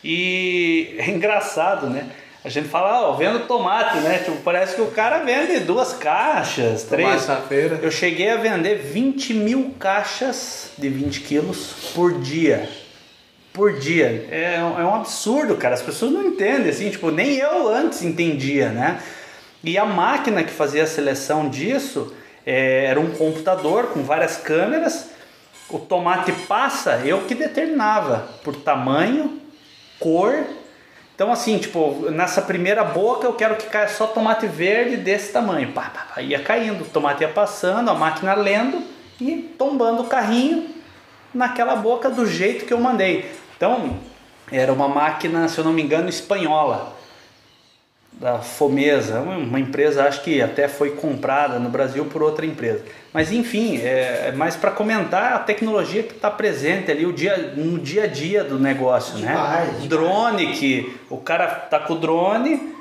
e 0.02 0.94
é 0.98 1.08
engraçado, 1.10 1.88
né? 1.88 2.08
A 2.44 2.48
gente 2.48 2.68
fala, 2.68 3.08
ó, 3.08 3.12
vendo 3.12 3.46
tomate, 3.46 3.98
né? 3.98 4.18
Tipo, 4.18 4.36
parece 4.38 4.74
que 4.74 4.82
o 4.82 4.88
cara 4.88 5.18
vende 5.18 5.60
duas 5.60 5.92
caixas, 5.92 6.82
três. 6.82 7.24
feira. 7.48 7.78
Eu 7.80 7.90
cheguei 7.90 8.30
a 8.30 8.36
vender 8.36 8.78
20 8.78 9.32
mil 9.34 9.74
caixas 9.78 10.70
de 10.76 10.88
20 10.88 11.20
quilos 11.20 11.92
por 11.94 12.18
dia. 12.20 12.68
Por 13.52 13.78
dia. 13.78 14.26
É, 14.28 14.56
é 14.56 14.84
um 14.84 14.94
absurdo, 14.96 15.54
cara. 15.54 15.74
As 15.74 15.82
pessoas 15.82 16.10
não 16.10 16.24
entendem, 16.24 16.70
assim, 16.70 16.90
tipo, 16.90 17.12
nem 17.12 17.36
eu 17.36 17.68
antes 17.68 18.02
entendia, 18.02 18.70
né? 18.70 19.00
E 19.62 19.78
a 19.78 19.84
máquina 19.84 20.42
que 20.42 20.50
fazia 20.50 20.82
a 20.82 20.86
seleção 20.86 21.48
disso 21.48 22.12
é, 22.44 22.86
era 22.86 22.98
um 22.98 23.12
computador 23.12 23.88
com 23.88 24.02
várias 24.02 24.36
câmeras. 24.36 25.11
O 25.72 25.78
tomate 25.78 26.32
passa, 26.32 27.00
eu 27.04 27.22
que 27.22 27.34
determinava 27.34 28.28
por 28.44 28.54
tamanho, 28.54 29.40
cor 29.98 30.44
então, 31.14 31.30
assim, 31.30 31.58
tipo, 31.58 32.10
nessa 32.10 32.42
primeira 32.42 32.82
boca 32.82 33.26
eu 33.26 33.34
quero 33.34 33.54
que 33.56 33.66
caia 33.66 33.86
só 33.86 34.06
tomate 34.06 34.46
verde 34.46 34.96
desse 34.96 35.32
tamanho. 35.32 35.70
Pá, 35.72 35.82
pá, 35.82 36.06
pá, 36.14 36.22
ia 36.22 36.40
caindo, 36.40 36.82
o 36.82 36.88
tomate 36.88 37.22
ia 37.22 37.28
passando, 37.28 37.90
a 37.90 37.94
máquina 37.94 38.34
lendo 38.34 38.82
e 39.20 39.36
tombando 39.56 40.02
o 40.02 40.06
carrinho 40.06 40.68
naquela 41.32 41.76
boca 41.76 42.10
do 42.10 42.26
jeito 42.26 42.64
que 42.64 42.72
eu 42.72 42.80
mandei. 42.80 43.30
Então, 43.56 43.98
era 44.50 44.72
uma 44.72 44.88
máquina, 44.88 45.48
se 45.48 45.58
eu 45.58 45.64
não 45.64 45.72
me 45.72 45.82
engano, 45.82 46.08
espanhola 46.08 46.92
da 48.22 48.38
Fomesa, 48.38 49.18
uma 49.18 49.58
empresa 49.58 50.04
acho 50.04 50.22
que 50.22 50.40
até 50.40 50.68
foi 50.68 50.90
comprada 50.90 51.58
no 51.58 51.68
Brasil 51.68 52.04
por 52.04 52.22
outra 52.22 52.46
empresa. 52.46 52.84
Mas 53.12 53.32
enfim, 53.32 53.78
é, 53.78 54.28
é 54.28 54.32
mais 54.32 54.54
para 54.54 54.70
comentar 54.70 55.32
a 55.32 55.38
tecnologia 55.40 56.04
que 56.04 56.14
está 56.14 56.30
presente 56.30 56.88
ali 56.88 57.04
o 57.04 57.12
dia, 57.12 57.52
no 57.56 57.80
dia 57.80 58.04
a 58.04 58.06
dia 58.06 58.44
do 58.44 58.60
negócio, 58.60 59.18
né? 59.18 59.26
demais, 59.26 59.72
né? 59.72 59.88
Drone 59.88 60.52
que 60.52 60.96
o 61.10 61.16
cara 61.16 61.48
tá 61.48 61.80
com 61.80 61.94
o 61.94 61.98
drone, 61.98 62.72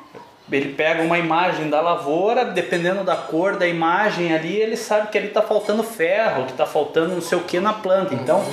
ele 0.52 0.74
pega 0.74 1.02
uma 1.02 1.18
imagem 1.18 1.72
da 1.72 1.82
lavoura, 1.82 2.46
dependendo 2.46 3.04
da 3.04 3.16
cor 3.16 3.56
da 3.56 3.68
imagem 3.68 4.36
ali, 4.36 4.56
ele 4.58 4.78
sabe 4.78 5.08
que 5.08 5.18
ali 5.18 5.30
está 5.30 5.42
faltando 5.42 5.82
ferro, 5.82 6.46
que 6.46 6.52
está 6.52 6.68
faltando 6.68 7.16
não 7.16 7.22
sei 7.22 7.40
o 7.40 7.42
que 7.42 7.60
na 7.60 7.74
planta. 7.74 8.14
Então, 8.14 8.46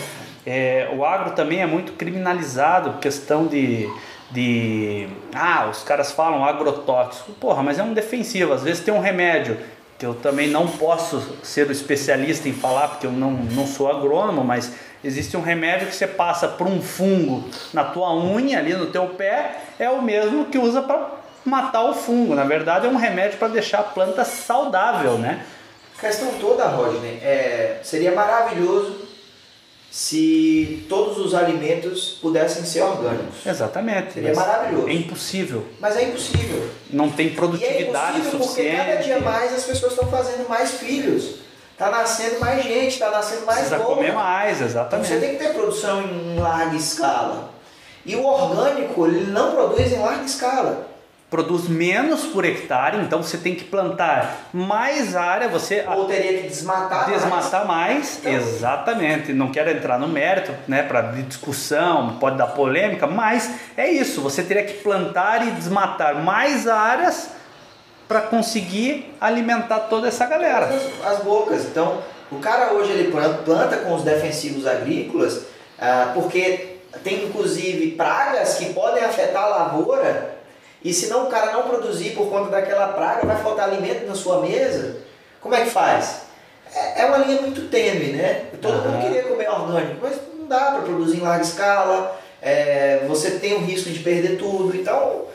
é, 0.46 0.88
o 0.96 1.04
agro 1.04 1.32
também 1.32 1.60
é 1.60 1.66
muito 1.66 1.92
criminalizado, 1.92 2.98
questão 2.98 3.46
de 3.46 3.86
de 4.30 5.08
ah, 5.34 5.68
os 5.70 5.82
caras 5.82 6.12
falam 6.12 6.44
agrotóxico. 6.44 7.32
Porra, 7.32 7.62
mas 7.62 7.78
é 7.78 7.82
um 7.82 7.94
defensivo. 7.94 8.52
Às 8.52 8.62
vezes 8.62 8.84
tem 8.84 8.92
um 8.92 9.00
remédio 9.00 9.58
que 9.98 10.06
eu 10.06 10.14
também 10.14 10.48
não 10.48 10.68
posso 10.68 11.20
ser 11.42 11.68
o 11.68 11.72
especialista 11.72 12.48
em 12.48 12.52
falar 12.52 12.88
porque 12.88 13.06
eu 13.06 13.12
não, 13.12 13.32
não 13.32 13.66
sou 13.66 13.90
agrônomo, 13.90 14.44
mas 14.44 14.72
existe 15.02 15.36
um 15.36 15.40
remédio 15.40 15.88
que 15.88 15.94
você 15.94 16.06
passa 16.06 16.46
por 16.46 16.66
um 16.66 16.80
fungo 16.80 17.48
na 17.72 17.84
tua 17.84 18.14
unha 18.14 18.58
ali 18.58 18.74
no 18.74 18.86
teu 18.86 19.06
pé, 19.08 19.56
é 19.78 19.90
o 19.90 20.00
mesmo 20.00 20.46
que 20.46 20.58
usa 20.58 20.82
para 20.82 21.10
matar 21.44 21.84
o 21.84 21.94
fungo. 21.94 22.34
Na 22.34 22.44
verdade, 22.44 22.86
é 22.86 22.88
um 22.88 22.96
remédio 22.96 23.38
para 23.38 23.48
deixar 23.48 23.80
a 23.80 23.82
planta 23.82 24.24
saudável, 24.24 25.18
né? 25.18 25.44
A 25.96 26.00
questão 26.00 26.28
toda, 26.40 26.64
Rodney, 26.66 27.18
é, 27.20 27.80
seria 27.82 28.12
maravilhoso 28.12 29.07
se 29.98 30.86
todos 30.88 31.18
os 31.18 31.34
alimentos 31.34 32.18
pudessem 32.22 32.64
ser 32.64 32.82
orgânicos. 32.82 33.44
Exatamente. 33.44 34.12
Seria 34.12 34.32
maravilhoso. 34.32 34.88
É 34.88 34.92
impossível. 34.92 35.64
Mas 35.80 35.96
é 35.96 36.04
impossível. 36.04 36.70
Não 36.88 37.10
tem 37.10 37.30
produtividade 37.30 38.18
e 38.18 38.20
é 38.20 38.30
suficiente. 38.30 38.76
Porque 38.76 38.90
cada 38.92 39.02
dia 39.02 39.18
mais 39.18 39.52
as 39.52 39.64
pessoas 39.64 39.94
estão 39.94 40.08
fazendo 40.08 40.48
mais 40.48 40.70
filhos. 40.74 41.40
Está 41.72 41.90
nascendo 41.90 42.38
mais 42.38 42.62
gente, 42.62 42.92
está 42.92 43.10
nascendo 43.10 43.44
mais 43.44 43.58
Precisa 43.58 43.78
boa. 43.78 43.96
comer 43.96 44.12
mais, 44.12 44.62
exatamente. 44.62 45.10
Então 45.10 45.20
você 45.20 45.26
tem 45.26 45.36
que 45.36 45.44
ter 45.44 45.52
produção 45.52 46.00
em 46.00 46.38
larga 46.38 46.76
escala. 46.76 47.50
E 48.06 48.14
o 48.14 48.24
orgânico, 48.24 49.04
ele 49.04 49.32
não 49.32 49.50
produz 49.50 49.92
em 49.92 49.98
larga 49.98 50.24
escala 50.24 50.86
produz 51.30 51.68
menos 51.68 52.24
por 52.26 52.44
hectare, 52.44 52.98
então 52.98 53.22
você 53.22 53.36
tem 53.36 53.54
que 53.54 53.64
plantar 53.64 54.48
mais 54.52 55.14
área, 55.14 55.46
você 55.48 55.84
ou 55.86 56.06
teria 56.06 56.42
que 56.42 56.48
desmatar 56.48 57.10
desmatar 57.10 57.66
mais, 57.66 57.94
mais 57.94 58.18
então, 58.18 58.32
exatamente. 58.32 59.32
Não 59.34 59.50
quero 59.50 59.70
entrar 59.70 59.98
no 59.98 60.08
mérito, 60.08 60.54
né, 60.66 60.82
para 60.82 61.02
discussão, 61.02 62.16
pode 62.18 62.38
dar 62.38 62.46
polêmica, 62.48 63.06
mas 63.06 63.50
é 63.76 63.90
isso, 63.90 64.22
você 64.22 64.42
teria 64.42 64.64
que 64.64 64.74
plantar 64.74 65.46
e 65.46 65.50
desmatar 65.50 66.14
mais 66.14 66.66
áreas 66.66 67.30
para 68.06 68.22
conseguir 68.22 69.14
alimentar 69.20 69.80
toda 69.80 70.08
essa 70.08 70.24
galera. 70.24 70.64
As, 70.64 71.12
as, 71.12 71.18
bocas. 71.22 71.66
Então, 71.66 71.98
o 72.32 72.38
cara 72.38 72.72
hoje 72.72 72.90
ele 72.92 73.12
planta 73.44 73.76
com 73.76 73.94
os 73.94 74.02
defensivos 74.02 74.66
agrícolas, 74.66 75.42
ah, 75.78 76.12
porque 76.14 76.78
tem 77.04 77.26
inclusive 77.26 77.90
pragas 77.90 78.54
que 78.54 78.72
podem 78.72 79.04
afetar 79.04 79.44
a 79.44 79.48
lavoura 79.48 80.37
e 80.84 80.92
se 80.92 81.08
não 81.08 81.26
o 81.26 81.30
cara 81.30 81.52
não 81.52 81.62
produzir 81.62 82.10
por 82.10 82.28
conta 82.28 82.50
daquela 82.50 82.88
praga, 82.88 83.26
vai 83.26 83.36
faltar 83.42 83.68
alimento 83.68 84.06
na 84.06 84.14
sua 84.14 84.40
mesa, 84.40 84.96
como 85.40 85.54
é 85.54 85.62
que 85.62 85.70
faz? 85.70 86.22
É, 86.74 87.02
é 87.02 87.06
uma 87.06 87.18
linha 87.18 87.40
muito 87.40 87.68
tênue, 87.68 88.12
né? 88.12 88.46
Todo 88.60 88.78
uhum. 88.78 88.92
mundo 88.92 89.02
queria 89.02 89.22
comer 89.24 89.48
orgânico, 89.48 89.96
mas 90.02 90.16
não 90.36 90.46
dá 90.46 90.72
para 90.72 90.82
produzir 90.82 91.18
em 91.18 91.22
larga 91.22 91.42
escala, 91.42 92.18
é, 92.40 93.04
você 93.08 93.32
tem 93.32 93.54
o 93.54 93.60
risco 93.60 93.90
de 93.90 93.98
perder 94.00 94.38
tudo, 94.38 94.76
então 94.76 95.26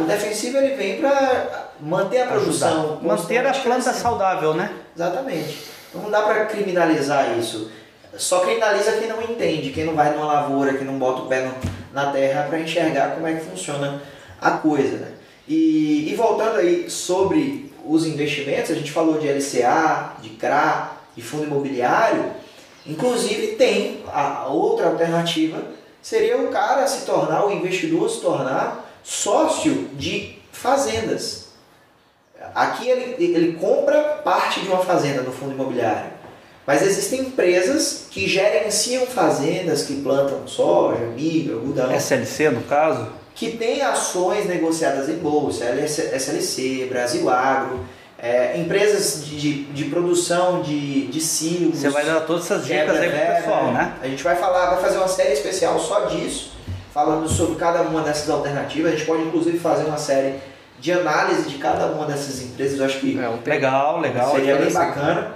o 0.00 0.04
defensivo 0.04 0.58
ele 0.58 0.74
vem 0.74 0.98
para 0.98 1.70
manter 1.78 2.22
a 2.22 2.26
produção. 2.26 2.98
Manter 3.02 3.46
a 3.46 3.52
planta 3.52 3.92
saudável, 3.92 4.54
né? 4.54 4.72
Exatamente. 4.96 5.66
Então 5.88 6.02
não 6.02 6.10
dá 6.10 6.22
para 6.22 6.46
criminalizar 6.46 7.38
isso. 7.38 7.70
Só 8.16 8.40
criminaliza 8.40 8.92
quem 8.92 9.06
não 9.06 9.22
entende, 9.22 9.70
quem 9.70 9.84
não 9.84 9.94
vai 9.94 10.10
numa 10.10 10.26
lavoura, 10.26 10.74
quem 10.74 10.86
não 10.86 10.98
bota 10.98 11.22
o 11.22 11.26
pé 11.26 11.42
no, 11.42 11.54
na 11.92 12.10
terra 12.10 12.46
para 12.48 12.58
enxergar 12.58 13.14
como 13.14 13.26
é 13.26 13.34
que 13.34 13.44
funciona 13.44 14.02
a 14.40 14.52
coisa. 14.52 14.96
Né? 14.98 15.12
E, 15.46 16.10
e 16.10 16.14
voltando 16.14 16.58
aí 16.58 16.90
sobre 16.90 17.72
os 17.84 18.06
investimentos, 18.06 18.70
a 18.70 18.74
gente 18.74 18.92
falou 18.92 19.18
de 19.18 19.28
LCA, 19.28 20.12
de 20.20 20.30
CRA, 20.30 20.92
de 21.16 21.22
fundo 21.22 21.44
imobiliário, 21.44 22.32
inclusive 22.86 23.48
tem 23.56 24.04
a 24.12 24.46
outra 24.46 24.86
alternativa, 24.86 25.62
seria 26.02 26.36
o 26.38 26.48
cara 26.48 26.86
se 26.86 27.04
tornar, 27.04 27.46
o 27.46 27.50
investidor 27.50 28.08
se 28.08 28.20
tornar 28.20 28.88
sócio 29.02 29.88
de 29.94 30.38
fazendas. 30.52 31.48
Aqui 32.54 32.88
ele, 32.88 33.16
ele 33.18 33.52
compra 33.54 34.20
parte 34.24 34.60
de 34.60 34.68
uma 34.68 34.84
fazenda 34.84 35.22
no 35.22 35.32
fundo 35.32 35.52
imobiliário, 35.52 36.10
Mas 36.66 36.82
existem 36.82 37.20
empresas 37.20 38.06
que 38.10 38.28
gerenciam 38.28 39.06
fazendas, 39.06 39.82
que 39.82 40.02
plantam 40.02 40.46
soja, 40.46 41.06
milho, 41.06 41.58
algodão. 41.58 41.90
SLC, 41.90 42.50
no 42.50 42.62
caso? 42.62 43.17
Que 43.38 43.56
tem 43.56 43.82
ações 43.82 44.46
negociadas 44.46 45.08
em 45.08 45.16
bolsa, 45.16 45.64
SLC, 45.64 46.86
Brasil 46.90 47.30
Agro, 47.30 47.86
é, 48.18 48.58
empresas 48.58 49.24
de, 49.24 49.62
de, 49.66 49.84
produção 49.84 50.60
de, 50.60 51.06
de 51.06 51.20
silos. 51.20 51.78
Você 51.78 51.88
vai 51.88 52.04
dar 52.04 52.22
todas 52.22 52.44
essas 52.44 52.66
dicas 52.66 52.96
aí 52.96 53.08
pro 53.08 53.36
pessoal, 53.36 53.72
né? 53.72 53.94
A 54.02 54.08
gente 54.08 54.24
vai 54.24 54.34
falar, 54.34 54.70
vai 54.70 54.80
fazer 54.80 54.98
uma 54.98 55.06
série 55.06 55.34
especial 55.34 55.78
só 55.78 56.06
disso, 56.06 56.52
falando 56.92 57.28
sobre 57.28 57.54
cada 57.54 57.82
uma 57.82 58.02
dessas 58.02 58.28
alternativas. 58.28 58.92
A 58.92 58.96
gente 58.96 59.06
pode 59.06 59.22
inclusive 59.22 59.56
fazer 59.58 59.84
uma 59.84 59.98
série 59.98 60.40
de 60.80 60.92
análise 60.92 61.48
de 61.48 61.58
cada 61.58 61.86
uma 61.86 62.06
dessas 62.06 62.42
empresas. 62.42 62.80
Eu 62.80 62.86
acho 62.86 62.98
que 62.98 63.16
é, 63.16 63.48
legal, 63.48 64.00
legal. 64.00 64.32
Seria 64.32 64.56
bem 64.56 64.72
bacana. 64.72 65.34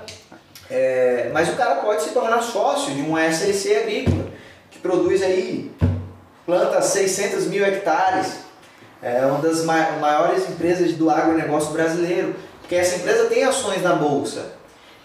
É, 0.68 1.30
mas 1.32 1.48
o 1.50 1.56
cara 1.56 1.76
pode 1.76 2.02
se 2.02 2.10
tornar 2.10 2.42
sócio 2.42 2.92
de 2.94 3.02
uma 3.02 3.24
SLC 3.24 3.76
agrícola, 3.76 4.26
que 4.70 4.78
produz 4.78 5.22
aí, 5.22 5.70
planta 6.46 6.80
600 6.80 7.46
mil 7.46 7.64
hectares, 7.64 8.38
é 9.02 9.24
uma 9.26 9.38
das 9.40 9.64
maiores 9.64 10.48
empresas 10.48 10.92
do 10.92 11.10
agronegócio 11.10 11.72
brasileiro, 11.72 12.34
porque 12.60 12.76
essa 12.76 12.96
empresa 12.96 13.26
tem 13.26 13.42
ações 13.44 13.82
na 13.82 13.94
bolsa. 13.94 14.52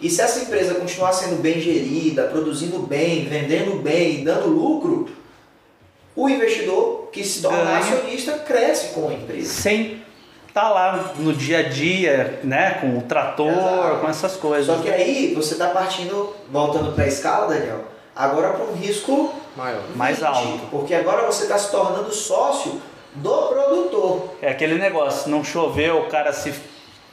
E 0.00 0.08
se 0.08 0.20
essa 0.20 0.40
empresa 0.40 0.74
continuar 0.74 1.12
sendo 1.12 1.42
bem 1.42 1.60
gerida, 1.60 2.24
produzindo 2.24 2.78
bem, 2.78 3.24
vendendo 3.24 3.82
bem, 3.82 4.22
dando 4.22 4.46
lucro, 4.46 5.08
o 6.14 6.28
investidor 6.28 7.08
que 7.12 7.24
se 7.24 7.42
torna 7.42 7.78
acionista 7.78 8.32
cresce 8.38 8.94
com 8.94 9.08
a 9.08 9.14
empresa. 9.14 9.52
Sem 9.52 10.02
tá 10.54 10.68
lá 10.68 11.14
no 11.18 11.32
dia 11.32 11.58
a 11.58 11.62
dia, 11.62 12.40
né, 12.42 12.78
com 12.80 12.98
o 12.98 13.02
trator, 13.02 13.48
Exato. 13.48 14.00
com 14.00 14.08
essas 14.08 14.36
coisas. 14.36 14.66
Só 14.66 14.82
que 14.82 14.90
aí 14.90 15.32
você 15.34 15.54
está 15.54 15.68
partindo, 15.68 16.34
voltando 16.50 16.92
para 16.92 17.04
a 17.04 17.08
escala, 17.08 17.54
Daniel, 17.54 17.84
agora 18.14 18.50
para 18.50 18.64
um 18.64 18.74
risco 18.74 19.32
maior, 19.58 19.82
mais 19.94 20.22
alto. 20.22 20.66
Porque 20.70 20.94
agora 20.94 21.26
você 21.26 21.42
está 21.42 21.58
se 21.58 21.70
tornando 21.70 22.12
sócio 22.12 22.80
do 23.14 23.48
produtor. 23.48 24.30
É 24.40 24.50
aquele 24.50 24.76
negócio, 24.76 25.28
não 25.30 25.42
choveu, 25.42 25.98
o 25.98 26.06
cara 26.06 26.32
se 26.32 26.54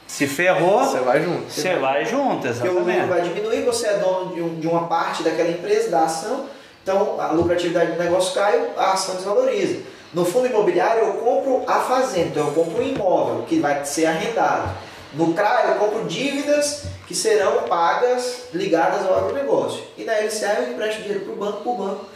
se 0.06 0.26
ferrou, 0.26 0.84
você 0.84 1.00
vai 1.00 1.20
junto. 1.20 1.50
Você 1.50 1.74
vai 1.74 2.04
junto, 2.04 2.46
exatamente. 2.46 2.76
Porque 2.76 2.90
o 2.90 2.94
lucro 2.94 3.08
vai 3.08 3.22
diminuir, 3.22 3.62
você 3.62 3.88
é 3.88 3.98
dono 3.98 4.32
de, 4.32 4.40
um, 4.40 4.60
de 4.60 4.68
uma 4.68 4.86
parte 4.86 5.24
daquela 5.24 5.50
empresa, 5.50 5.90
da 5.90 6.04
ação, 6.04 6.46
então 6.80 7.20
a 7.20 7.32
lucratividade 7.32 7.90
do 7.92 7.98
negócio 7.98 8.32
cai, 8.32 8.70
a 8.76 8.92
ação 8.92 9.16
desvaloriza. 9.16 9.80
No 10.14 10.24
fundo 10.24 10.46
imobiliário 10.46 11.02
eu 11.02 11.12
compro 11.14 11.64
a 11.66 11.80
fazenda, 11.80 12.28
então 12.28 12.46
eu 12.46 12.52
compro 12.52 12.80
um 12.80 12.86
imóvel 12.86 13.44
que 13.48 13.58
vai 13.58 13.84
ser 13.84 14.06
arrendado. 14.06 14.72
No 15.12 15.34
CRA 15.34 15.64
eu 15.68 15.74
compro 15.74 16.04
dívidas 16.04 16.84
que 17.08 17.14
serão 17.14 17.62
pagas 17.62 18.44
ligadas 18.54 19.04
ao 19.04 19.18
agronegócio. 19.18 19.82
E 19.98 20.04
na 20.04 20.12
LCA 20.12 20.60
eu 20.60 20.72
empresto 20.72 21.02
dinheiro 21.02 21.24
para 21.24 21.32
o 21.32 21.36
banco, 21.36 21.62
para 21.62 21.72
o 21.72 21.76
banco 21.76 22.06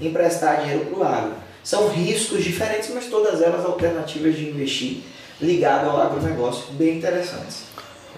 emprestar 0.00 0.60
dinheiro 0.60 0.86
para 0.86 0.98
o 0.98 1.04
agro. 1.04 1.32
São 1.62 1.88
riscos 1.88 2.42
diferentes, 2.42 2.90
mas 2.94 3.06
todas 3.06 3.42
elas 3.42 3.64
alternativas 3.64 4.34
de 4.34 4.48
investir 4.48 5.02
ligado 5.40 5.88
ao 5.88 6.00
agronegócio, 6.00 6.72
bem 6.72 6.98
interessantes. 6.98 7.64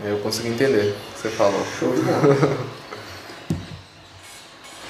Eu 0.04 0.18
consegui 0.18 0.48
entender 0.48 0.90
o 0.90 1.14
que 1.14 1.20
você 1.20 1.28
falou. 1.28 1.64
Show 1.78 1.92
de 1.94 2.00
bola. 2.02 2.36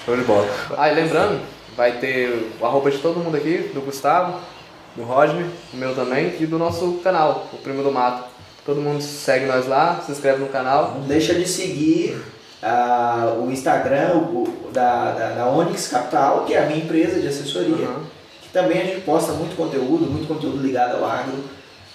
Show 0.04 0.16
de 0.16 0.22
bola. 0.22 0.48
Ah, 0.76 0.90
e 0.90 0.94
lembrando, 0.94 1.40
vai 1.76 1.98
ter 1.98 2.52
o 2.60 2.66
arroba 2.66 2.90
de 2.90 2.98
todo 2.98 3.20
mundo 3.20 3.36
aqui, 3.36 3.70
do 3.74 3.80
Gustavo, 3.80 4.40
do 4.96 5.02
Rodney, 5.02 5.46
o 5.72 5.76
meu 5.76 5.94
também, 5.94 6.36
e 6.40 6.46
do 6.46 6.58
nosso 6.58 7.00
canal, 7.04 7.48
o 7.52 7.56
Primo 7.58 7.82
do 7.82 7.92
Mato. 7.92 8.30
Todo 8.64 8.80
mundo 8.80 9.02
segue 9.02 9.46
nós 9.46 9.66
lá, 9.66 10.00
se 10.04 10.12
inscreve 10.12 10.38
no 10.38 10.48
canal. 10.48 10.94
Não 10.94 11.06
deixa 11.06 11.34
de 11.34 11.46
seguir 11.48 12.22
uh, 12.62 13.42
o 13.42 13.50
Instagram 13.50 14.14
o, 14.14 14.70
da, 14.72 15.12
da, 15.12 15.28
da, 15.30 15.46
Onyx 15.48 15.88
Capital, 15.88 16.44
que 16.44 16.54
é 16.54 16.62
a 16.62 16.66
minha 16.66 16.78
empresa 16.78 17.20
de 17.20 17.28
assessoria, 17.28 17.88
uhum. 17.88 18.04
que 18.40 18.48
também 18.50 18.80
a 18.80 18.84
gente 18.84 19.00
posta 19.02 19.32
muito 19.32 19.56
conteúdo, 19.56 20.06
muito 20.10 20.28
conteúdo 20.28 20.62
ligado 20.62 20.96
ao 20.96 21.10
agro, 21.10 21.44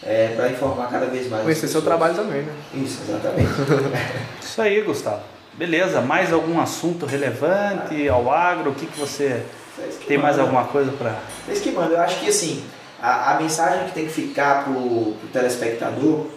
é, 0.03 0.33
para 0.35 0.49
informar 0.49 0.89
cada 0.89 1.07
vez 1.07 1.29
mais. 1.29 1.43
Conhecer 1.43 1.67
seu 1.67 1.81
trabalho 1.81 2.13
também, 2.13 2.43
né? 2.43 2.53
Isso, 2.73 3.01
exatamente. 3.07 3.49
Isso 4.41 4.61
aí, 4.61 4.81
Gustavo. 4.81 5.21
Beleza, 5.53 6.01
mais 6.01 6.31
algum 6.31 6.61
assunto 6.61 7.05
relevante 7.07 8.07
ao 8.07 8.31
agro? 8.31 8.71
O 8.71 8.75
que, 8.75 8.85
que 8.85 8.99
você 8.99 9.43
tem 10.07 10.17
mais 10.17 10.37
alguma 10.37 10.65
coisa 10.65 10.91
para. 10.91 11.15
Vocês 11.45 11.61
que 11.61 11.71
mandam. 11.71 11.93
Eu 11.93 12.01
acho 12.01 12.19
que 12.19 12.29
assim, 12.29 12.63
a, 13.01 13.33
a 13.33 13.41
mensagem 13.41 13.85
que 13.85 13.93
tem 13.93 14.05
que 14.05 14.13
ficar 14.13 14.63
para 14.63 14.73
o 14.73 15.15
telespectador 15.33 16.27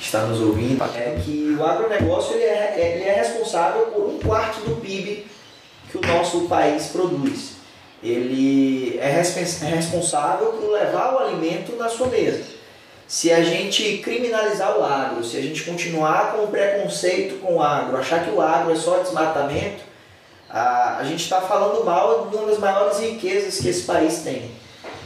que 0.00 0.06
está 0.06 0.22
nos 0.22 0.40
ouvindo 0.40 0.82
é 0.82 1.20
que 1.22 1.54
o 1.58 1.62
agronegócio 1.62 2.34
ele 2.34 2.44
é, 2.44 2.74
é, 2.74 2.94
ele 2.94 3.04
é 3.04 3.12
responsável 3.16 3.82
por 3.88 4.08
um 4.08 4.18
quarto 4.18 4.60
do 4.60 4.80
PIB 4.80 5.26
que 5.90 5.98
o 5.98 6.00
nosso 6.00 6.48
país 6.48 6.86
produz. 6.86 7.56
Ele 8.02 8.98
é, 8.98 9.10
é 9.10 9.74
responsável 9.74 10.52
por 10.52 10.70
levar 10.70 11.14
o 11.14 11.18
alimento 11.18 11.76
na 11.76 11.86
sua 11.86 12.06
mesa. 12.06 12.42
Se 13.06 13.30
a 13.30 13.42
gente 13.42 13.98
criminalizar 13.98 14.78
o 14.78 14.82
agro, 14.82 15.22
se 15.22 15.36
a 15.36 15.42
gente 15.42 15.64
continuar 15.64 16.32
com 16.32 16.44
o 16.44 16.48
preconceito 16.48 17.38
com 17.40 17.56
o 17.56 17.62
agro, 17.62 17.98
achar 17.98 18.24
que 18.24 18.30
o 18.30 18.40
agro 18.40 18.72
é 18.72 18.76
só 18.76 19.00
desmatamento, 19.00 19.82
a, 20.48 20.96
a 20.96 21.04
gente 21.04 21.22
está 21.22 21.42
falando 21.42 21.84
mal 21.84 22.28
de 22.28 22.36
uma 22.36 22.46
das 22.46 22.58
maiores 22.58 22.98
riquezas 23.00 23.58
que 23.58 23.68
esse 23.68 23.82
país 23.82 24.22
tem. 24.22 24.50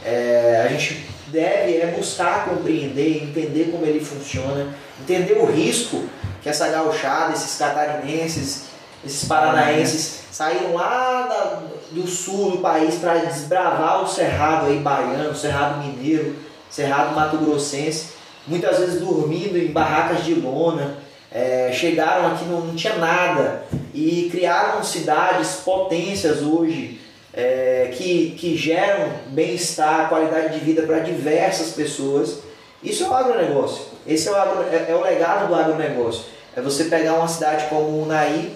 É, 0.05 0.63
a 0.65 0.69
gente 0.69 1.05
deve 1.27 1.77
é 1.81 1.87
buscar 1.87 2.45
compreender, 2.45 3.23
entender 3.23 3.71
como 3.71 3.85
ele 3.85 3.99
funciona, 3.99 4.73
entender 5.01 5.33
o 5.39 5.45
risco 5.45 6.03
que 6.41 6.49
essa 6.49 6.67
gauchada, 6.69 7.33
esses 7.33 7.57
catarinenses, 7.57 8.65
esses 9.05 9.27
paranaenses 9.27 10.21
saíram 10.31 10.73
lá 10.73 11.23
da, 11.23 11.61
do 11.91 12.07
sul 12.07 12.51
do 12.51 12.57
país 12.57 12.95
para 12.95 13.19
desbravar 13.19 14.03
o 14.03 14.07
cerrado 14.07 14.67
aí 14.67 14.79
baiano, 14.79 15.31
o 15.31 15.35
cerrado 15.35 15.83
mineiro, 15.83 16.35
cerrado 16.69 17.15
mato-grossense, 17.15 18.09
muitas 18.47 18.79
vezes 18.79 18.99
dormindo 18.99 19.57
em 19.57 19.71
barracas 19.71 20.23
de 20.23 20.33
lona, 20.33 20.97
é, 21.31 21.71
chegaram 21.73 22.27
aqui 22.27 22.45
não, 22.45 22.61
não 22.61 22.75
tinha 22.75 22.95
nada 22.95 23.65
e 23.93 24.29
criaram 24.31 24.83
cidades, 24.83 25.61
potências 25.65 26.41
hoje 26.41 27.01
é, 27.33 27.91
que, 27.93 28.31
que 28.31 28.55
geram 28.55 29.11
bem-estar, 29.27 30.07
qualidade 30.07 30.57
de 30.57 30.65
vida 30.65 30.83
para 30.83 30.99
diversas 30.99 31.71
pessoas. 31.71 32.39
Isso 32.81 33.03
é 33.03 33.09
o 33.09 33.13
agronegócio. 33.13 33.94
Esse 34.05 34.27
é 34.27 34.31
o, 34.31 34.35
agro, 34.35 34.63
é, 34.71 34.91
é 34.91 34.95
o 34.95 35.01
legado 35.01 35.47
do 35.47 35.55
agronegócio. 35.55 36.25
É 36.55 36.61
você 36.61 36.85
pegar 36.85 37.15
uma 37.15 37.27
cidade 37.27 37.65
como 37.65 38.03
Unai, 38.03 38.51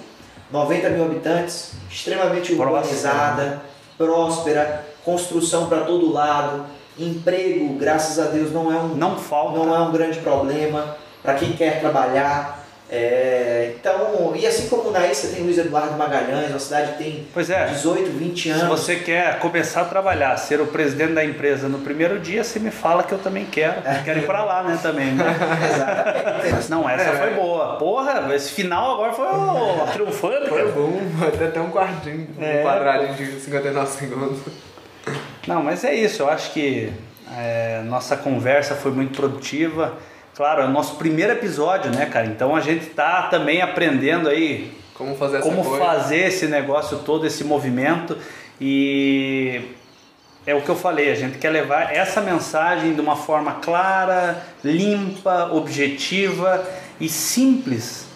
90 0.51 0.89
mil 0.89 1.05
habitantes, 1.05 1.71
extremamente 1.89 2.53
urbanizada, 2.53 3.61
próspera, 3.97 4.85
construção 5.03 5.67
para 5.67 5.81
todo 5.81 6.11
lado, 6.11 6.65
emprego, 6.97 7.73
graças 7.75 8.19
a 8.19 8.29
Deus, 8.29 8.51
não 8.51 8.71
é 8.71 8.77
um, 8.77 8.89
não 8.89 9.17
falta. 9.17 9.57
Não 9.57 9.75
é 9.75 9.79
um 9.79 9.91
grande 9.91 10.19
problema 10.19 10.95
para 11.21 11.35
quem 11.35 11.53
quer 11.53 11.79
trabalhar. 11.79 12.58
É, 12.91 13.73
então, 13.75 14.33
e 14.35 14.47
assim 14.47 14.67
como 14.67 14.89
na 14.89 15.01
você 15.01 15.27
tem 15.27 15.43
Luiz 15.43 15.59
Eduardo 15.59 15.95
Magalhães, 15.95 16.49
uma 16.49 16.57
cidade 16.57 16.93
que 16.93 16.97
tem 16.97 17.27
pois 17.31 17.47
é, 17.47 17.67
18, 17.67 18.09
20 18.17 18.49
anos. 18.49 18.61
Se 18.61 18.67
você 18.67 18.95
quer 18.95 19.37
começar 19.37 19.81
a 19.81 19.85
trabalhar, 19.85 20.35
ser 20.37 20.59
o 20.59 20.65
presidente 20.65 21.13
da 21.13 21.23
empresa 21.23 21.69
no 21.69 21.79
primeiro 21.79 22.19
dia, 22.19 22.43
você 22.43 22.57
me 22.57 22.71
fala 22.71 23.03
que 23.03 23.11
eu 23.11 23.19
também 23.19 23.45
quero. 23.45 23.87
É. 23.87 24.01
Quero 24.03 24.19
ir 24.19 24.25
para 24.25 24.43
lá, 24.43 24.63
né, 24.63 24.79
também, 24.81 25.11
né? 25.11 25.23
Exatamente. 26.47 26.71
Não, 26.71 26.89
essa 26.89 27.11
é. 27.11 27.17
foi 27.17 27.33
boa. 27.35 27.75
Porra, 27.77 28.35
esse 28.35 28.53
final 28.53 28.93
agora 28.95 29.13
foi 29.13 29.27
o 29.27 29.87
triunfante. 29.93 30.49
Foi 30.49 30.71
bom, 30.71 30.99
até 31.27 31.45
até 31.45 31.61
um 31.61 31.69
quartinho, 31.69 32.27
é, 32.39 32.61
um 32.61 32.63
quadradinho 32.63 33.13
de 33.13 33.39
59 33.39 33.91
segundos. 33.91 34.39
Não, 35.47 35.61
mas 35.61 35.83
é 35.83 35.93
isso, 35.93 36.23
eu 36.23 36.29
acho 36.29 36.51
que 36.53 36.91
é, 37.37 37.83
nossa 37.85 38.17
conversa 38.17 38.73
foi 38.73 38.91
muito 38.91 39.15
produtiva 39.15 39.93
Claro, 40.39 40.61
é 40.61 40.65
o 40.67 40.69
nosso 40.69 40.95
primeiro 40.95 41.33
episódio, 41.33 41.91
né, 41.91 42.05
cara? 42.05 42.25
Então 42.25 42.55
a 42.55 42.61
gente 42.61 42.85
tá 42.85 43.23
também 43.23 43.61
aprendendo 43.61 44.29
aí 44.29 44.71
como 44.93 45.13
fazer, 45.17 45.41
como 45.41 45.61
coisa. 45.61 45.83
fazer 45.83 46.27
esse 46.27 46.47
negócio 46.47 46.99
todo, 46.99 47.27
esse 47.27 47.43
movimento. 47.43 48.17
E 48.61 49.75
é 50.47 50.55
o 50.55 50.61
que 50.61 50.69
eu 50.69 50.77
falei, 50.77 51.11
a 51.11 51.15
gente 51.15 51.37
quer 51.37 51.49
levar 51.49 51.93
essa 51.93 52.21
mensagem 52.21 52.93
de 52.93 53.01
uma 53.01 53.17
forma 53.17 53.55
clara, 53.55 54.41
limpa, 54.63 55.49
objetiva 55.51 56.65
e 57.01 57.09
simples 57.09 58.07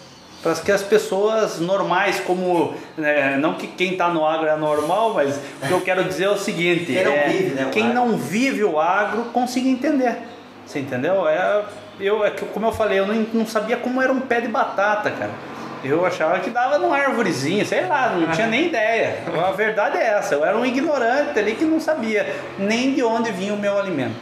para 0.42 0.54
que 0.54 0.72
as 0.72 0.82
pessoas 0.82 1.60
normais, 1.60 2.20
como 2.20 2.72
é, 2.96 3.36
não 3.36 3.52
que 3.52 3.66
quem 3.66 3.92
está 3.92 4.08
no 4.08 4.24
agro 4.24 4.46
é 4.46 4.56
normal, 4.56 5.12
mas 5.12 5.38
o 5.62 5.66
que 5.66 5.72
eu 5.74 5.80
quero 5.82 6.02
dizer 6.04 6.24
é 6.24 6.30
o 6.30 6.38
seguinte: 6.38 6.86
quem, 6.86 7.04
não, 7.04 7.12
é, 7.12 7.28
vive, 7.28 7.54
né, 7.54 7.68
quem 7.70 7.92
não 7.92 8.16
vive 8.16 8.64
o 8.64 8.80
agro 8.80 9.24
consiga 9.24 9.68
entender. 9.68 10.16
Você 10.64 10.78
entendeu? 10.78 11.28
É 11.28 11.62
eu, 12.00 12.24
é 12.24 12.30
como 12.30 12.66
eu 12.66 12.72
falei, 12.72 12.98
eu 12.98 13.06
não, 13.06 13.26
não 13.32 13.46
sabia 13.46 13.76
como 13.76 14.00
era 14.00 14.12
um 14.12 14.20
pé 14.20 14.40
de 14.40 14.48
batata, 14.48 15.10
cara. 15.10 15.30
Eu 15.84 16.04
achava 16.06 16.40
que 16.40 16.48
dava 16.48 16.78
numa 16.78 16.96
árvorezinha, 16.96 17.62
sei 17.64 17.86
lá, 17.86 18.16
não 18.18 18.32
tinha 18.32 18.46
nem 18.46 18.68
ideia. 18.68 19.18
A 19.46 19.52
verdade 19.52 19.98
é 19.98 20.14
essa, 20.14 20.34
eu 20.34 20.44
era 20.44 20.56
um 20.56 20.64
ignorante 20.64 21.38
ali 21.38 21.54
que 21.54 21.64
não 21.64 21.78
sabia 21.78 22.34
nem 22.58 22.94
de 22.94 23.02
onde 23.02 23.30
vinha 23.30 23.52
o 23.52 23.58
meu 23.58 23.78
alimento. 23.78 24.14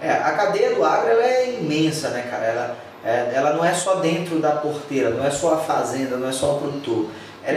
É, 0.00 0.12
a 0.12 0.32
cadeia 0.32 0.74
do 0.74 0.82
agro 0.82 1.10
ela 1.10 1.22
é 1.22 1.58
imensa, 1.60 2.08
né, 2.08 2.26
cara? 2.30 2.44
Ela, 2.46 2.76
é, 3.04 3.32
ela 3.34 3.52
não 3.52 3.62
é 3.62 3.74
só 3.74 3.96
dentro 3.96 4.38
da 4.38 4.52
porteira, 4.52 5.10
não 5.10 5.26
é 5.26 5.30
só 5.30 5.54
a 5.54 5.58
fazenda, 5.58 6.16
não 6.16 6.28
é 6.28 6.32
só 6.32 6.56
o 6.56 6.58
produtor. 6.58 7.06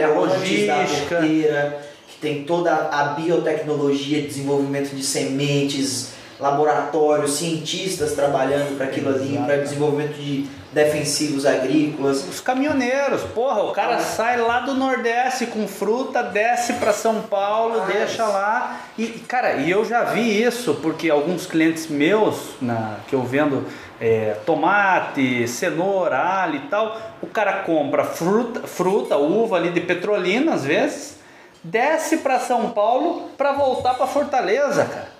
logística. 0.06 0.74
da 0.74 1.20
porteira, 1.20 1.82
que 2.06 2.18
tem 2.18 2.44
toda 2.44 2.70
a 2.74 3.14
biotecnologia, 3.16 4.20
desenvolvimento 4.20 4.94
de 4.94 5.02
sementes, 5.02 6.12
laboratórios, 6.44 7.38
cientistas 7.38 8.12
trabalhando 8.12 8.76
para 8.76 8.84
aquilo 8.86 9.08
ali, 9.08 9.38
para 9.38 9.56
desenvolvimento 9.56 10.12
de 10.12 10.46
defensivos 10.72 11.46
agrícolas. 11.46 12.28
Os 12.28 12.40
caminhoneiros, 12.40 13.22
porra, 13.34 13.62
o 13.62 13.72
cara 13.72 13.96
ah. 13.96 14.00
sai 14.00 14.36
lá 14.36 14.60
do 14.60 14.74
Nordeste 14.74 15.46
com 15.46 15.66
fruta, 15.66 16.22
desce 16.22 16.74
para 16.74 16.92
São 16.92 17.22
Paulo, 17.22 17.80
ah, 17.80 17.86
deixa 17.86 18.26
lá. 18.26 18.80
E, 18.98 19.06
cara, 19.06 19.54
e 19.54 19.70
eu 19.70 19.86
já 19.86 20.04
vi 20.04 20.42
isso, 20.42 20.74
porque 20.82 21.08
alguns 21.08 21.46
clientes 21.46 21.86
meus, 21.86 22.56
na, 22.60 22.96
que 23.08 23.14
eu 23.14 23.22
vendo 23.22 23.64
é, 23.98 24.36
tomate, 24.44 25.48
cenoura, 25.48 26.18
alho 26.18 26.56
e 26.56 26.68
tal, 26.68 27.00
o 27.22 27.26
cara 27.26 27.62
compra 27.62 28.04
fruta, 28.04 28.66
fruta, 28.66 29.16
uva 29.16 29.56
ali 29.56 29.70
de 29.70 29.80
Petrolina 29.80 30.52
às 30.52 30.64
vezes, 30.64 31.18
desce 31.62 32.18
para 32.18 32.38
São 32.38 32.70
Paulo 32.70 33.30
para 33.38 33.52
voltar 33.52 33.94
para 33.94 34.06
Fortaleza, 34.06 34.84
cara. 34.84 35.14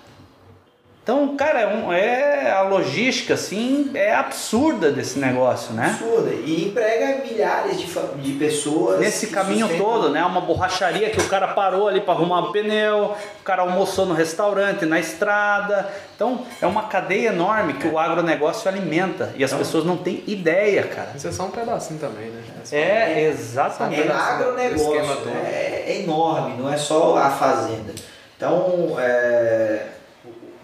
Então, 1.05 1.37
cara, 1.37 1.61
é, 1.61 1.67
um, 1.67 1.93
é, 1.93 2.51
a 2.51 2.63
logística 2.63 3.35
assim 3.35 3.91
é 3.93 4.11
absurda 4.11 4.91
desse 4.91 5.19
negócio, 5.19 5.71
né? 5.71 5.95
Absurda. 6.01 6.31
E 6.31 6.65
emprega 6.65 7.23
milhares 7.23 7.79
de, 7.79 7.85
de 8.23 8.31
pessoas. 8.39 8.99
Nesse 8.99 9.27
caminho 9.27 9.67
sustentam... 9.67 9.85
todo, 9.85 10.09
né? 10.09 10.25
Uma 10.25 10.41
borracharia 10.41 11.11
que 11.11 11.21
o 11.21 11.29
cara 11.29 11.49
parou 11.49 11.87
ali 11.87 12.01
para 12.01 12.15
arrumar 12.15 12.49
um 12.49 12.51
pneu, 12.51 13.13
o 13.39 13.43
cara 13.43 13.61
almoçou 13.61 14.07
no 14.07 14.15
restaurante, 14.15 14.87
na 14.87 14.99
estrada. 14.99 15.87
Então, 16.15 16.43
é 16.59 16.65
uma 16.65 16.87
cadeia 16.87 17.27
enorme 17.29 17.75
que 17.75 17.87
o 17.87 17.99
agronegócio 17.99 18.67
alimenta 18.67 19.31
e 19.35 19.43
as 19.43 19.51
então, 19.51 19.59
pessoas 19.59 19.85
não 19.85 19.97
têm 19.97 20.23
ideia, 20.25 20.81
cara. 20.87 21.11
Isso 21.15 21.27
é 21.27 21.31
só 21.31 21.43
um 21.43 21.51
pedacinho 21.51 21.99
também, 21.99 22.31
né? 22.31 22.41
É, 22.71 22.79
é 22.79 23.27
exatamente. 23.27 24.07
É 24.07 24.11
agronegócio, 24.11 25.29
é, 25.29 25.83
é 25.85 26.01
enorme, 26.01 26.55
não 26.57 26.73
é 26.73 26.77
só 26.77 27.15
a 27.15 27.29
fazenda. 27.29 27.93
Então, 28.35 28.95
é 28.97 29.89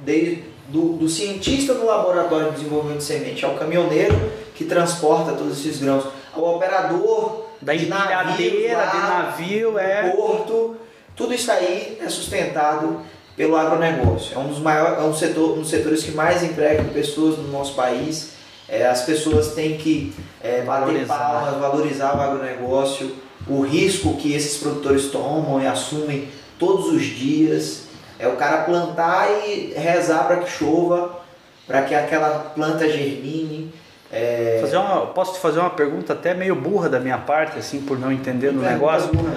desde 0.01 0.43
do, 0.67 0.93
do, 0.93 1.09
cientista 1.09 1.73
no 1.73 1.85
laboratório 1.85 2.51
de 2.51 2.57
desenvolvimento 2.57 2.99
de 2.99 3.03
semente 3.03 3.43
ao 3.43 3.55
caminhoneiro 3.55 4.31
que 4.55 4.63
transporta 4.63 5.33
todos 5.33 5.59
esses 5.59 5.81
grãos, 5.81 6.05
ao 6.33 6.55
operador 6.55 7.45
da 7.61 7.75
empilhadeira 7.75 8.87
de 8.87 8.97
navio, 8.97 9.77
é 9.77 10.09
porto, 10.11 10.77
tudo 11.15 11.33
isso 11.33 11.51
aí 11.51 11.97
é 12.01 12.09
sustentado 12.09 13.01
pelo 13.35 13.55
agronegócio. 13.55 14.35
É 14.35 14.39
um 14.39 14.47
dos 14.47 14.59
maiores, 14.59 14.99
é 14.99 15.01
um 15.03 15.13
setor, 15.13 15.57
um 15.57 15.61
dos 15.61 15.69
setores 15.69 16.03
que 16.03 16.11
mais 16.11 16.43
empregam 16.43 16.85
pessoas 16.85 17.37
no 17.37 17.47
nosso 17.49 17.75
país. 17.75 18.33
É, 18.67 18.87
as 18.87 19.01
pessoas 19.01 19.53
têm 19.53 19.77
que 19.77 20.13
é, 20.41 20.61
bater 20.61 21.05
palmas, 21.05 21.59
valorizar 21.59 22.15
o 22.17 22.21
agronegócio, 22.21 23.15
o 23.47 23.61
risco 23.61 24.15
que 24.15 24.33
esses 24.33 24.57
produtores 24.57 25.07
tomam 25.07 25.61
e 25.61 25.67
assumem 25.67 26.29
todos 26.57 26.87
os 26.87 27.03
dias. 27.03 27.90
É 28.21 28.27
o 28.27 28.35
cara 28.35 28.59
plantar 28.59 29.27
e 29.47 29.73
rezar 29.75 30.27
para 30.27 30.37
que 30.37 30.49
chova, 30.49 31.19
para 31.65 31.81
que 31.81 31.95
aquela 31.95 32.51
planta 32.53 32.87
germine. 32.87 33.73
É... 34.11 34.59
Fazer 34.61 34.77
uma, 34.77 35.07
posso 35.07 35.33
te 35.33 35.39
fazer 35.39 35.59
uma 35.59 35.71
pergunta 35.71 36.13
até 36.13 36.35
meio 36.35 36.53
burra 36.53 36.87
da 36.87 36.99
minha 36.99 37.17
parte, 37.17 37.57
assim, 37.57 37.81
por 37.81 37.97
não 37.97 38.11
entender 38.11 38.51
no 38.51 38.61
negócio? 38.61 39.11
Burra, 39.11 39.33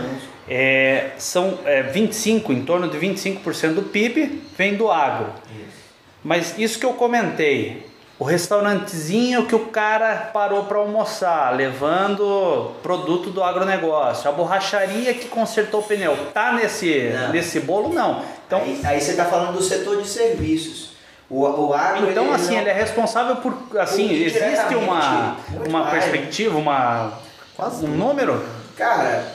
é, 0.47 1.12
são 1.16 1.59
é, 1.64 1.82
25, 1.82 2.53
em 2.53 2.62
torno 2.62 2.87
de 2.89 2.99
25% 2.99 3.72
do 3.72 3.82
PIB 3.85 4.43
vem 4.59 4.76
do 4.76 4.91
agro. 4.91 5.32
Isso. 5.47 5.85
Mas 6.22 6.59
isso 6.59 6.78
que 6.78 6.85
eu 6.85 6.93
comentei, 6.93 7.87
o 8.18 8.24
restaurantezinho 8.24 9.46
que 9.46 9.54
o 9.54 9.66
cara 9.66 10.30
parou 10.32 10.64
para 10.64 10.78
almoçar, 10.78 11.54
levando 11.54 12.72
produto 12.82 13.30
do 13.30 13.42
agronegócio, 13.42 14.28
a 14.28 14.32
borracharia 14.32 15.12
que 15.14 15.28
consertou 15.28 15.80
o 15.80 15.82
pneu, 15.82 16.16
tá 16.32 16.52
nesse, 16.52 17.10
nesse 17.32 17.60
bolo? 17.60 17.92
Não. 17.92 18.22
Então, 18.46 18.60
aí, 18.60 18.80
aí 18.84 19.00
você 19.00 19.12
está 19.12 19.24
falando 19.24 19.56
do 19.56 19.62
setor 19.62 20.00
de 20.00 20.08
serviços. 20.08 20.94
O, 21.28 21.40
o 21.40 21.72
agro, 21.72 22.10
então, 22.10 22.26
ele, 22.26 22.34
assim, 22.34 22.46
ele, 22.46 22.54
não... 22.56 22.60
ele 22.62 22.70
é 22.70 22.74
responsável 22.74 23.36
por. 23.36 23.56
Assim, 23.80 24.12
existe 24.12 24.74
uma, 24.74 25.36
uma 25.66 25.90
perspectiva, 25.90 26.56
uma, 26.58 27.14
Quase 27.56 27.84
um 27.84 27.88
número? 27.88 28.42
Cara, 28.76 29.32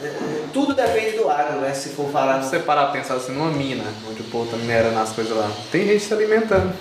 tudo 0.51 0.73
depende 0.73 1.17
do 1.17 1.29
agro, 1.29 1.61
né? 1.61 1.73
Se 1.73 1.89
for 1.89 2.11
falar. 2.11 2.43
Se 2.43 2.49
você 2.49 2.59
parar 2.59 2.87
pensar 2.87 3.15
assim, 3.15 3.31
numa 3.31 3.49
mina, 3.49 3.85
onde 4.09 4.21
o 4.21 4.25
povo 4.25 4.51
tá 4.51 4.57
minerando 4.57 4.99
as 4.99 5.11
coisas 5.11 5.35
lá, 5.35 5.49
tem 5.71 5.87
gente 5.87 6.03
se 6.03 6.13
alimentando. 6.13 6.73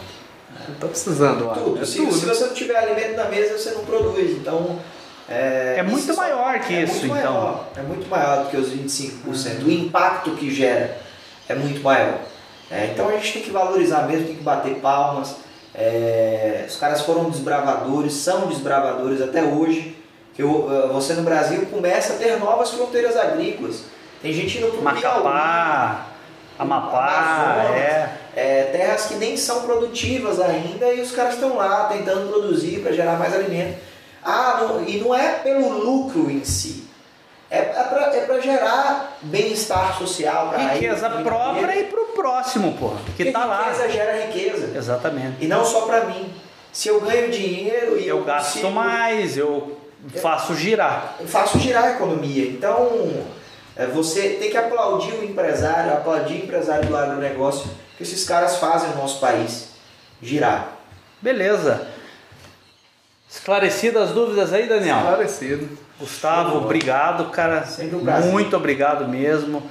Não 0.69 0.75
tá 0.77 0.89
precisando 0.89 1.47
lá. 1.47 1.55
Tudo. 1.55 1.83
É 1.83 1.85
se, 1.85 1.99
tudo. 1.99 2.13
se 2.13 2.27
você 2.27 2.47
não 2.47 2.55
tiver 2.55 2.77
alimento 2.77 3.17
na 3.17 3.25
mesa, 3.25 3.59
você 3.59 3.71
não 3.71 3.85
produz. 3.85 4.33
Então. 4.33 4.79
É, 5.29 5.77
é 5.79 5.83
muito 5.83 6.15
maior 6.17 6.59
que 6.61 6.75
é 6.75 6.83
isso, 6.85 7.05
então. 7.05 7.15
Maior, 7.15 7.69
é 7.77 7.83
muito 7.83 8.09
maior 8.09 8.45
do 8.45 8.51
que 8.51 8.57
os 8.57 8.71
25%. 8.71 9.61
Uhum. 9.61 9.67
O 9.67 9.71
impacto 9.71 10.31
que 10.33 10.55
gera 10.55 10.97
é 11.49 11.55
muito 11.55 11.83
maior. 11.83 12.19
É, 12.71 12.91
então 12.93 13.09
a 13.09 13.13
gente 13.13 13.35
tem 13.35 13.43
que 13.43 13.51
valorizar 13.51 14.03
mesmo, 14.07 14.27
tem 14.27 14.37
que 14.37 14.43
bater 14.43 14.77
palmas. 14.77 15.37
É, 15.75 16.65
os 16.67 16.77
caras 16.77 17.03
foram 17.03 17.29
desbravadores, 17.29 18.15
são 18.15 18.47
desbravadores 18.47 19.21
até 19.21 19.43
hoje. 19.43 19.97
Que 20.35 20.43
eu, 20.43 20.91
você 20.93 21.15
no 21.15 21.23
Brasil 21.23 21.67
começa 21.67 22.15
a 22.15 22.17
ter 22.17 22.39
novas 22.39 22.71
fronteiras 22.71 23.17
agrícolas. 23.17 23.83
Tem 24.23 24.33
gente 24.33 24.59
indo 24.59 24.69
pro 24.69 24.83
Macapá, 24.83 26.07
Amapá, 26.59 27.65
é. 27.75 28.11
é. 28.35 28.63
Terras 28.73 29.07
que 29.07 29.15
nem 29.15 29.37
são 29.37 29.63
produtivas 29.63 30.41
ainda 30.41 30.93
e 30.93 31.01
os 31.01 31.13
caras 31.13 31.35
estão 31.35 31.57
lá 31.57 31.85
tentando 31.85 32.29
produzir 32.29 32.81
para 32.81 32.93
gerar 32.93 33.19
mais 33.19 33.35
alimento. 33.35 33.79
Ah, 34.25 34.59
não, 34.61 34.85
e 34.85 34.99
não 34.99 35.15
é 35.15 35.35
pelo 35.35 35.69
lucro 35.79 36.31
em 36.31 36.45
si. 36.45 36.89
É, 37.51 37.59
é 37.59 37.63
para 37.63 38.15
é 38.15 38.43
gerar 38.43 39.19
bem-estar 39.23 39.97
social. 39.97 40.51
Pra 40.51 40.59
riqueza 40.59 41.09
aí, 41.09 41.25
própria 41.25 41.79
e 41.79 41.85
para 41.85 42.01
o 42.01 42.07
próximo, 42.07 42.75
porra. 42.75 42.99
Que 42.99 43.05
Porque 43.05 43.33
tá 43.33 43.41
riqueza 43.41 43.57
lá. 43.57 43.63
Riqueza 43.63 43.89
gera 43.89 44.27
riqueza. 44.27 44.77
Exatamente. 44.77 45.37
E 45.41 45.47
não 45.47 45.65
só 45.65 45.83
para 45.83 46.05
mim. 46.05 46.31
Se 46.71 46.89
eu 46.89 47.01
ganho 47.01 47.31
dinheiro 47.31 47.99
e 47.99 48.07
eu, 48.07 48.19
eu 48.19 48.25
gasto 48.25 48.53
consigo, 48.53 48.71
mais, 48.71 49.39
eu 49.39 49.79
faço 50.21 50.55
girar. 50.55 51.17
Eu 51.19 51.27
faço 51.27 51.59
girar 51.59 51.85
a 51.85 51.91
economia. 51.93 52.45
Então, 52.47 53.11
é, 53.11 53.23
você 53.87 54.31
tem 54.41 54.51
que 54.51 54.57
aplaudir 54.57 55.13
o 55.13 55.25
empresário, 55.25 55.93
aplaudir 55.93 56.35
o 56.35 56.45
empresário 56.45 56.89
do 56.89 56.97
agronegócio, 56.97 57.71
que 57.97 58.03
esses 58.03 58.25
caras 58.25 58.57
fazem 58.57 58.91
o 58.91 58.97
nosso 58.97 59.21
país 59.21 59.71
girar. 60.21 60.73
Beleza. 61.23 61.87
Esclarecidas 63.31 64.09
as 64.09 64.11
dúvidas 64.11 64.53
aí, 64.53 64.69
Daniel? 64.69 64.97
Esclarecido. 64.97 65.79
Gustavo, 65.99 66.59
obrigado, 66.59 67.31
cara. 67.31 67.65
Muito 68.31 68.57
obrigado 68.57 69.07
mesmo. 69.07 69.63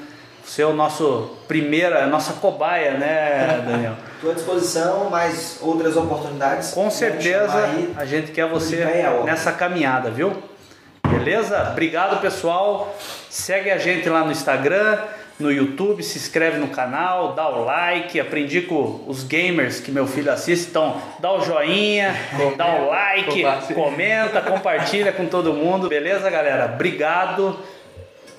Você 0.46 0.62
é 0.62 0.66
o 0.66 0.74
nosso 0.74 1.36
primeira, 1.46 2.06
a 2.06 2.08
nossa 2.08 2.34
cobaia, 2.34 2.98
né, 2.98 3.64
Daniel? 3.68 3.96
Estou 4.16 4.32
à 4.32 4.34
disposição, 4.34 5.10
mais 5.10 5.58
outras 5.62 5.98
oportunidades. 5.98 6.72
Com 6.72 6.90
certeza 6.90 7.70
a 7.98 8.06
gente 8.06 8.32
quer 8.32 8.48
você 8.48 8.86
nessa 9.26 9.52
caminhada, 9.52 10.10
viu? 10.10 10.32
Beleza? 11.28 11.72
Obrigado, 11.72 12.22
pessoal. 12.22 12.96
Segue 13.30 13.70
a 13.70 13.78
gente 13.78 14.08
lá 14.08 14.24
no 14.24 14.32
Instagram, 14.32 14.98
no 15.38 15.52
YouTube, 15.52 16.02
se 16.02 16.18
inscreve 16.18 16.58
no 16.58 16.70
canal, 16.70 17.34
dá 17.34 17.50
o 17.50 17.66
like. 17.66 18.18
Aprendi 18.18 18.62
com 18.62 19.04
os 19.06 19.26
gamers 19.26 19.82
que 19.82 19.92
meu 19.92 20.08
filho 20.08 20.32
assiste, 20.32 20.70
então 20.70 20.96
dá 21.20 21.34
o 21.34 21.42
joinha, 21.42 22.16
dá 22.56 22.76
o 22.78 22.88
like, 22.88 23.44
comenta, 23.74 24.40
compartilha 24.40 25.12
com 25.12 25.26
todo 25.26 25.52
mundo. 25.52 25.90
Beleza, 25.90 26.30
galera? 26.30 26.72
Obrigado 26.74 27.60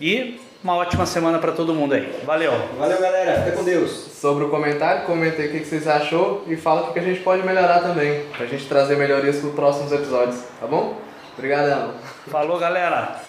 e 0.00 0.40
uma 0.64 0.74
ótima 0.74 1.04
semana 1.04 1.38
para 1.38 1.52
todo 1.52 1.74
mundo 1.74 1.92
aí. 1.92 2.10
Valeu. 2.24 2.52
Valeu, 2.78 3.02
galera. 3.02 3.42
Fica 3.42 3.54
com 3.54 3.64
Deus. 3.64 3.90
Sobre 4.18 4.44
o 4.44 4.48
comentário, 4.48 5.02
comenta 5.02 5.42
aí 5.42 5.48
o 5.48 5.50
que 5.50 5.62
vocês 5.62 5.86
achou 5.86 6.42
e 6.48 6.56
fala 6.56 6.88
o 6.88 6.92
que 6.94 6.98
a 7.00 7.02
gente 7.02 7.20
pode 7.20 7.42
melhorar 7.42 7.80
também, 7.80 8.22
pra 8.34 8.46
gente 8.46 8.64
trazer 8.64 8.96
melhorias 8.96 9.36
para 9.36 9.48
os 9.50 9.54
próximos 9.54 9.92
episódios, 9.92 10.42
tá 10.58 10.66
bom? 10.66 11.06
Obrigadão. 11.38 11.94
Falou, 12.26 12.58
galera. 12.58 13.20